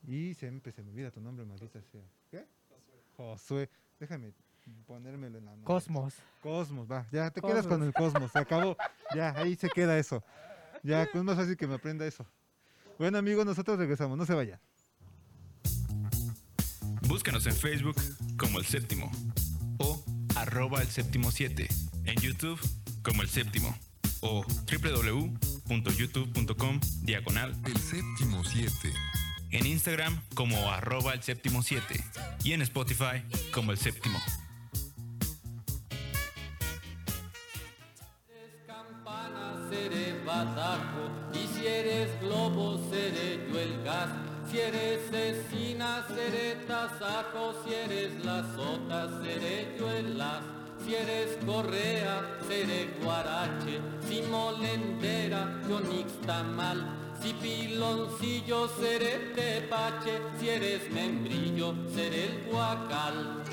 [0.08, 2.02] y siempre se me olvida tu nombre, maldita sea.
[2.30, 2.45] ¿Qué?
[3.16, 3.70] Josué.
[3.99, 4.34] Déjame
[4.88, 5.66] ponérmelo en la mano.
[5.66, 6.16] Cosmos.
[6.41, 8.76] Cosmos, va, ya te quedas con el Cosmos, se acabó.
[9.16, 10.24] Ya, ahí se queda eso.
[10.84, 12.26] Ya, es más fácil que me aprenda eso.
[12.98, 14.60] Bueno amigos, nosotros regresamos, no se vayan.
[17.08, 17.95] Búscanos en Facebook
[18.38, 19.12] como El Séptimo
[19.78, 20.03] o
[20.36, 21.68] arroba El Séptimo 7.
[22.06, 22.60] En YouTube
[23.03, 23.78] como El Séptimo
[24.22, 28.72] o www.youtube.com diagonal El Séptimo 7.
[29.52, 32.03] En Instagram como arroba El Séptimo 7
[32.44, 34.20] y en Spotify como El Séptimo.
[41.34, 44.10] Y si eres globo seré yo el gas
[44.49, 50.44] si eres cecina seré tasajo si eres la sota seré yo el las
[50.84, 56.80] si eres correa seré guarache si molendera yo nixtamal.
[57.22, 63.44] Si piloncillo seré tepache, si eres membrillo seré el guacal.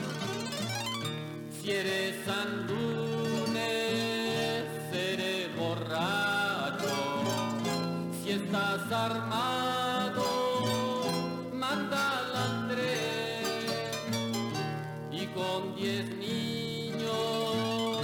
[1.60, 3.58] Si eres andunes,
[4.90, 6.37] seré borracho.
[8.28, 10.22] Si estás armado,
[11.54, 13.46] manda al tren.
[15.10, 18.02] Y con diez niños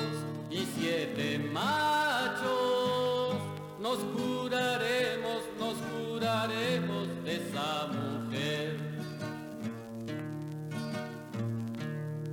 [0.51, 3.37] y siete machos,
[3.79, 8.79] nos curaremos, nos curaremos de esa mujer.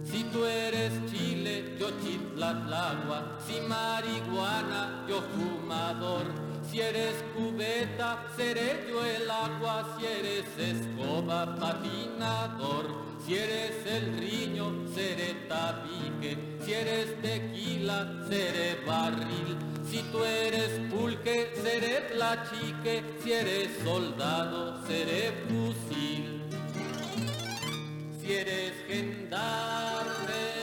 [0.06, 9.06] Si tú eres chile, yo chitlatlagua, si marihuana, yo fumador, si eres cubeta, seré yo
[9.06, 12.86] el agua, si eres escoba, patinador,
[13.26, 21.54] si eres el riño, seré tabique, si eres tequila, seré barril, si tú eres pulque,
[21.62, 26.42] seré tlachique, si eres soldado, seré fusil.
[28.22, 30.61] Si eres gendarme,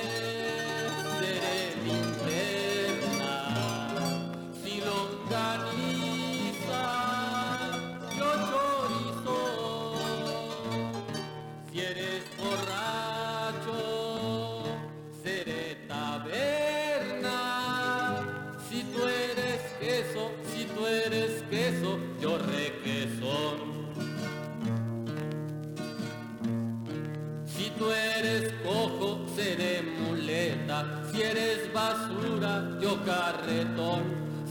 [33.04, 34.02] carretón.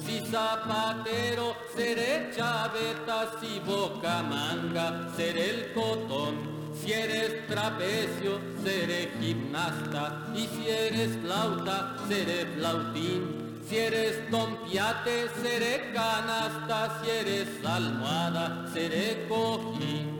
[0.06, 3.32] Si zapatero, seré chaveta.
[3.40, 6.58] Si boca manga, seré el cotón.
[6.80, 10.28] Si eres trapecio, seré gimnasta.
[10.36, 13.60] Y si eres flauta, seré flautín.
[13.68, 17.02] Si eres tompiate, seré canasta.
[17.02, 20.18] Si eres almohada, seré cojín.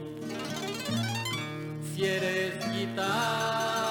[1.96, 3.87] Si eres guitarra,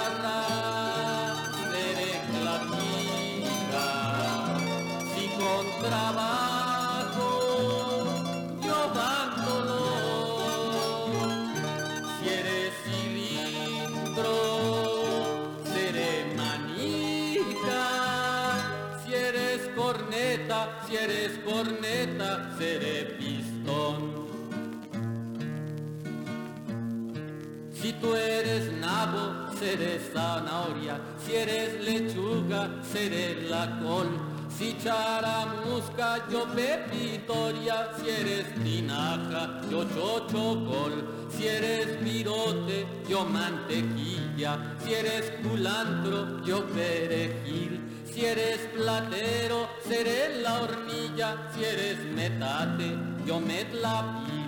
[28.01, 31.01] tú eres nabo, seré zanahoria.
[31.25, 34.09] Si eres lechuga, seré la col.
[34.57, 37.91] Si charamusca, yo pepitoria.
[37.99, 41.27] Si eres tinaja, yo chochocol.
[41.29, 44.77] Si eres virote, yo mantequilla.
[44.83, 47.81] Si eres culantro, yo perejil.
[48.11, 51.51] Si eres platero, seré la hornilla.
[51.55, 52.97] Si eres metate,
[53.27, 54.46] yo metlapil.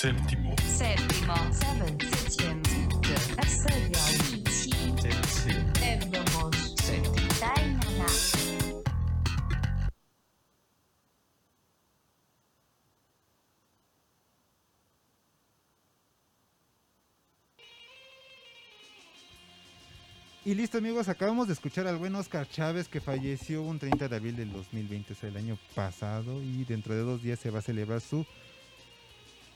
[0.00, 0.40] 第七
[20.42, 24.16] Y listo amigos, acabamos de escuchar al buen Oscar Chávez que falleció un 30 de
[24.16, 27.58] abril del 2020, o sea, el año pasado, y dentro de dos días se va
[27.58, 28.26] a celebrar su,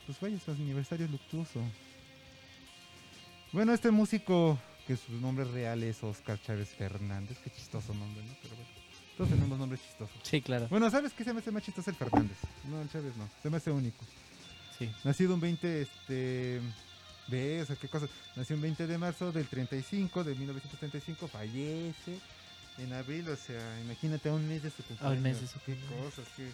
[0.06, 1.60] pues vaya, su aniversario luctuoso.
[3.52, 8.34] Bueno, este músico, que su nombre real es Oscar Chávez Fernández, qué chistoso nombre, ¿no?
[8.42, 8.70] Pero bueno,
[9.16, 10.16] todos tenemos nombres chistosos.
[10.22, 10.66] Sí, claro.
[10.68, 12.36] Bueno, ¿sabes qué se me hace más chistoso el Fernández?
[12.68, 14.04] No, el Chávez no, se me hace único.
[14.78, 14.90] Sí.
[15.04, 16.60] Nacido un 20, este,
[17.28, 18.06] de, o sea, qué cosa.
[18.34, 22.18] Nació un 20 de marzo del 35, de 1935, fallece
[22.78, 25.16] en abril, o sea, imagínate a un mes de su cumpleaños.
[25.16, 26.04] un mes de su Qué cumpleaños.
[26.14, 26.50] cosas, qué,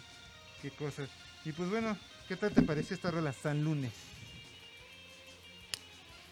[0.61, 1.09] qué cosas.
[1.45, 1.97] Y pues bueno,
[2.31, 3.91] ¿qué tal te pareció esta rola San Lunes?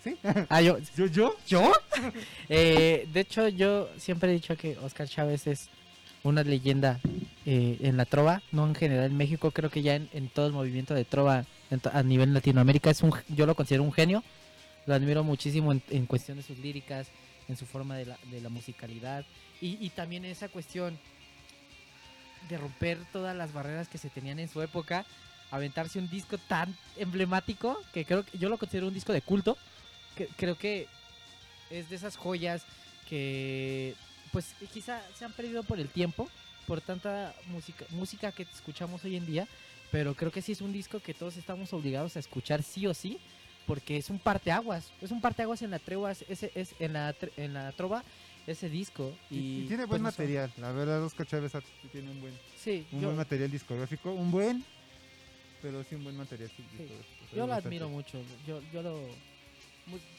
[0.02, 0.16] ¿Sí?
[0.50, 0.78] Ah, yo.
[0.96, 1.08] ¿Yo?
[1.08, 1.36] ¿Yo?
[1.46, 1.72] ¿Yo?
[2.48, 5.68] Eh, de hecho, yo siempre he dicho que Oscar Chávez es
[6.24, 7.02] una leyenda
[7.46, 10.48] eh, en la trova, no en general en México, creo que ya en, en todo
[10.48, 11.44] el movimiento de trova
[11.82, 14.24] to- a nivel Latinoamérica es un, yo lo considero un genio.
[14.86, 17.08] lo admiro muchísimo en, en cuestión de sus líricas,
[17.50, 19.26] en su forma de la, de la musicalidad
[19.60, 20.98] y, y también esa cuestión
[22.48, 25.06] de romper todas las barreras que se tenían en su época,
[25.52, 29.58] aventarse un disco tan emblemático que creo que yo lo considero un disco de culto,
[30.16, 30.88] que creo que
[31.70, 32.64] es de esas joyas
[33.08, 33.96] que
[34.32, 36.30] pues quizá se han perdido por el tiempo,
[36.68, 39.48] por tanta música, música que escuchamos hoy en día,
[39.92, 42.94] pero creo que sí es un disco que todos estamos obligados a escuchar sí o
[42.94, 43.18] sí,
[43.66, 47.54] porque es un parteaguas, es un parteaguas en la tregua, ese es en la en
[47.56, 48.04] la trova
[48.48, 50.22] ese disco y, Y, tiene pues, buen sé.
[50.22, 51.52] material, la verdad Oscar Chávez
[51.92, 54.64] tiene un buen, Sí, un yo- buen material discográfico, un buen,
[55.62, 56.64] pero sí un buen material sí.
[57.36, 58.22] Yo lo admiro mucho.
[58.48, 59.00] Yo, yo lo.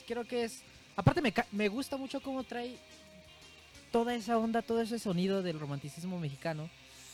[0.07, 0.63] Creo que es.
[0.97, 2.77] Aparte, me, me gusta mucho cómo trae
[3.93, 6.69] toda esa onda, todo ese sonido del romanticismo mexicano.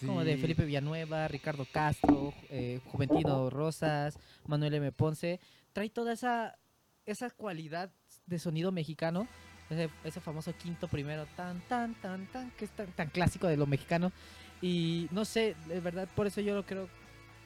[0.05, 0.40] Como de Sí.
[0.43, 4.93] Felipe Villanueva, Ricardo Castro, eh, Juventino Rosas, Manuel M.
[4.93, 5.40] Ponce.
[5.73, 6.59] Trae toda esa,
[7.07, 7.90] esa cualidad
[8.27, 9.27] de sonido mexicano.
[9.70, 13.57] Ese, ese famoso quinto primero, tan, tan, tan, tan, que es tan, tan clásico de
[13.57, 14.12] lo mexicano.
[14.61, 16.89] Y no sé, de verdad, por eso yo lo creo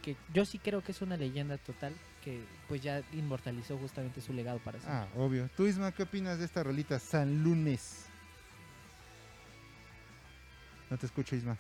[0.03, 1.95] que yo sí creo que es una leyenda total
[2.25, 4.99] que pues ya inmortalizó justamente su legado para siempre.
[4.99, 5.49] Ah, obvio.
[5.57, 8.07] Tú, Isma, ¿qué opinas de esta rolita San Lunes?
[10.91, 11.57] No te escucho, Isma.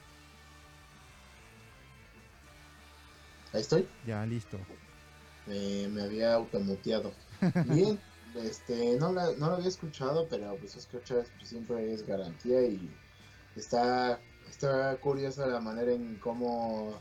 [3.53, 3.89] Ahí estoy.
[4.07, 4.59] Ya, listo.
[5.49, 7.13] Eh, me había automuteado.
[7.67, 7.99] Bien,
[8.37, 12.91] este, no la, no la había escuchado, pero pues Chávez pues, siempre es garantía y
[13.57, 17.01] está, está curiosa la manera en cómo,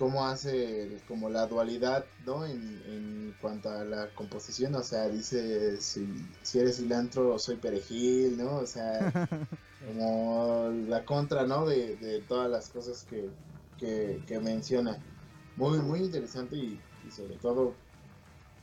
[0.00, 2.46] cómo hace como la dualidad, ¿no?
[2.46, 8.38] En, en cuanto a la composición, o sea, dice si, si eres cilantro soy perejil,
[8.38, 8.56] ¿no?
[8.60, 9.12] O sea,
[9.78, 11.66] como la contra, ¿no?
[11.66, 13.36] De, de todas las cosas que,
[13.76, 15.04] que, que menciona.
[15.56, 17.82] Muy, muy interesante y, y sobre todo,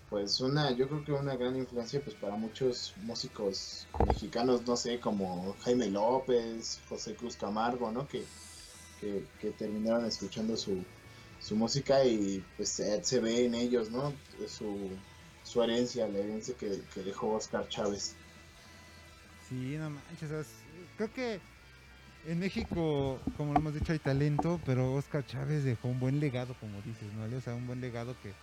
[0.10, 5.00] pues una, yo creo que una gran influencia pues para muchos músicos mexicanos, no sé,
[5.00, 8.08] como Jaime López, José Cruz Camargo, ¿no?
[8.08, 8.34] Que,
[8.98, 10.88] que, que terminaron escuchando su,
[11.48, 14.14] su música y pues se, se ve en ellos, ¿no?
[14.50, 14.98] Su,
[15.44, 18.16] su herencia, la herencia que, que dejó Oscar Chávez.
[19.48, 20.24] Sí, no manches.
[20.24, 20.66] o sea, es-
[20.98, 21.40] creo que
[22.26, 26.54] en México, como lo hemos dicho, hay talento, pero Oscar Chávez dejó un buen legado,
[26.56, 27.24] como dices, ¿no?
[27.38, 28.34] O sea, un buen legado que,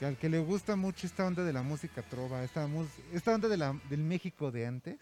[0.00, 3.32] que al que le gusta mucho esta onda de la música trova, esta, mus- esta
[3.34, 4.98] onda de la, del México de antes,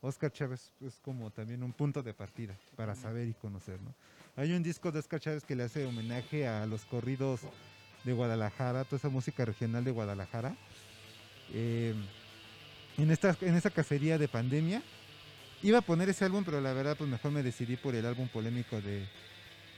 [0.00, 3.94] Oscar Chávez es como también un punto de partida para saber y conocer, ¿no?
[4.34, 7.40] Hay un disco de Oscar Chávez que le hace homenaje a los corridos
[8.04, 10.56] de Guadalajara, toda esa música regional de Guadalajara.
[11.52, 11.94] Eh,
[12.96, 14.82] en esta, en esta cacería de pandemia.
[15.62, 18.26] Iba a poner ese álbum, pero la verdad pues mejor me decidí por el álbum
[18.28, 19.06] polémico de,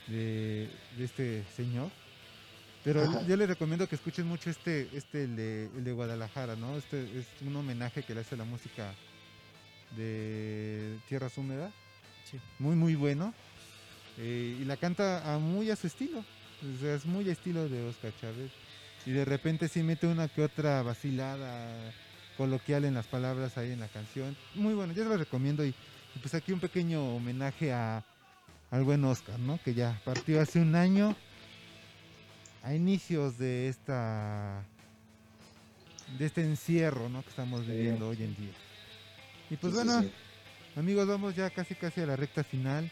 [0.07, 1.91] de, de este señor.
[2.83, 3.27] Pero Ajá.
[3.27, 6.77] yo les recomiendo que escuchen mucho este, este el de, el de Guadalajara, ¿no?
[6.77, 8.93] Este es un homenaje que le hace a la música
[9.97, 11.73] de Tierras Húmedas.
[12.57, 13.33] Muy, muy bueno.
[14.17, 16.19] Eh, y la canta a muy a su estilo.
[16.19, 18.51] O sea, es muy a estilo de Oscar Chávez.
[19.05, 21.93] Y de repente sí mete una que otra vacilada
[22.37, 24.35] coloquial en las palabras ahí en la canción.
[24.55, 25.65] Muy bueno, yo se lo recomiendo.
[25.65, 28.03] Y, y pues aquí un pequeño homenaje a,
[28.71, 29.59] al buen Oscar, ¿no?
[29.63, 31.15] Que ya partió hace un año
[32.63, 34.63] a inicios de esta
[36.17, 37.21] de este encierro, ¿no?
[37.23, 38.53] Que estamos viviendo hoy en día.
[39.49, 40.11] Y pues sí, bueno, sí.
[40.75, 42.91] amigos, vamos ya casi casi a la recta final.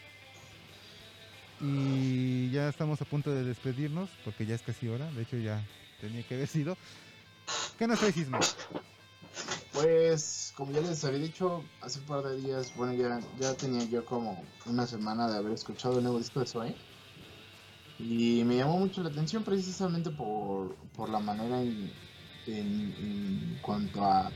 [1.62, 5.10] Y ya estamos a punto de despedirnos, porque ya es casi hora.
[5.12, 5.64] De hecho, ya
[6.02, 6.78] tenía que haber sido.
[7.78, 8.40] ¿Qué nos traes, Isma?
[9.74, 13.84] Pues, como ya les había dicho hace un par de días, bueno, ya, ya tenía
[13.86, 16.76] yo como una semana de haber escuchado el nuevo disco de Zoe.
[18.00, 21.92] Y me llamó mucho la atención precisamente por, por la manera en,
[22.48, 24.32] en, en cuanto a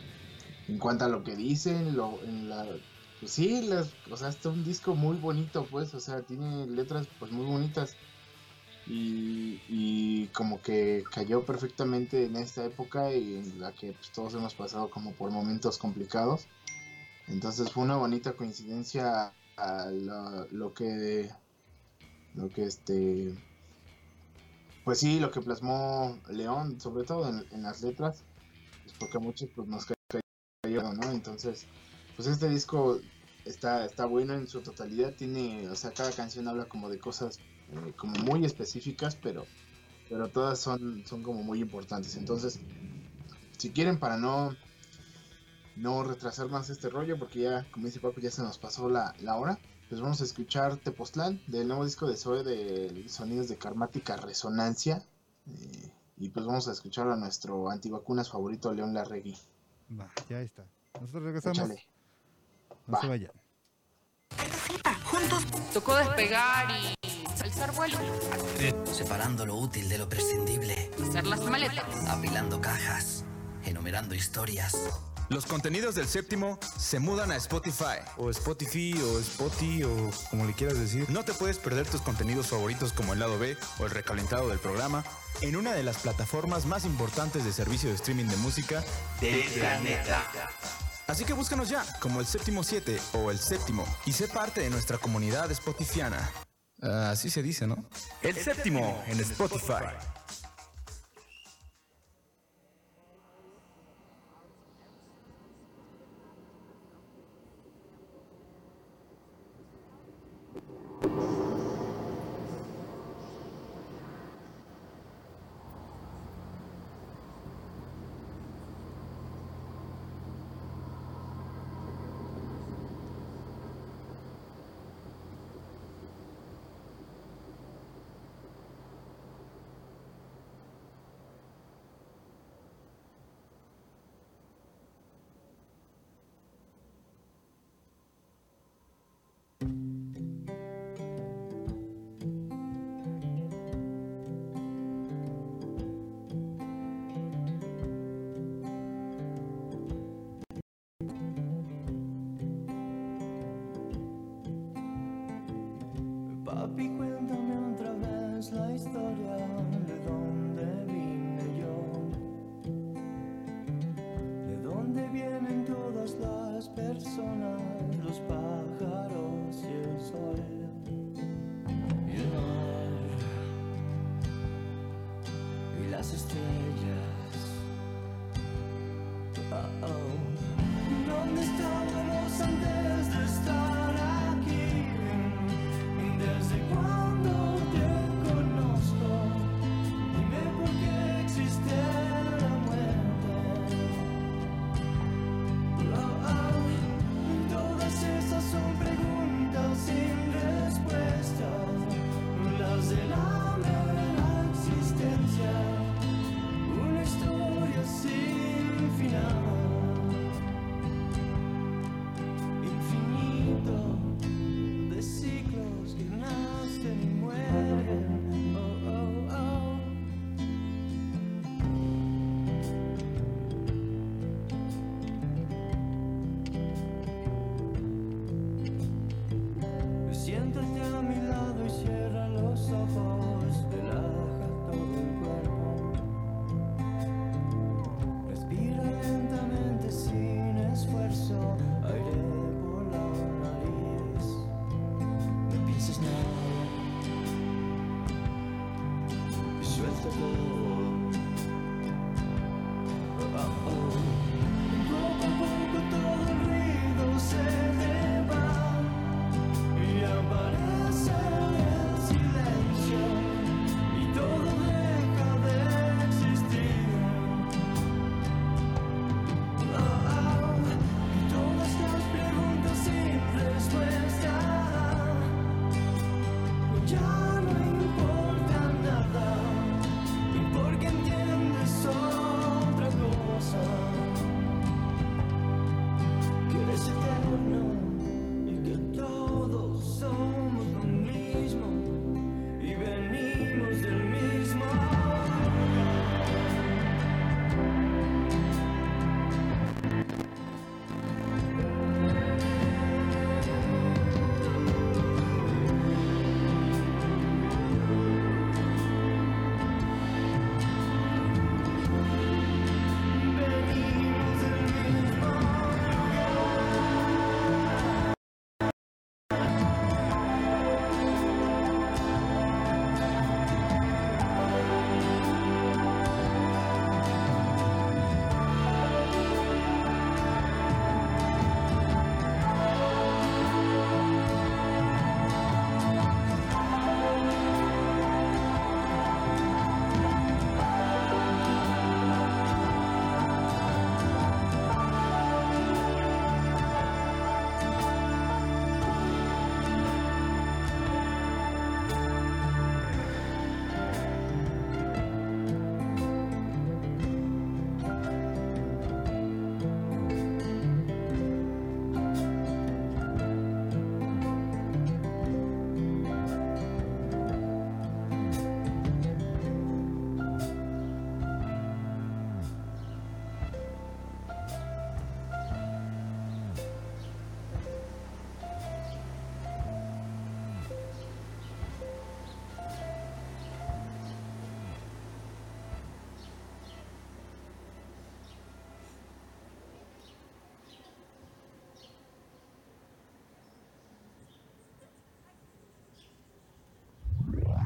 [0.67, 2.65] en cuanto a lo que dicen, lo, en la,
[3.19, 7.07] pues sí, las, o sea, está un disco muy bonito, pues, o sea, tiene letras
[7.19, 7.95] pues muy bonitas
[8.85, 14.33] y, y como que cayó perfectamente en esta época y en la que pues, todos
[14.35, 16.47] hemos pasado como por momentos complicados.
[17.27, 19.89] Entonces fue una bonita coincidencia a
[20.51, 21.29] lo, que
[22.35, 23.35] lo que este
[24.85, 28.23] pues sí lo que plasmó León sobre todo en, en las letras
[28.83, 29.85] pues porque a muchos pues nos
[30.63, 31.65] cayó no entonces
[32.17, 32.99] pues este disco
[33.45, 37.39] está está bueno en su totalidad tiene o sea cada canción habla como de cosas
[37.71, 39.45] eh, como muy específicas pero
[40.09, 42.59] pero todas son son como muy importantes entonces
[43.57, 44.53] si quieren para no
[45.77, 49.15] no retrasar más este rollo porque ya como dice Paco ya se nos pasó la,
[49.21, 49.57] la hora
[49.87, 55.05] pues vamos a escuchar Tepoztlán del nuevo disco de Zoe de Sonidos de Karmática Resonancia
[55.47, 59.37] eh, Y pues vamos a escuchar a nuestro antivacunas favorito, León Larregui.
[59.97, 60.65] Va, ya está.
[60.99, 61.57] Nosotros regresamos.
[61.59, 61.86] Échale.
[62.87, 63.01] No Va.
[63.01, 63.31] se vayan.
[65.03, 66.95] Juntos tocó despegar y
[67.41, 67.97] alzar vuelo.
[68.91, 70.91] Separando lo útil de lo prescindible.
[71.09, 71.85] Hacer las maletas.
[72.07, 73.23] Apilando cajas.
[73.65, 74.75] Enumerando historias.
[75.29, 77.99] Los contenidos del séptimo se mudan a Spotify.
[78.15, 81.09] O Spotify, o Spotify, o como le quieras decir.
[81.09, 84.59] No te puedes perder tus contenidos favoritos como el lado B o el recalentado del
[84.59, 85.03] programa
[85.41, 88.83] en una de las plataformas más importantes de servicio de streaming de música
[89.19, 90.23] Del planeta.
[91.07, 94.69] Así que búscanos ya como el séptimo 7 o el séptimo y sé parte de
[94.69, 96.29] nuestra comunidad spotifiana.
[96.81, 97.77] Así se dice, ¿no?
[98.21, 99.85] El séptimo en Spotify.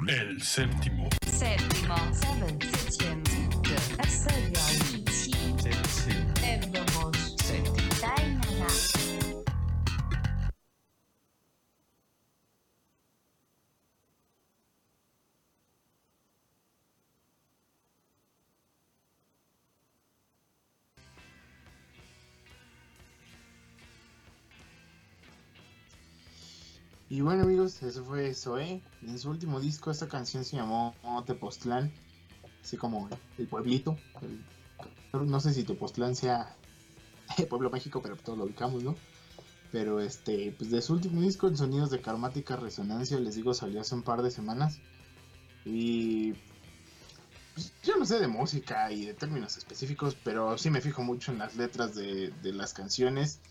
[0.08, 1.10] El séptimo.
[1.26, 1.96] Séptimo.
[2.14, 2.60] Seven.
[2.60, 3.18] 之前
[27.12, 28.82] Y bueno amigos, eso fue Zoe.
[29.02, 30.96] En su último disco esta canción se llamó
[31.28, 31.92] Tepoztlán,
[32.64, 33.98] así como el pueblito.
[35.12, 36.56] no sé si Tepoztlán sea
[37.50, 38.96] Pueblo México, pero todos lo ubicamos, ¿no?
[39.74, 43.82] Pero este, pues de su último disco, en Sonidos de Karmática Resonancia, les digo, salió
[43.82, 44.80] hace un par de semanas.
[45.66, 46.32] Y
[47.56, 51.34] pues, yo no sé de música y de términos específicos, pero sí me fijo mucho
[51.34, 53.42] en las letras de, de las canciones.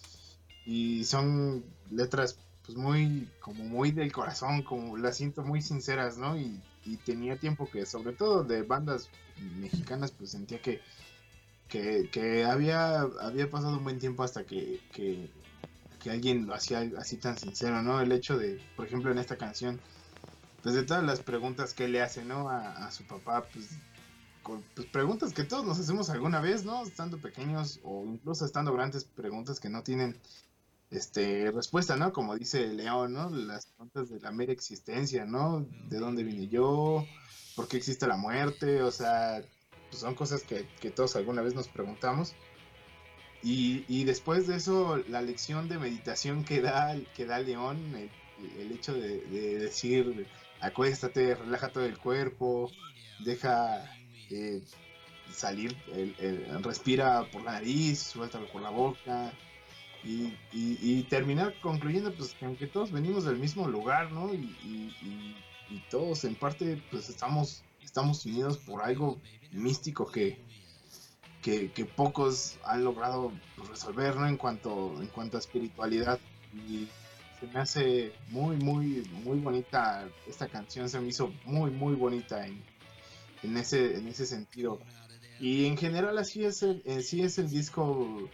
[0.64, 2.38] Y son letras
[2.70, 6.38] pues muy, como muy del corazón, como las siento muy sinceras, ¿no?
[6.38, 6.60] Y,
[7.04, 9.10] tenía tiempo que, sobre todo de bandas
[9.56, 10.80] mexicanas, pues sentía que,
[11.68, 15.30] que, había, había pasado un buen tiempo hasta que, que,
[16.10, 18.00] alguien lo hacía así tan sincero, ¿no?
[18.00, 19.80] El hecho de, por ejemplo, en esta canción,
[20.62, 22.48] pues de todas las preguntas que le hace, ¿no?
[22.48, 23.68] A, su papá, pues,
[24.74, 26.82] pues preguntas que todos nos hacemos alguna vez, ¿no?
[26.82, 30.16] Estando pequeños o incluso estando grandes, preguntas que no tienen
[30.90, 32.12] este respuesta, ¿no?
[32.12, 33.30] Como dice León, ¿no?
[33.30, 35.66] Las preguntas de la mera existencia, ¿no?
[35.88, 37.06] ¿De dónde vine yo?
[37.56, 38.82] ¿Por qué existe la muerte?
[38.82, 39.42] O sea,
[39.90, 42.34] pues son cosas que, que todos alguna vez nos preguntamos.
[43.42, 47.78] Y, y después de eso, la lección de meditación que da, que da León,
[48.58, 50.26] el, hecho de, de decir,
[50.60, 52.70] acuéstate, relaja todo el cuerpo,
[53.24, 53.84] deja
[54.30, 54.60] eh,
[55.32, 59.32] salir, el- el- respira por la nariz, suéltalo por la boca,
[60.02, 64.32] y, terminar concluyendo pues que aunque todos venimos del mismo lugar, ¿no?
[64.32, 65.36] Y,
[65.88, 69.20] todos en parte pues estamos, estamos unidos por algo
[69.52, 70.40] místico que,
[71.42, 73.32] que, pocos han logrado
[73.68, 74.26] resolver, ¿no?
[74.26, 76.18] En cuanto, en cuanto a espiritualidad.
[76.68, 76.88] Y
[77.38, 82.44] se me hace muy, muy, muy bonita esta canción, se me hizo muy, muy bonita
[82.46, 82.62] en,
[83.42, 84.80] en ese, en ese sentido.
[85.38, 88.28] Y en general así es el, así es el disco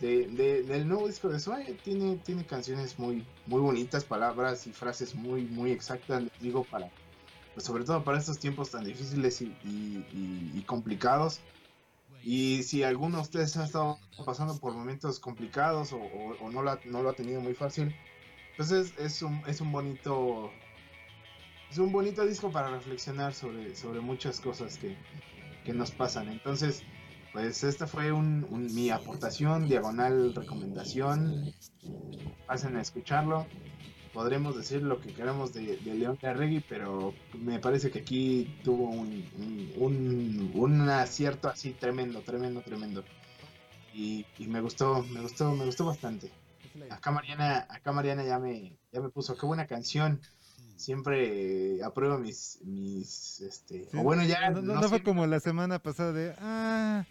[0.00, 1.74] de, de- del nuevo disco de Zoe.
[1.82, 6.90] Tiene, tiene canciones muy, muy bonitas, palabras y frases muy, muy exactas, les digo, para,
[7.54, 11.42] pues sobre todo para estos tiempos tan difíciles y, y- complicados.
[12.22, 15.98] Y si alguno de ustedes ha estado pasando por momentos complicados o,
[16.50, 17.94] no, no lo ha tenido muy fácil,
[18.56, 20.52] pues es, es un, es un bonito
[21.70, 24.98] es un bonito disco para reflexionar sobre, sobre muchas cosas que,
[25.64, 26.28] que nos pasan.
[26.28, 26.84] Entonces,
[27.32, 31.52] pues esta fue un, un- mi aportación, diagonal recomendación.
[32.46, 33.46] Pasen a escucharlo.
[34.12, 38.88] Podremos decir lo que queramos de, de León Larregui, pero me parece que aquí tuvo
[38.90, 39.24] un,
[39.78, 43.04] un, un- acierto así tremendo, tremendo, tremendo.
[43.94, 46.30] Y, y me gustó, me gustó, me gustó bastante.
[46.90, 50.20] Acá Mariana, acá Mariana ya me, ya me puso, qué buena canción.
[50.76, 55.02] Siempre eh, apruebo mis, mis, este, Sí, o bueno ya, no, no- no no fue
[55.02, 57.04] como la semana pasada de, ah,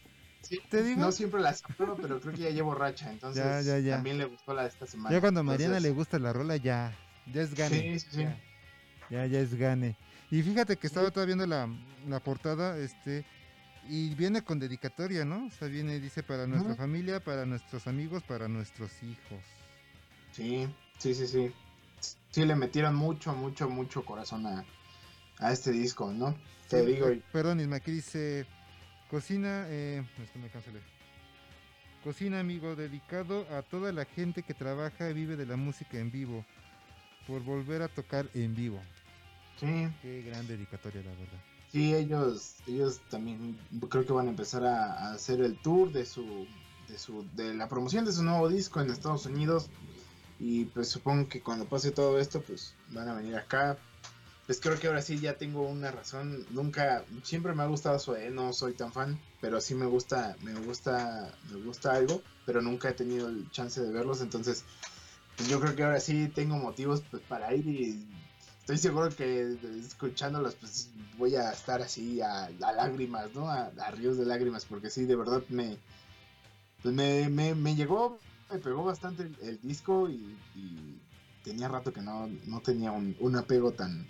[0.70, 1.02] te digo.
[1.02, 3.96] no siempre las apruebo, pero creo que ya llevo racha, entonces Ya, ya, ya.
[3.96, 5.14] también le gustó la de esta semana.
[5.16, 6.96] Ya cuando a Mariana Entonces, le gusta la rola, ya,
[7.34, 8.00] ya es gane.
[8.00, 8.26] Sí.
[9.10, 9.96] Ya, ya, es gane.
[10.32, 11.68] Y fíjate que estaba todavía viendo la,
[12.08, 13.26] la portada, este,
[13.88, 15.48] y viene con dedicatoria, ¿no?
[15.48, 19.44] O sea, viene, dice, para nuestra familia, para nuestros amigos, para nuestros hijos.
[20.32, 20.68] Sí,
[21.00, 21.52] sí, sí, sí.
[22.30, 24.64] Sí, le metieron mucho, mucho, mucho corazón a,
[25.40, 26.36] a este disco, ¿no?
[26.70, 28.46] Te digo, eh, Perdón, Isma, aquí dice,
[29.10, 30.84] cocina, eh, es que me cancelé.
[32.04, 36.12] Cocina, amigo, dedicado a toda la gente que trabaja y vive de la música en
[36.12, 36.46] vivo,
[37.28, 38.88] por volver a tocar en vivo.
[39.56, 41.44] sí, Qué gran dedicatoria, la verdad.
[41.72, 43.60] sí, ellos, ellos también
[43.90, 46.48] creo que van a empezar a, a hacer el tour de su,
[46.88, 49.72] de su, de la promoción de su nuevo disco en Estados Unidos.
[50.40, 53.78] Y pues supongo que cuando pase todo esto, pues van a venir acá.
[54.50, 56.44] Pues creo que ahora sí ya tengo una razón.
[56.50, 60.56] Nunca, siempre me ha gustado Zoé, no soy tan fan, pero sí me gusta, me
[60.56, 64.64] gusta, me gusta algo, pero nunca he tenido el chance de verlos, entonces
[65.38, 68.08] pues yo creo que ahora sí tengo motivos pues, para ir y
[68.62, 69.56] estoy seguro que
[69.86, 70.90] escuchándolos pues
[71.20, 73.52] voy a estar así a, lágrimas, ¿no?
[73.52, 75.78] A, ríos de lágrimas, porque sí, de verdad me,
[76.82, 78.20] pues me, me, me llegó,
[78.52, 80.36] me pegó bastante el, disco y,
[81.44, 84.08] tenía rato que no, no tenía un apego tan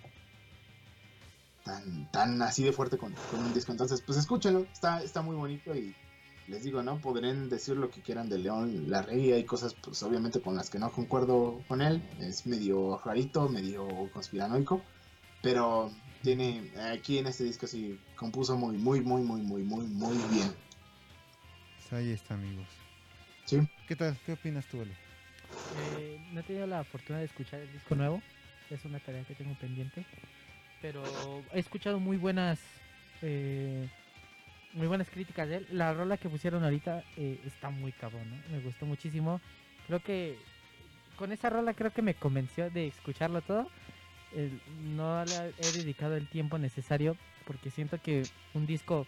[1.70, 3.72] tan tan así de fuerte con, con un disco.
[3.72, 5.96] Entonces, pues escúchenlo, está, está muy bonito y
[6.48, 7.00] les digo, ¿no?
[7.00, 10.80] Podrán decir lo que quieran de León Larregui, hay cosas pues obviamente con las que
[10.80, 14.82] no concuerdo con él, es medio rarito, medio conspiranoico,
[15.44, 15.92] pero
[16.24, 20.52] tiene aquí en este disco sí compuso muy, muy, muy, muy, muy, muy, muy bien.
[21.78, 22.68] Pues ahí está, amigos.
[23.46, 23.60] Sí.
[23.88, 24.18] ¿Qué tal?
[24.26, 24.92] ¿Qué opinas tú, Ale?
[25.98, 28.22] Eh, no he tenido la fortuna de escuchar el disco nuevo.
[28.70, 30.06] Es una tarea que tengo pendiente.
[30.82, 31.04] Pero
[31.54, 32.60] he escuchado muy buenas
[33.22, 33.88] eh,
[34.74, 35.68] muy buenas críticas de él.
[35.72, 38.56] La rola que pusieron ahorita eh, está muy cabrón, ¿no?
[38.56, 39.42] Me gustó muchísimo.
[39.88, 40.38] Creo que
[41.18, 43.68] con esa rola creo que me convenció de escucharlo todo.
[44.96, 48.24] No le he dedicado el tiempo necesario porque siento que
[48.54, 49.08] un disco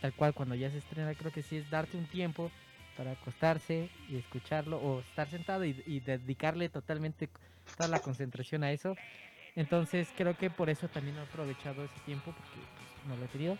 [0.00, 2.50] tal cual cuando ya se estrena creo que sí es darte un tiempo
[2.96, 7.28] para acostarse y escucharlo o estar sentado y, y dedicarle totalmente
[7.76, 8.96] toda la concentración a eso.
[9.56, 13.28] Entonces creo que por eso también he aprovechado ese tiempo porque pues, no lo he
[13.28, 13.58] tenido.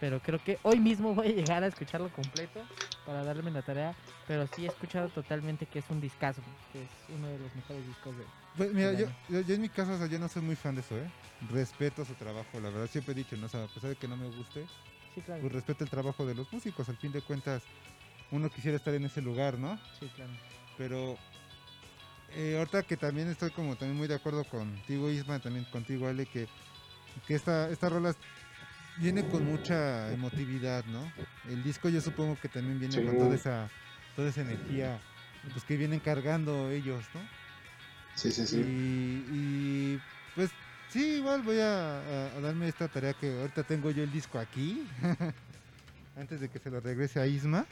[0.00, 2.60] Pero creo que hoy mismo voy a llegar a escucharlo completo
[3.04, 3.94] para darme la tarea.
[4.28, 6.42] Pero sí he escuchado totalmente que es un discazo,
[6.72, 8.24] que es uno de los mejores discos de...
[8.58, 9.16] Pues mira, yo, año.
[9.30, 11.08] yo, yo en mi caso, o sea, yo no soy muy fan de eso, ¿eh?
[11.50, 13.46] Respeto su trabajo, la verdad, siempre he dicho, ¿no?
[13.46, 14.66] O sea, a pesar de que no me guste,
[15.14, 15.40] Sí, claro.
[15.40, 17.62] pues respeto el trabajo de los músicos, al fin de cuentas,
[18.30, 19.78] uno quisiera estar en ese lugar, ¿no?
[19.98, 20.30] Sí, claro.
[20.76, 21.16] Pero
[22.34, 26.26] eh, ahorita que también estoy como también muy de acuerdo contigo, Isma, también contigo, Ale,
[26.26, 26.46] que,
[27.26, 28.14] que esta, esta rola
[28.98, 31.12] viene con mucha emotividad, ¿no?
[31.48, 33.04] El disco yo supongo que también viene Sí.
[33.06, 33.70] con toda esa,
[34.16, 35.00] toda esa energía,
[35.52, 37.26] pues que vienen cargando ellos, ¿no?
[38.14, 38.56] Sí, sí, sí.
[38.58, 40.00] Y, y,
[40.34, 40.50] pues
[40.88, 44.38] sí, igual voy a, a- a darme esta tarea que ahorita tengo yo el disco
[44.38, 44.88] aquí,
[46.16, 47.66] antes de que se lo regrese a Isma.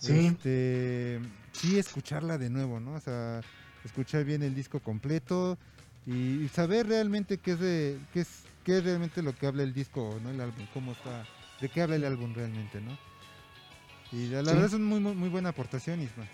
[0.00, 0.12] Sí.
[0.28, 1.20] Este,
[1.54, 2.94] sí, escucharla de nuevo, ¿no?
[2.94, 3.44] O sea,
[3.84, 5.58] escuchar bien el disco completo
[6.06, 8.28] y, y saber realmente qué es, de, qué es
[8.64, 10.30] qué es realmente lo que habla el disco, ¿no?
[10.30, 11.26] El álbum, cómo está,
[11.60, 12.98] de qué habla el álbum realmente, ¿no?
[14.12, 14.56] Y la, la Sí.
[14.56, 16.24] verdad es una muy, muy, muy buena aportación, Isma.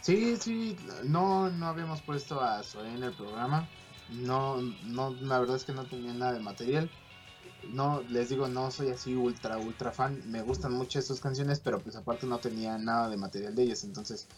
[0.00, 3.68] Sí, sí, no, no habíamos puesto a Zoé en el programa.
[4.08, 6.88] No, no, la verdad es que no tenía nada de material.
[7.62, 10.22] No, les digo, no soy así ultra, ultra fan.
[10.26, 13.84] Me gustan mucho sus canciones, pero pues aparte no tenía nada de material de ellas.
[13.84, 14.28] Entonces,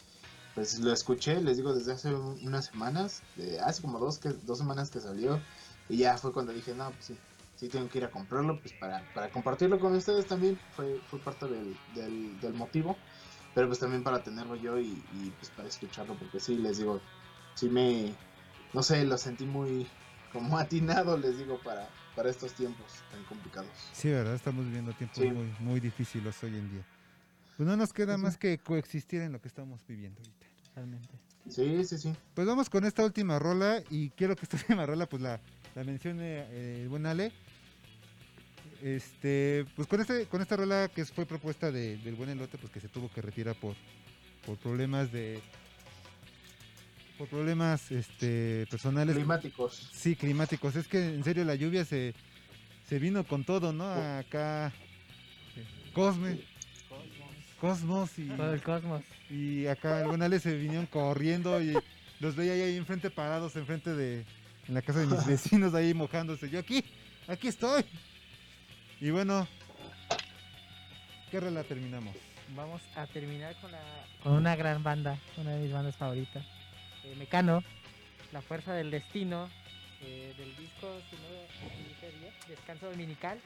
[0.55, 4.31] pues lo escuché, les digo, desde hace un- unas semanas, de, hace como dos, que,
[4.31, 5.45] dos semanas que salió.
[5.89, 7.21] Y ya fue cuando dije, no, pues sí,
[7.55, 10.61] sí tengo que ir a comprarlo, pues para, para compartirlo con ustedes también.
[10.71, 13.01] Fue, fue parte del, del, del motivo
[13.53, 17.03] pero pues también para tenerlo yo y, y, pues para escucharlo porque sí les digo
[17.55, 18.19] sí me
[18.73, 19.93] no sé lo sentí muy
[20.29, 24.35] como atinado les digo para para estos tiempos tan complicados Sí, ¿verdad?
[24.35, 25.31] Estamos viviendo tiempos Sí.
[25.31, 26.85] muy, muy difíciles hoy en día.
[27.57, 30.47] Pues no nos queda más que coexistir en lo que estamos viviendo ahorita.
[30.69, 31.09] Totalmente.
[31.49, 35.07] sí sí sí Pues vamos con esta última rola y quiero que esta última rola
[35.07, 35.41] pues la,
[35.75, 37.33] la mencione eh, el buen Ale.
[38.83, 42.73] Este, pues con este, con esta rola que fue propuesta de- del buen elote, pues
[42.73, 43.75] que se tuvo que retirar por,
[44.47, 45.43] por problemas de
[47.21, 50.75] por problemas este personales climáticos Sí, climáticos.
[50.75, 52.15] Es que en serio la lluvia se,
[52.89, 53.85] se vino con todo, ¿no?
[53.85, 54.19] Oh.
[54.21, 54.69] Acá
[55.55, 56.39] eh, Cosme.
[57.61, 59.03] Cosmos y Todo el cosmos.
[59.29, 61.75] y acá algunas se vinieron corriendo y
[62.21, 64.25] los veía ahí enfrente parados enfrente de
[64.67, 66.49] en la casa de mis vecinos ahí mojándose.
[66.49, 66.83] Yo aquí,
[67.29, 67.85] aquí estoy.
[68.99, 69.47] Y bueno,
[71.31, 72.17] ¿qué rola terminamos?
[72.57, 73.83] Vamos a terminar con, la,
[74.23, 76.47] con una gran banda, una de mis bandas favoritas.
[77.11, 77.63] Eh, Mecano,
[78.33, 79.49] La Fuerza del Destino,
[80.03, 83.39] eh, del disco, si no Descanso Dominical,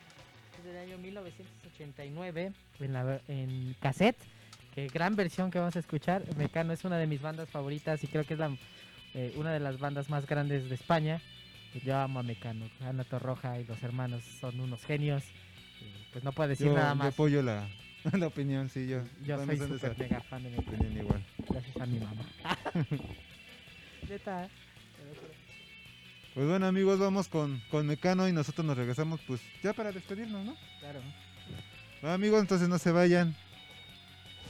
[0.59, 4.17] es del año 1989, en, la, en cassette.
[4.75, 6.23] Que gran versión que vamos a escuchar.
[6.37, 8.57] Mecano es una de mis bandas favoritas y creo que es la,
[9.15, 11.21] eh, una de las bandas más grandes de España.
[11.85, 12.69] Yo amo a Mecano.
[12.81, 15.23] Ana Torroja y los hermanos son unos genios.
[16.13, 17.15] Pues no puedo decir Yo, nada yo más.
[17.15, 17.69] apoyo la,
[18.19, 19.03] la opinión, sí, yo.
[19.25, 20.69] Yo soy esa mega fan de Mecano.
[20.77, 21.25] opinión igual.
[21.49, 22.25] Gracias a mi mamá.
[24.09, 24.49] Neta.
[26.35, 30.45] Pues bueno amigos, vamos con, con Mecano y nosotros nos regresamos pues ya para despedirnos,
[30.45, 30.57] ¿no?
[30.81, 31.01] Claro.
[32.01, 33.37] Bueno, amigos, entonces no se vayan.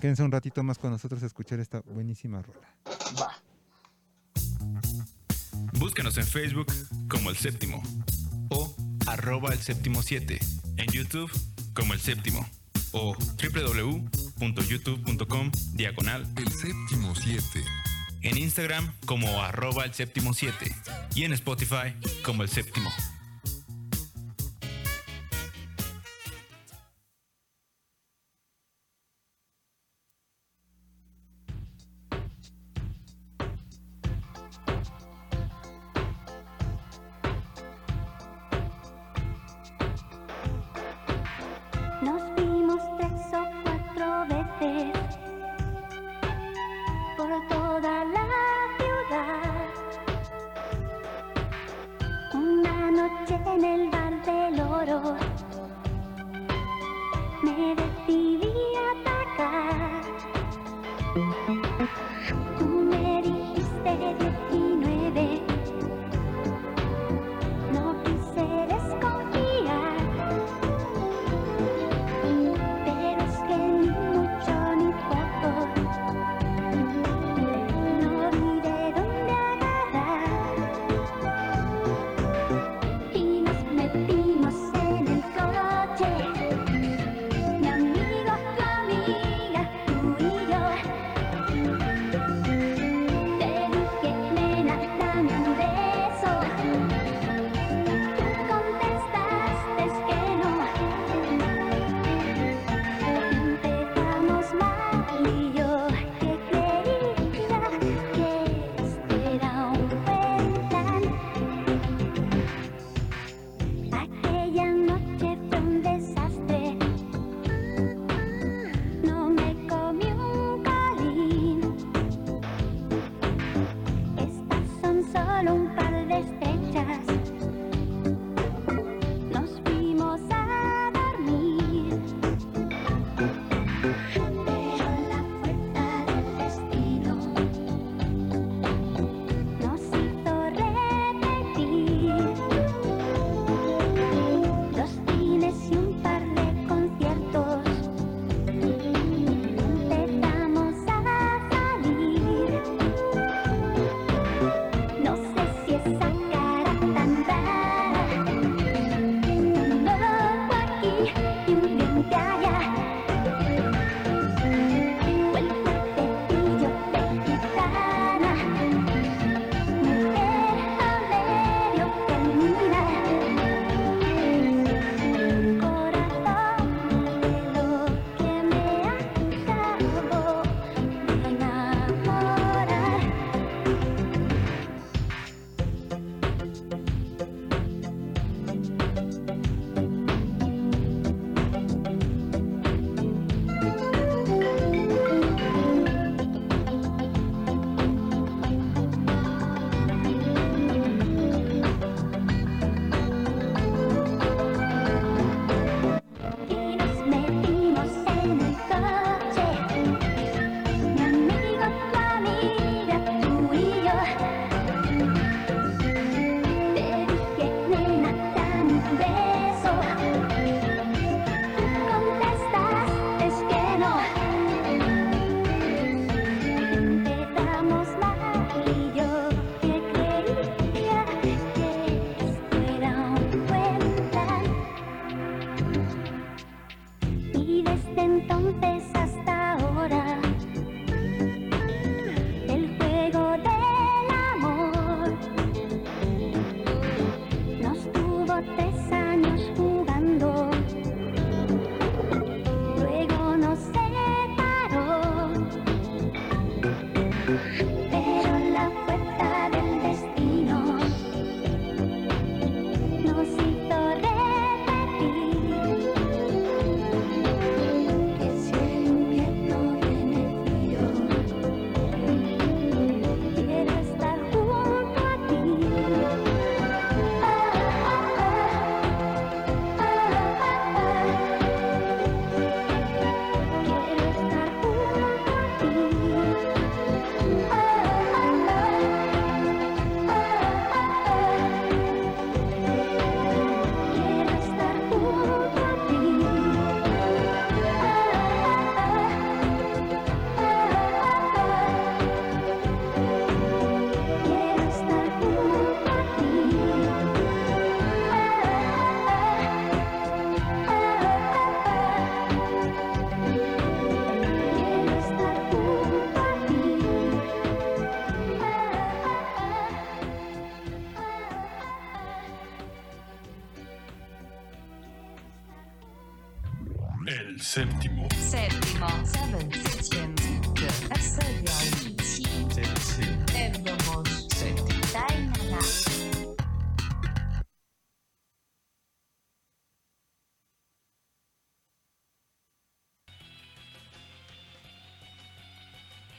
[0.01, 2.67] Quédense un ratito más con nosotros a escuchar esta buenísima rola.
[3.21, 3.35] va
[5.79, 6.73] Búscanos en Facebook
[7.09, 7.83] como El Séptimo
[8.49, 8.75] o
[9.07, 10.39] arroba El Séptimo 7,
[10.79, 11.31] en YouTube
[11.75, 12.49] como El Séptimo
[12.93, 17.63] o www.youtube.com diagonal El Séptimo 7.
[18.25, 20.75] En Instagram como arroba El Séptimo 7
[21.15, 21.93] y en Spotify
[22.23, 22.91] como El Séptimo.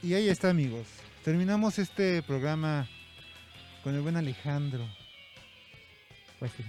[0.06, 0.86] Y ahí está, amigos.
[1.24, 2.88] Terminamos este programa
[3.82, 4.86] con el buen Alejandro.
[6.38, 6.64] Pues sí.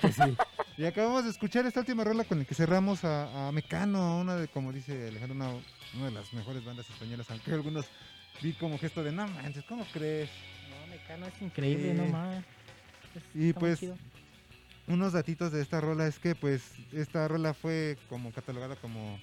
[0.00, 0.36] Pues sí.
[0.76, 4.34] Y acabamos de escuchar esta última rola con la que cerramos a, a Mecano, una
[4.34, 5.50] de, como dice Alejandro, una,
[5.94, 7.86] una de las mejores bandas españolas, aunque algunos
[8.42, 10.28] vi como gesto de, no manches, ¿cómo crees?
[10.68, 11.96] No, Mecano es increíble, Sí.
[11.98, 12.44] no mames.
[13.36, 13.96] Y pues chido.
[14.88, 19.20] unos datitos de esta rola es que pues esta rola fue como catalogada como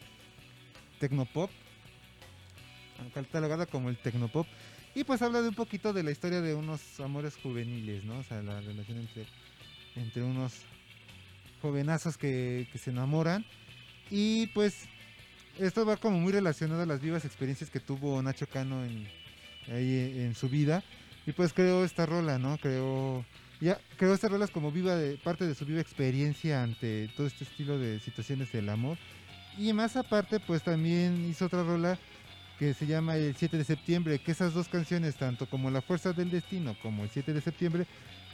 [1.01, 1.51] tecnopop,
[3.09, 4.47] catalogada como el tecnopop
[4.93, 8.19] y pues habla de un poquito de la historia de unos amores juveniles, ¿no?
[8.19, 9.25] O sea, la relación entre,
[9.95, 10.53] entre unos
[11.61, 13.45] jovenazos que, que se enamoran
[14.09, 14.87] y pues
[15.59, 19.07] esto va como muy relacionado a las vivas experiencias que tuvo Nacho Cano en,
[19.71, 20.83] ahí en su vida
[21.25, 22.57] y pues creó esta rola, ¿no?
[22.57, 23.25] Creó
[23.61, 27.43] ya creó estas rolas como viva de parte de su viva experiencia ante todo este
[27.43, 28.97] estilo de situaciones del amor
[29.57, 31.99] y más aparte pues también hizo otra rola
[32.61, 36.13] que se llama el 7 de septiembre que esas dos canciones tanto como La fuerza
[36.13, 37.87] del destino como el 7 de septiembre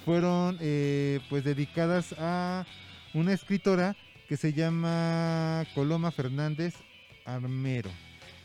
[0.04, 2.66] fueron eh, pues dedicadas a
[3.14, 3.96] una escritora
[4.28, 6.76] que se llama Coloma Fernández
[7.24, 7.90] Armero.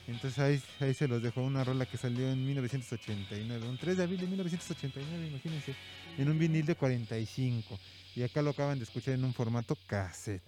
[0.07, 4.03] Entonces ahí, ahí se los dejó una rola que salió en 1989, un 3 de
[4.05, 5.75] abril de 1989, imagínense,
[6.17, 7.77] en un vinil de 45.
[8.15, 10.45] Y acá lo acaban de escuchar en un formato cassette.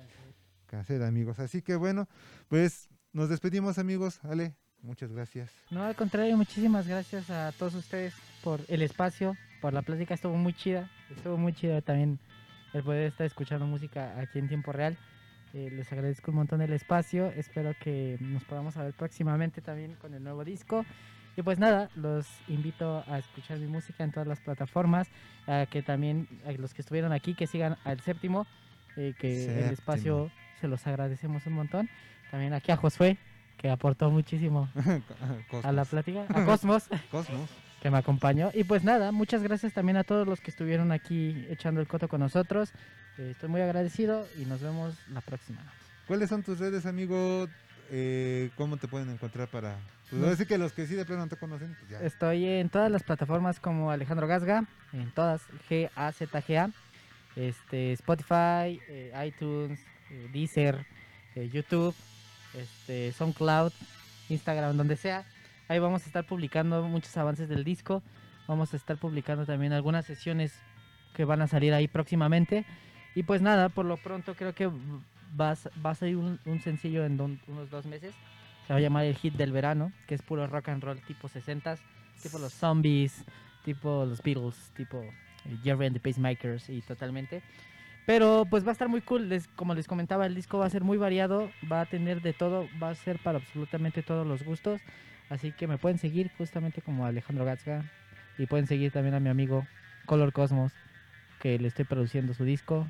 [0.67, 1.41] Cassette, amigos.
[1.41, 2.09] Así que bueno,
[2.47, 4.21] pues nos despedimos, amigos.
[4.23, 4.55] Ale,
[4.85, 5.51] muchas gracias.
[5.71, 10.37] No, al contrario, muchísimas gracias a todos ustedes por el espacio, por la plática, estuvo
[10.37, 12.19] muy chida, estuvo muy chida también
[12.73, 14.97] el poder estar escuchando música aquí en tiempo real.
[15.55, 20.13] Eh, les agradezco un montón el espacio, espero que nos podamos ver próximamente también con
[20.13, 20.85] el nuevo disco.
[21.37, 25.09] Y pues nada, los invito a escuchar mi música en todas las plataformas,
[25.47, 28.47] a que también a los que estuvieron aquí, que sigan al séptimo,
[28.97, 29.73] eh, que el Séptimo.
[29.73, 30.31] espacio
[30.61, 31.89] se los agradecemos un montón.
[32.31, 33.17] También aquí a Josué,
[33.65, 34.69] que aportó muchísimo
[35.63, 37.49] a la plática, a Cosmos, Cosmos.
[37.81, 38.51] que me acompañó.
[38.53, 42.07] Y pues nada, muchas gracias también a todos los que estuvieron aquí echando el coto
[42.07, 42.73] con nosotros.
[43.17, 45.63] Eh, estoy muy agradecido y nos vemos la próxima.
[46.07, 47.49] ¿Cuáles son tus redes, amigo?
[47.91, 49.79] Eh, ¿Cómo te pueden encontrar para...?
[50.11, 50.47] Pues No.
[50.47, 52.01] que los que sí de plano no te conocen, pues ya.
[52.07, 56.69] Estoy en todas las plataformas como Alejandro Gasga, en todas, G-A-Z-G-A,
[57.35, 59.81] este, Spotify, eh, iTunes,
[60.35, 60.85] Deezer,
[61.51, 61.95] YouTube,
[62.57, 63.73] este, SoundCloud,
[64.29, 65.25] Instagram, donde sea.
[65.69, 68.03] Ahí vamos a estar publicando muchos avances del disco.
[68.47, 70.53] Vamos a estar publicando también algunas sesiones
[71.15, 72.65] que van a salir ahí próximamente.
[73.15, 74.69] Y pues nada, por lo pronto creo que
[75.41, 78.15] va a, salir un, un sencillo en don- unos dos meses.
[78.67, 81.29] Se va a llamar el hit del verano, que es puro rock and roll tipo
[81.29, 81.79] 60s,
[82.23, 83.25] tipo los zombies,
[83.65, 85.05] tipo los Beatles, tipo
[85.63, 87.43] Jerry and the Pacemakers y totalmente.
[88.07, 90.71] Pero pues va a estar muy cool, les- como les comentaba, el disco va a
[90.71, 94.43] ser muy variado, va a tener de todo, va a ser para absolutamente todos los
[94.43, 94.83] gustos.
[95.31, 97.83] Así que me pueden seguir justamente como Alejandro Gatzga
[98.37, 99.67] y pueden seguir también a mi amigo
[100.05, 100.73] Color Cosmos,
[101.41, 102.87] que le estoy produciendo su disco.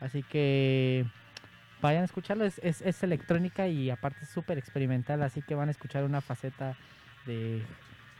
[0.00, 1.06] Así que
[1.80, 5.68] vayan a escucharlo, es, es, es electrónica y aparte es súper experimental, así que van
[5.68, 6.76] a escuchar una faceta
[7.26, 7.62] de,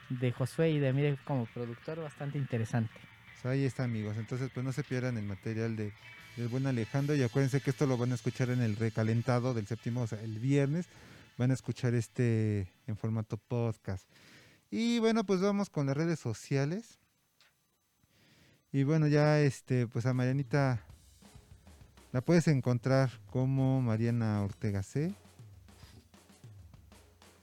[0.09, 2.99] de Josué y de mí como productor bastante interesante.
[3.43, 4.17] Pues ahí está, amigos.
[4.17, 5.93] Entonces, pues no se pierdan el material de,
[6.41, 7.15] del buen Alejandro.
[7.15, 10.21] Y acuérdense que esto lo van a escuchar en el recalentado del séptimo, o sea,
[10.23, 10.87] el viernes.
[11.37, 14.09] Van a escuchar este en formato podcast.
[14.71, 16.99] Y bueno, pues vamos con las redes sociales.
[18.73, 20.83] Y bueno, ya este, pues a Marianita
[22.13, 25.13] la puedes encontrar como Mariana Ortega C.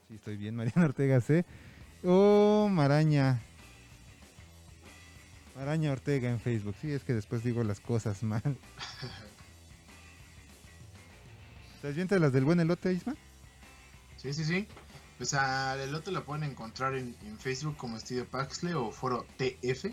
[0.08, 1.44] Sí, estoy bien, Mariana Ortega C.
[2.02, 3.42] O Maraña.
[5.58, 6.76] Maraña Ortega en Facebook.
[6.80, 8.56] Sí, es que después digo las cosas mal.
[11.74, 13.16] ¿Estás bien de las del buen elote, Isma?
[14.16, 14.68] Sí, sí, sí.
[15.16, 19.86] Pues al elote lo pueden encontrar en, en Facebook como Estudio Paxley o Foro TF.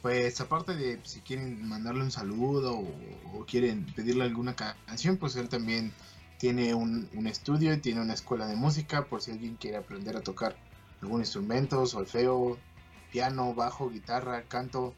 [0.00, 2.94] Pues aparte de pues, si quieren mandarle un saludo o,
[3.34, 5.92] o quieren pedirle alguna ca- canción, pues él también
[6.38, 10.16] tiene un, un estudio y tiene una escuela de música por si alguien quiere aprender
[10.16, 10.56] a tocar
[11.02, 12.56] algún instrumento, solfeo,
[13.12, 14.94] piano, bajo, guitarra, canto,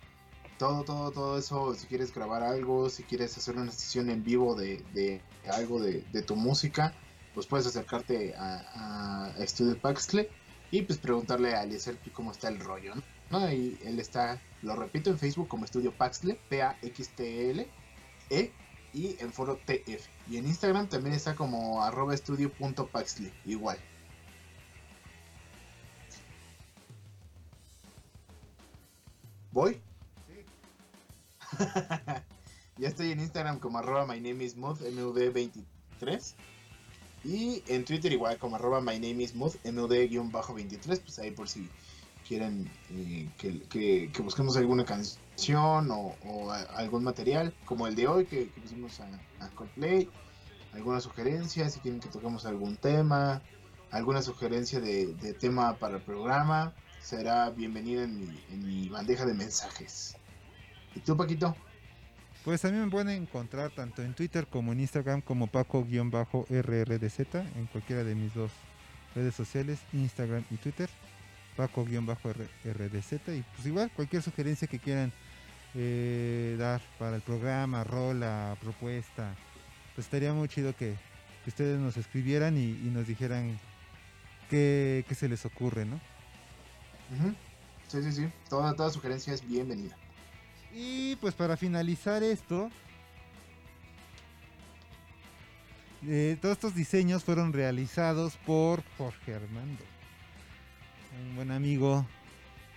[0.58, 1.74] todo, todo, todo eso.
[1.74, 5.20] Si quieres grabar algo, si quieres hacer una sesión en vivo de, de
[5.52, 6.94] algo de, de tu música,
[7.34, 10.28] pues puedes acercarte a, a Studio Paxley
[10.70, 13.02] y pues preguntarle a Eliezer cómo está el rollo, ¿no?
[13.30, 13.52] ¿no?
[13.52, 17.66] Y él está, lo repito, en Facebook como Estudio Paxley, P-A-X-T-L,
[18.30, 18.52] E,
[18.92, 20.08] y en foro TF.
[20.28, 23.78] Y en Instagram también está como arroba estudio.paxley, igual.
[29.52, 29.82] ¿Voy?
[32.78, 36.34] ya estoy en Instagram como arroba my name is Mood, MUD23.
[37.24, 41.68] Y en Twitter igual como arroba my name is Mood, MUD-23, pues ahí por si
[42.26, 48.26] quieren eh, que, que- que busquemos alguna canción o, algún material, como el de hoy
[48.26, 50.08] que, pusimos a, Coldplay,
[50.72, 53.42] alguna sugerencia, si quieren que toquemos algún tema,
[53.90, 56.72] alguna sugerencia de tema para el programa,
[57.02, 58.30] será bienvenida en
[58.64, 60.16] mi, bandeja de mensajes.
[60.94, 61.56] ¿Y tú, Paquito?
[62.44, 67.66] Pues a mí me pueden encontrar tanto en Twitter como en Instagram como Paco-RRDZ, en
[67.70, 68.50] cualquiera de mis dos
[69.14, 70.88] redes sociales, Instagram y Twitter,
[71.56, 73.12] Paco-RRDZ.
[73.28, 75.12] Y pues igual, cualquier sugerencia que quieran
[75.74, 79.34] eh, dar para el programa, rola, propuesta,
[79.94, 80.94] pues estaría muy chido que,
[81.46, 83.58] ustedes nos escribieran y, nos dijeran
[84.48, 86.00] qué se les ocurre, ¿no?
[87.88, 88.28] Sí, sí, sí.
[88.48, 89.96] Toda, toda sugerencia es bienvenida.
[90.72, 92.70] Y pues para finalizar esto,
[96.06, 99.82] eh, todos estos diseños fueron realizados por Jorge Armando,
[101.28, 102.06] un buen amigo.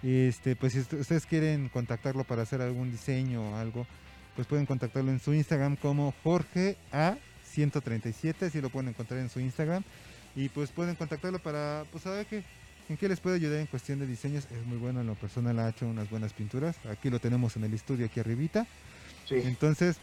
[0.02, 3.88] Este, pues si ust- ustedes quieren contactarlo para hacer algún diseño o algo,
[4.36, 9.40] pues pueden contactarlo en su Instagram como Jorge A137, así lo pueden encontrar en su
[9.40, 9.84] Instagram.
[10.36, 12.44] Y pues pueden contactarlo para pues saber qué,
[12.90, 14.48] en qué les puede ayudar en cuestión de diseños.
[14.52, 16.76] Es muy bueno, en lo personal ha hecho unas buenas pinturas.
[16.90, 18.68] Aquí lo tenemos en el estudio, aquí arribita.
[19.30, 19.98] Entonces,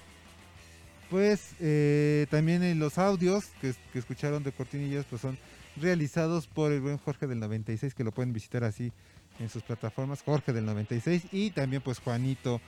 [1.11, 5.39] pues eh, también en los audios que, que escucharon de Cortinillas, pues son
[5.77, 8.93] realizados por el buen Jorge del 96, que lo pueden visitar así
[9.39, 12.61] en sus plataformas, Jorge del 96, y también pues Juanito,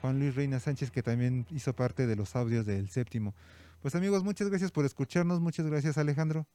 [0.00, 3.34] Juan Luis Reina Sánchez, que también hizo parte de los audios del séptimo.
[3.82, 6.46] Pues amigos, muchas gracias por escucharnos, muchas gracias Alejandro.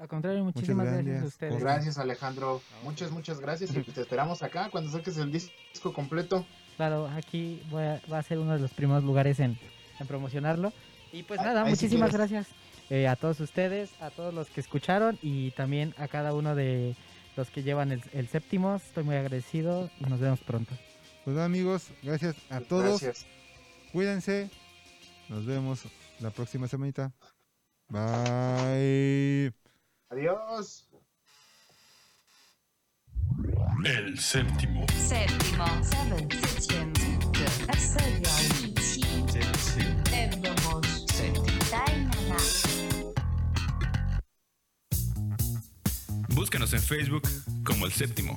[0.00, 1.60] Al contrario, muchísimas gracias, a ustedes.
[1.60, 2.62] Gracias, Alejandro.
[2.84, 3.70] Muchas, muchas gracias.
[3.76, 6.46] Y te esperamos acá cuando saques el disco completo.
[6.78, 9.58] Claro, aquí voy a- va a ser uno de los primeros lugares en,
[9.98, 10.72] en promocionarlo.
[11.12, 12.46] Y pues Ah, nada, muchísimas gracias
[12.88, 16.96] eh, a todos ustedes, a todos los que escucharon y también a cada uno de
[17.36, 18.76] los que llevan el, el séptimo.
[18.76, 20.72] Estoy muy agradecido y nos vemos pronto.
[21.24, 23.02] Pues nada, amigos, gracias a todos.
[23.02, 23.26] Gracias.
[23.92, 24.48] Cuídense.
[25.28, 25.82] Nos vemos
[26.20, 27.12] la próxima semanita.
[27.90, 29.52] Bye.
[30.10, 30.86] Adiós.
[33.84, 34.84] El séptimo.
[34.96, 35.64] Séptimo.
[46.30, 47.22] Búscanos en Facebook
[47.64, 48.36] como El Séptimo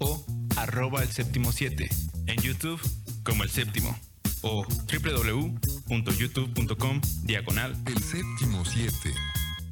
[0.00, 0.24] o
[0.56, 1.86] arroba el séptimo 7,
[2.26, 2.80] en YouTube
[3.24, 3.94] como El Séptimo
[4.40, 9.12] o www.youtube.com diagonal El Séptimo 7.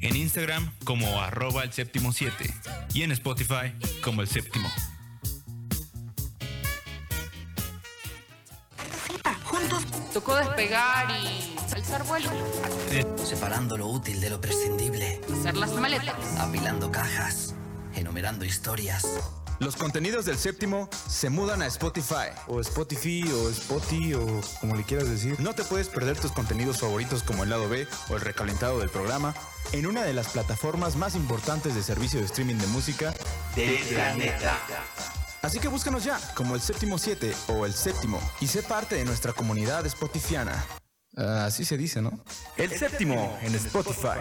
[0.03, 2.53] En Instagram como arroba El Séptimo 7
[2.93, 3.73] y en Spotify
[4.03, 4.69] como El Séptimo.
[9.45, 12.29] Juntos tocó despegar y alzar vuelo.
[13.23, 15.21] Separando lo útil de lo prescindible.
[15.31, 16.15] Hacer las maletas.
[16.37, 17.55] Apilando cajas.
[17.95, 19.07] Enumerando historias.
[19.59, 22.31] Los contenidos del séptimo se mudan a Spotify.
[22.47, 25.39] O Spotify, o Spotify, o como le quieras decir.
[25.39, 28.89] No te puedes perder tus contenidos favoritos como el lado B o el recalentado del
[28.89, 29.33] programa
[29.71, 33.13] en una de las plataformas más importantes de servicio de streaming de música
[33.55, 34.59] Del planeta.
[35.41, 39.05] Así que búscanos ya como el séptimo 7 o el séptimo y sé parte de
[39.05, 40.65] nuestra comunidad spotifiana.
[41.15, 42.11] Así se dice, ¿no?
[42.57, 44.19] El séptimo en Spotify.